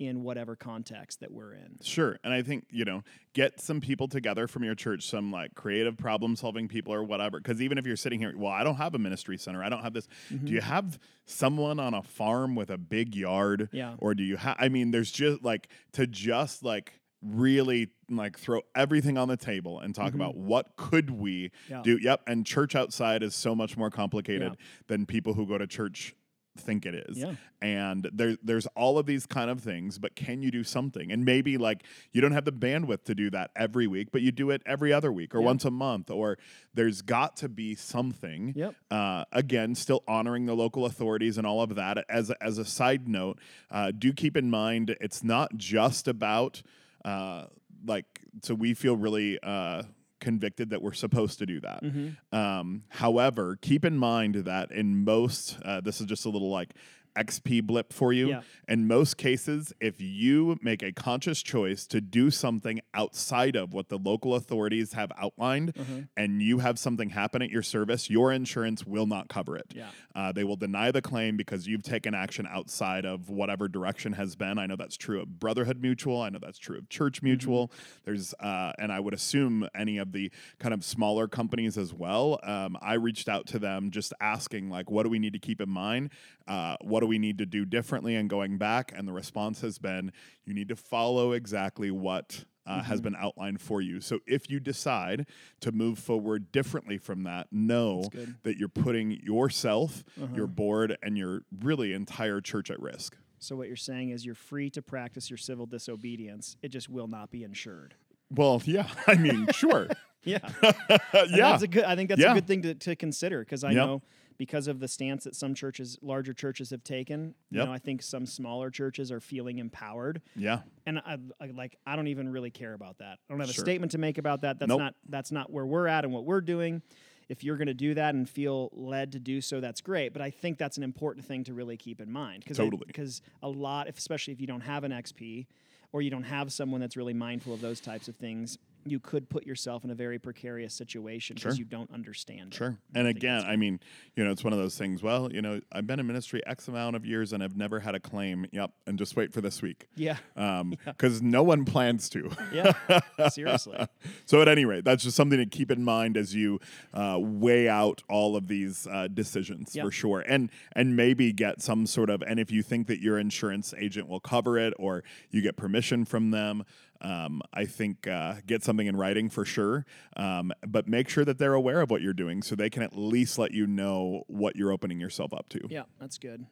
in 0.00 0.24
whatever 0.24 0.56
context 0.56 1.20
that 1.20 1.30
we're 1.30 1.52
in. 1.52 1.78
Sure. 1.80 2.18
And 2.24 2.34
I 2.34 2.42
think, 2.42 2.64
you 2.70 2.84
know, 2.84 3.02
get 3.32 3.60
some 3.60 3.80
people 3.80 4.08
together 4.08 4.48
from 4.48 4.64
your 4.64 4.74
church, 4.74 5.08
some 5.08 5.30
like 5.30 5.54
creative 5.54 5.96
problem 5.96 6.34
solving 6.34 6.66
people 6.66 6.92
or 6.92 7.04
whatever. 7.04 7.38
Because 7.38 7.62
even 7.62 7.78
if 7.78 7.86
you're 7.86 7.94
sitting 7.94 8.18
here, 8.18 8.32
well, 8.36 8.50
I 8.50 8.64
don't 8.64 8.74
have 8.74 8.96
a 8.96 8.98
ministry 8.98 9.38
center, 9.38 9.62
I 9.62 9.68
don't 9.68 9.82
have 9.82 9.92
this. 9.92 10.08
Mm-hmm. 10.32 10.46
Do 10.46 10.52
you 10.52 10.60
have 10.62 10.98
someone 11.26 11.78
on 11.78 11.94
a 11.94 12.02
farm 12.02 12.56
with 12.56 12.70
a 12.70 12.78
big 12.78 13.14
yard? 13.14 13.68
Yeah. 13.70 13.94
Or 13.98 14.14
do 14.14 14.24
you 14.24 14.36
have, 14.36 14.56
I 14.58 14.68
mean, 14.68 14.90
there's 14.90 15.12
just 15.12 15.44
like 15.44 15.68
to 15.92 16.08
just 16.08 16.64
like, 16.64 17.00
really 17.24 17.88
like 18.10 18.38
throw 18.38 18.60
everything 18.74 19.16
on 19.16 19.28
the 19.28 19.36
table 19.36 19.80
and 19.80 19.94
talk 19.94 20.12
about 20.14 20.36
what 20.36 20.76
could 20.76 21.10
we 21.10 21.50
Mm-hmm. 21.68 21.72
Yeah. 21.72 21.82
do 21.82 21.98
yep 22.00 22.20
and 22.26 22.44
church 22.46 22.74
outside 22.76 23.22
is 23.22 23.34
so 23.34 23.54
much 23.54 23.76
more 23.76 23.90
complicated 23.90 24.56
than 24.88 25.06
people 25.06 25.32
who 25.34 25.46
go 25.46 25.56
to 25.58 25.66
church 25.66 26.14
think 26.56 26.86
it 26.86 26.94
is 26.94 27.18
Yeah. 27.18 27.34
and 27.60 28.08
there, 28.12 28.36
there's 28.42 28.66
all 28.76 28.96
of 28.98 29.06
these 29.06 29.26
kind 29.26 29.50
of 29.50 29.60
things 29.60 29.98
but 29.98 30.14
can 30.14 30.40
you 30.42 30.50
do 30.52 30.62
something 30.62 31.10
and 31.10 31.24
maybe 31.24 31.56
like 31.58 31.82
you 32.12 32.20
don't 32.20 32.30
have 32.32 32.44
the 32.44 32.52
bandwidth 32.52 33.02
to 33.06 33.14
do 33.14 33.28
that 33.30 33.50
every 33.56 33.86
week 33.88 34.12
but 34.12 34.22
you 34.22 34.30
do 34.30 34.50
it 34.50 34.62
every 34.64 34.92
other 34.92 35.10
week 35.10 35.34
or 35.34 35.40
Yeah. 35.40 35.46
once 35.46 35.64
a 35.64 35.70
month 35.72 36.10
or 36.10 36.38
there's 36.72 37.02
got 37.02 37.36
to 37.38 37.48
be 37.48 37.74
something 37.74 38.52
Yep. 38.54 38.74
uh, 38.90 39.24
again 39.32 39.74
still 39.74 40.04
honoring 40.06 40.46
the 40.46 40.54
local 40.54 40.86
authorities 40.86 41.38
and 41.38 41.46
all 41.46 41.60
of 41.62 41.74
that 41.74 42.04
as, 42.08 42.30
a- 42.30 42.40
as 42.42 42.58
a 42.58 42.64
side 42.64 43.08
note 43.08 43.40
uh, 43.72 43.90
do 43.90 44.12
keep 44.12 44.36
in 44.36 44.48
mind 44.50 44.94
it's 45.00 45.24
not 45.24 45.56
just 45.56 46.06
about 46.06 46.62
uh, 47.04 47.46
like 47.86 48.06
so 48.42 48.54
we 48.54 48.74
feel 48.74 48.96
really 48.96 49.38
uh, 49.42 49.82
convicted 50.20 50.70
that 50.70 50.80
we're 50.80 50.92
supposed 50.94 51.38
to 51.38 51.46
do 51.46 51.60
that 51.60 51.82
Mm-hmm. 51.82 52.36
um, 52.36 52.84
however, 52.88 53.58
keep 53.60 53.84
in 53.84 53.96
mind 53.98 54.36
that 54.36 54.70
in 54.72 55.04
most, 55.04 55.58
uh, 55.64 55.80
this 55.82 56.00
is 56.00 56.06
just 56.06 56.24
a 56.24 56.30
little 56.30 56.50
like 56.50 56.70
XP 57.16 57.62
blip 57.64 57.92
for 57.92 58.12
you. 58.12 58.28
Yeah. 58.28 58.42
In 58.68 58.86
most 58.86 59.16
cases, 59.16 59.72
if 59.80 60.00
you 60.00 60.58
make 60.62 60.82
a 60.82 60.92
conscious 60.92 61.42
choice 61.42 61.86
to 61.88 62.00
do 62.00 62.30
something 62.30 62.80
outside 62.94 63.56
of 63.56 63.72
what 63.72 63.88
the 63.88 63.98
local 63.98 64.34
authorities 64.34 64.92
have 64.94 65.10
outlined 65.18 65.74
Mm-hmm. 65.74 66.00
and 66.16 66.40
you 66.42 66.58
have 66.58 66.78
something 66.78 67.10
happen 67.10 67.42
at 67.42 67.50
your 67.50 67.62
service, 67.62 68.08
your 68.10 68.32
insurance 68.32 68.84
will 68.86 69.06
not 69.06 69.28
cover 69.28 69.56
it. 69.56 69.66
Yeah. 69.74 69.88
Uh, 70.14 70.32
they 70.32 70.44
will 70.44 70.56
deny 70.56 70.90
the 70.90 71.02
claim 71.02 71.36
because 71.36 71.66
you've 71.66 71.82
taken 71.82 72.14
action 72.14 72.46
outside 72.50 73.04
of 73.04 73.28
whatever 73.30 73.68
direction 73.68 74.12
has 74.14 74.36
been. 74.36 74.58
I 74.58 74.66
know 74.66 74.76
that's 74.76 74.96
true 74.96 75.20
of 75.20 75.38
Brotherhood 75.38 75.80
Mutual. 75.82 76.20
I 76.22 76.30
know 76.30 76.38
that's 76.40 76.58
true 76.58 76.78
of 76.78 76.88
Church 76.88 77.18
Mm-hmm. 77.18 77.26
Mutual. 77.26 77.72
There's, 78.04 78.34
uh, 78.40 78.72
and 78.78 78.90
I 78.92 79.00
would 79.00 79.14
assume 79.14 79.68
any 79.74 79.98
of 79.98 80.12
the 80.12 80.30
kind 80.58 80.72
of 80.74 80.84
smaller 80.84 81.28
companies 81.28 81.76
as 81.78 81.92
well. 81.94 82.40
Um, 82.42 82.76
I 82.80 82.94
reached 82.94 83.28
out 83.28 83.46
to 83.48 83.58
them 83.58 83.90
just 83.90 84.12
asking, 84.20 84.70
like, 84.70 84.90
what 84.90 85.02
do 85.04 85.08
we 85.10 85.18
need 85.18 85.32
to 85.34 85.38
keep 85.38 85.60
in 85.60 85.68
mind? 85.70 86.10
Uh, 86.46 86.76
what 86.82 87.00
do 87.00 87.06
we 87.06 87.18
need 87.18 87.38
to 87.38 87.46
do 87.46 87.64
differently? 87.64 88.14
And 88.16 88.28
going 88.28 88.58
back, 88.58 88.92
and 88.94 89.08
the 89.08 89.12
response 89.12 89.60
has 89.62 89.78
been, 89.78 90.12
you 90.44 90.52
need 90.54 90.68
to 90.68 90.76
follow 90.76 91.32
exactly 91.32 91.90
what. 91.90 92.44
Uh, 92.66 92.82
Has 92.82 93.00
Mm-hmm. 93.00 93.04
been 93.04 93.16
outlined 93.16 93.60
for 93.60 93.82
you. 93.82 94.00
So 94.00 94.20
if 94.26 94.48
you 94.48 94.58
decide 94.58 95.26
to 95.60 95.70
move 95.70 95.98
forward 95.98 96.50
differently 96.50 96.96
from 96.96 97.24
that, 97.24 97.48
know. 97.52 98.04
Uh-huh. 98.14 98.24
that 98.44 98.56
you're 98.56 98.70
putting 98.70 99.10
yourself, 99.22 100.02
your 100.34 100.46
board, 100.46 100.96
and 101.02 101.18
your 101.18 101.42
really 101.60 101.92
entire 101.92 102.40
church 102.40 102.70
at 102.70 102.80
risk. 102.80 103.18
So 103.38 103.54
what 103.54 103.66
you're 103.68 103.76
saying 103.76 104.10
is 104.10 104.24
you're 104.24 104.34
free 104.34 104.70
to 104.70 104.80
practice 104.80 105.28
your 105.28 105.36
civil 105.36 105.66
disobedience. 105.66 106.56
It 106.62 106.68
just 106.70 106.88
will 106.88 107.06
not 107.08 107.30
be 107.30 107.44
insured. 107.44 107.96
Well, 108.30 108.62
yeah, 108.64 108.88
I 109.06 109.16
mean, 109.16 109.46
sure. 109.52 109.88
Yeah. 110.26 110.38
And 110.62 111.30
yeah. 111.32 111.50
That's 111.50 111.64
a 111.64 111.68
good. 111.68 111.84
I 111.84 111.96
think 111.96 112.08
that's 112.08 112.18
Yeah. 112.22 112.30
a 112.30 112.34
good 112.34 112.46
thing 112.46 112.62
to, 112.62 112.74
to 112.74 112.96
consider 112.96 113.40
because 113.40 113.62
I 113.62 113.72
Yep. 113.72 113.76
know 113.76 114.02
because 114.36 114.68
of 114.68 114.80
the 114.80 114.88
stance 114.88 115.24
that 115.24 115.34
some 115.34 115.54
churches, 115.54 115.98
larger 116.02 116.32
churches, 116.32 116.70
have 116.70 116.82
taken. 116.84 117.34
You 117.50 117.64
know, 117.64 117.72
I 117.72 117.78
think 117.78 118.02
some 118.02 118.26
smaller 118.26 118.70
churches 118.70 119.12
are 119.12 119.20
feeling 119.20 119.58
empowered, 119.58 120.20
yeah. 120.36 120.60
and 120.86 120.98
I, 120.98 121.18
I 121.40 121.46
like. 121.46 121.76
I 121.86 121.96
don't 121.96 122.08
even 122.08 122.28
really 122.30 122.50
care 122.50 122.74
about 122.74 122.98
that. 122.98 123.18
I 123.28 123.32
don't 123.32 123.40
have 123.40 123.50
a 123.50 123.52
statement 123.52 123.92
to 123.92 123.98
make 123.98 124.18
about 124.18 124.40
that. 124.42 124.58
That's 124.58 124.68
Nope. 124.68 124.80
not. 124.80 124.94
That's 125.08 125.32
not 125.32 125.50
where 125.50 125.66
we're 125.66 125.86
at 125.86 126.04
and 126.04 126.12
what 126.12 126.24
we're 126.24 126.40
doing. 126.40 126.82
If 127.28 127.42
you're 127.42 127.56
going 127.56 127.68
to 127.68 127.74
do 127.74 127.94
that 127.94 128.14
and 128.14 128.28
feel 128.28 128.68
led 128.74 129.12
to 129.12 129.18
do 129.18 129.40
so, 129.40 129.60
that's 129.60 129.80
great. 129.80 130.12
But 130.12 130.20
I 130.20 130.30
think 130.30 130.58
that's 130.58 130.76
an 130.76 130.82
important 130.82 131.24
thing 131.24 131.44
to 131.44 131.54
really 131.54 131.76
keep 131.78 132.00
in 132.00 132.12
mind 132.12 132.42
because 132.42 132.58
Totally. 132.58 132.84
because 132.86 133.22
a 133.42 133.48
lot, 133.48 133.88
especially 133.88 134.34
if 134.34 134.40
you 134.40 134.46
don't 134.46 134.60
have 134.60 134.84
an 134.84 134.92
XP 134.92 135.46
or 135.92 136.02
you 136.02 136.10
don't 136.10 136.24
have 136.24 136.52
someone 136.52 136.80
that's 136.80 136.96
really 136.96 137.14
mindful 137.14 137.54
of 137.54 137.60
those 137.62 137.80
types 137.80 138.08
of 138.08 138.16
things, 138.16 138.58
you 138.86 139.00
could 139.00 139.28
put 139.28 139.46
yourself 139.46 139.84
in 139.84 139.90
a 139.90 139.94
very 139.94 140.18
precarious 140.18 140.74
situation 140.74 141.34
because 141.34 141.54
Sure. 141.54 141.58
you 141.58 141.64
don't 141.64 141.90
understand. 141.92 142.52
it. 142.52 142.54
Sure. 142.56 142.78
I 142.94 142.98
And 142.98 143.06
think 143.08 143.16
again, 143.18 143.42
I 143.46 143.56
mean, 143.56 143.80
you 144.16 144.24
know, 144.24 144.30
it's 144.30 144.44
one 144.44 144.52
of 144.52 144.58
those 144.58 144.76
things. 144.76 145.02
Well, 145.02 145.32
you 145.32 145.40
know, 145.42 145.60
I've 145.72 145.86
been 145.86 146.00
in 146.00 146.06
ministry 146.06 146.40
X 146.46 146.68
amount 146.68 146.96
of 146.96 147.04
years 147.06 147.32
and 147.32 147.42
I've 147.42 147.56
never 147.56 147.80
had 147.80 147.94
a 147.94 148.00
claim. 148.00 148.46
Yep. 148.52 148.70
And 148.86 148.98
just 148.98 149.16
wait 149.16 149.32
for 149.32 149.40
this 149.40 149.62
week. 149.62 149.86
yeah, 149.96 150.16
Because 150.86 151.22
no 151.22 151.42
one 151.42 151.64
plans 151.64 152.08
to. 152.10 152.30
yeah, 152.52 152.72
seriously. 153.30 153.78
so, 154.26 154.40
at 154.42 154.48
any 154.48 154.64
rate, 154.64 154.84
that's 154.84 155.02
just 155.02 155.16
something 155.16 155.38
to 155.38 155.46
keep 155.46 155.70
in 155.70 155.82
mind 155.84 156.16
as 156.16 156.34
you 156.34 156.60
uh, 156.92 157.18
weigh 157.20 157.68
out 157.68 158.02
all 158.08 158.36
of 158.36 158.48
these 158.48 158.86
uh, 158.86 159.08
decisions 159.08 159.74
Yep. 159.74 159.84
for 159.84 159.90
sure, 159.90 160.24
and 160.26 160.50
and 160.72 160.96
maybe 160.96 161.32
get 161.32 161.60
some 161.62 161.86
sort 161.86 162.10
of. 162.10 162.22
And 162.22 162.38
if 162.38 162.50
you 162.50 162.62
think 162.62 162.86
that 162.88 163.00
your 163.00 163.18
insurance 163.18 163.74
agent 163.78 164.08
will 164.08 164.20
cover 164.20 164.58
it, 164.58 164.74
or 164.78 165.02
you 165.30 165.40
get 165.42 165.56
permission 165.56 166.04
from 166.04 166.30
them, 166.30 166.64
um, 167.04 167.42
I 167.52 167.66
think 167.66 168.06
uh, 168.08 168.36
get 168.46 168.64
something 168.64 168.86
in 168.86 168.96
writing 168.96 169.28
for 169.30 169.44
sure. 169.44 169.84
Um, 170.16 170.52
but 170.66 170.88
make 170.88 171.08
sure 171.08 171.24
that 171.24 171.38
they're 171.38 171.54
aware 171.54 171.80
of 171.82 171.90
what 171.90 172.00
you're 172.02 172.12
doing, 172.14 172.42
so 172.42 172.54
they 172.56 172.70
can 172.70 172.82
at 172.82 172.96
least 172.96 173.38
let 173.38 173.52
you 173.52 173.66
know 173.66 174.24
what 174.26 174.56
you're 174.56 174.72
opening 174.72 174.98
yourself 174.98 175.32
up 175.32 175.48
to. 175.50 175.60
Yeah, 175.68 175.82
that's 176.00 176.18
good. 176.18 176.46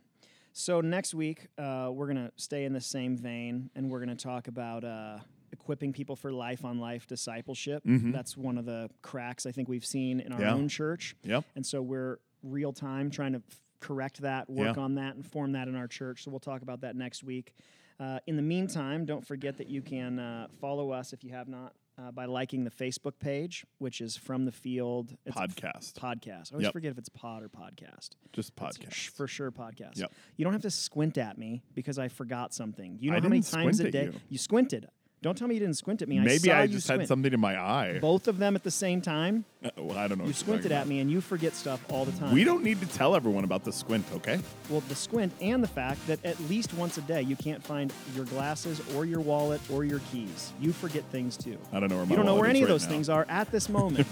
So 0.52 0.80
next 0.82 1.14
week 1.14 1.46
uh, 1.58 1.88
we're 1.92 2.06
gonna 2.08 2.30
stay 2.36 2.64
in 2.64 2.72
the 2.74 2.80
same 2.80 3.16
vein, 3.16 3.70
and 3.74 3.90
we're 3.90 4.00
gonna 4.00 4.14
talk 4.14 4.48
about 4.48 4.84
uh, 4.84 5.18
equipping 5.50 5.92
people 5.94 6.14
for 6.16 6.30
life 6.32 6.64
on 6.64 6.78
life 6.78 7.06
discipleship. 7.06 7.82
That's 7.86 8.36
one 8.36 8.58
of 8.58 8.66
the 8.66 8.90
cracks 9.00 9.46
I 9.46 9.52
think 9.52 9.68
we've 9.68 9.84
seen 9.86 10.20
in 10.20 10.32
our 10.32 10.38
Mm-hmm. 10.38 10.46
Yeah. 10.48 10.54
own 10.54 10.68
church. 10.68 11.16
Yep. 11.24 11.44
And 11.56 11.64
so 11.64 11.80
we're 11.82 12.18
real 12.42 12.72
time 12.72 13.10
trying 13.10 13.32
to 13.32 13.42
f- 13.50 13.60
correct 13.80 14.20
that, 14.22 14.50
work 14.50 14.76
Yeah. 14.76 14.82
on 14.82 14.94
that, 14.96 15.14
and 15.14 15.26
form 15.26 15.52
that 15.52 15.68
in 15.68 15.74
our 15.76 15.88
church. 15.88 16.24
So 16.24 16.30
we'll 16.30 16.40
talk 16.40 16.60
about 16.62 16.80
that 16.82 16.96
next 16.96 17.22
week. 17.24 17.54
Uh, 18.00 18.18
in 18.26 18.36
the 18.36 18.42
meantime, 18.42 19.04
don't 19.04 19.26
forget 19.26 19.56
that 19.58 19.68
you 19.68 19.82
can 19.82 20.18
uh, 20.18 20.48
follow 20.60 20.90
us 20.90 21.12
if 21.12 21.22
you 21.24 21.30
have 21.30 21.48
not 21.48 21.72
uh, 21.98 22.10
by 22.10 22.24
liking 22.24 22.64
the 22.64 22.70
Facebook 22.70 23.12
page, 23.20 23.66
which 23.78 24.00
is 24.00 24.16
From 24.16 24.44
the 24.46 24.50
Field 24.52 25.14
it's 25.26 25.36
a 25.36 25.42
f- 25.42 25.48
Podcast. 25.54 25.92
podcast. 25.94 26.52
I 26.52 26.54
always 26.54 26.64
Yep. 26.64 26.72
forget 26.72 26.90
if 26.92 26.98
it's 26.98 27.10
pod 27.10 27.42
or 27.42 27.48
podcast. 27.50 28.10
Just 28.32 28.56
podcast. 28.56 28.92
sh- 28.92 29.08
for 29.08 29.26
sure 29.26 29.50
podcast. 29.52 29.98
Yep. 29.98 30.10
You 30.36 30.44
don't 30.44 30.54
have 30.54 30.62
to 30.62 30.70
squint 30.70 31.18
at 31.18 31.36
me 31.36 31.62
because 31.74 31.98
I 31.98 32.08
forgot 32.08 32.54
something. 32.54 32.96
You 32.98 33.10
know 33.10 33.18
I 33.18 33.20
how 33.20 33.28
many 33.28 33.42
times 33.42 33.78
a 33.80 33.90
day 33.90 34.10
you. 34.30 34.38
squinted. 34.38 34.88
Don't 35.22 35.38
tell 35.38 35.46
me 35.46 35.54
you 35.54 35.60
didn't 35.60 35.76
squint 35.76 36.02
at 36.02 36.08
me. 36.08 36.18
I 36.18 36.24
Maybe 36.24 36.50
I 36.50 36.64
you 36.64 36.74
just 36.74 36.88
had 36.88 37.06
something 37.06 37.32
in 37.32 37.38
my 37.38 37.56
eye. 37.56 38.00
Both 38.00 38.26
of 38.26 38.38
them 38.38 38.56
at 38.56 38.64
the 38.64 38.72
same 38.72 39.00
time. 39.00 39.44
Uh, 39.64 39.70
well, 39.76 39.96
I 39.96 40.08
don't 40.08 40.18
know. 40.18 40.24
You 40.24 40.32
squinted 40.32 40.72
at 40.72 40.88
me 40.88 40.98
and 40.98 41.08
you 41.08 41.20
forget 41.20 41.54
stuff 41.54 41.80
all 41.92 42.04
the 42.04 42.10
time. 42.18 42.34
We 42.34 42.42
don't 42.42 42.64
need 42.64 42.80
to 42.80 42.86
tell 42.88 43.14
everyone 43.14 43.44
about 43.44 43.62
the 43.62 43.72
squint, 43.72 44.04
okay? 44.14 44.40
Well, 44.68 44.82
the 44.88 44.96
squint 44.96 45.32
and 45.40 45.62
the 45.62 45.68
fact 45.68 46.04
that 46.08 46.24
at 46.24 46.40
least 46.50 46.74
once 46.74 46.98
a 46.98 47.02
day 47.02 47.22
you 47.22 47.36
can't 47.36 47.62
find 47.62 47.92
your 48.16 48.24
glasses 48.24 48.82
or 48.96 49.04
your 49.04 49.20
wallet 49.20 49.60
or 49.70 49.84
your 49.84 50.00
keys. 50.10 50.52
You 50.60 50.72
forget 50.72 51.04
things 51.12 51.36
too. 51.36 51.56
I 51.72 51.78
don't 51.78 51.88
know 51.88 51.98
where 51.98 52.06
my 52.06 52.10
You 52.10 52.16
don't 52.16 52.26
know 52.26 52.34
where 52.34 52.50
any 52.50 52.62
of 52.62 52.68
those 52.68 52.82
now. 52.84 52.90
things 52.90 53.08
are 53.08 53.24
at 53.28 53.50
this 53.52 53.68
moment. 53.78 54.08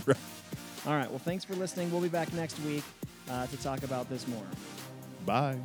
All 0.86 0.92
right. 0.94 1.11
Well, 1.11 1.18
thanks 1.18 1.44
for 1.44 1.54
listening. 1.56 1.90
We'll 1.90 2.00
be 2.00 2.08
back 2.08 2.32
next 2.34 2.56
week 2.61 2.84
uh, 3.28 3.48
to 3.48 3.56
talk 3.56 3.82
about 3.82 4.08
this 4.08 4.28
more. 4.28 4.44
Bye. 5.26 5.56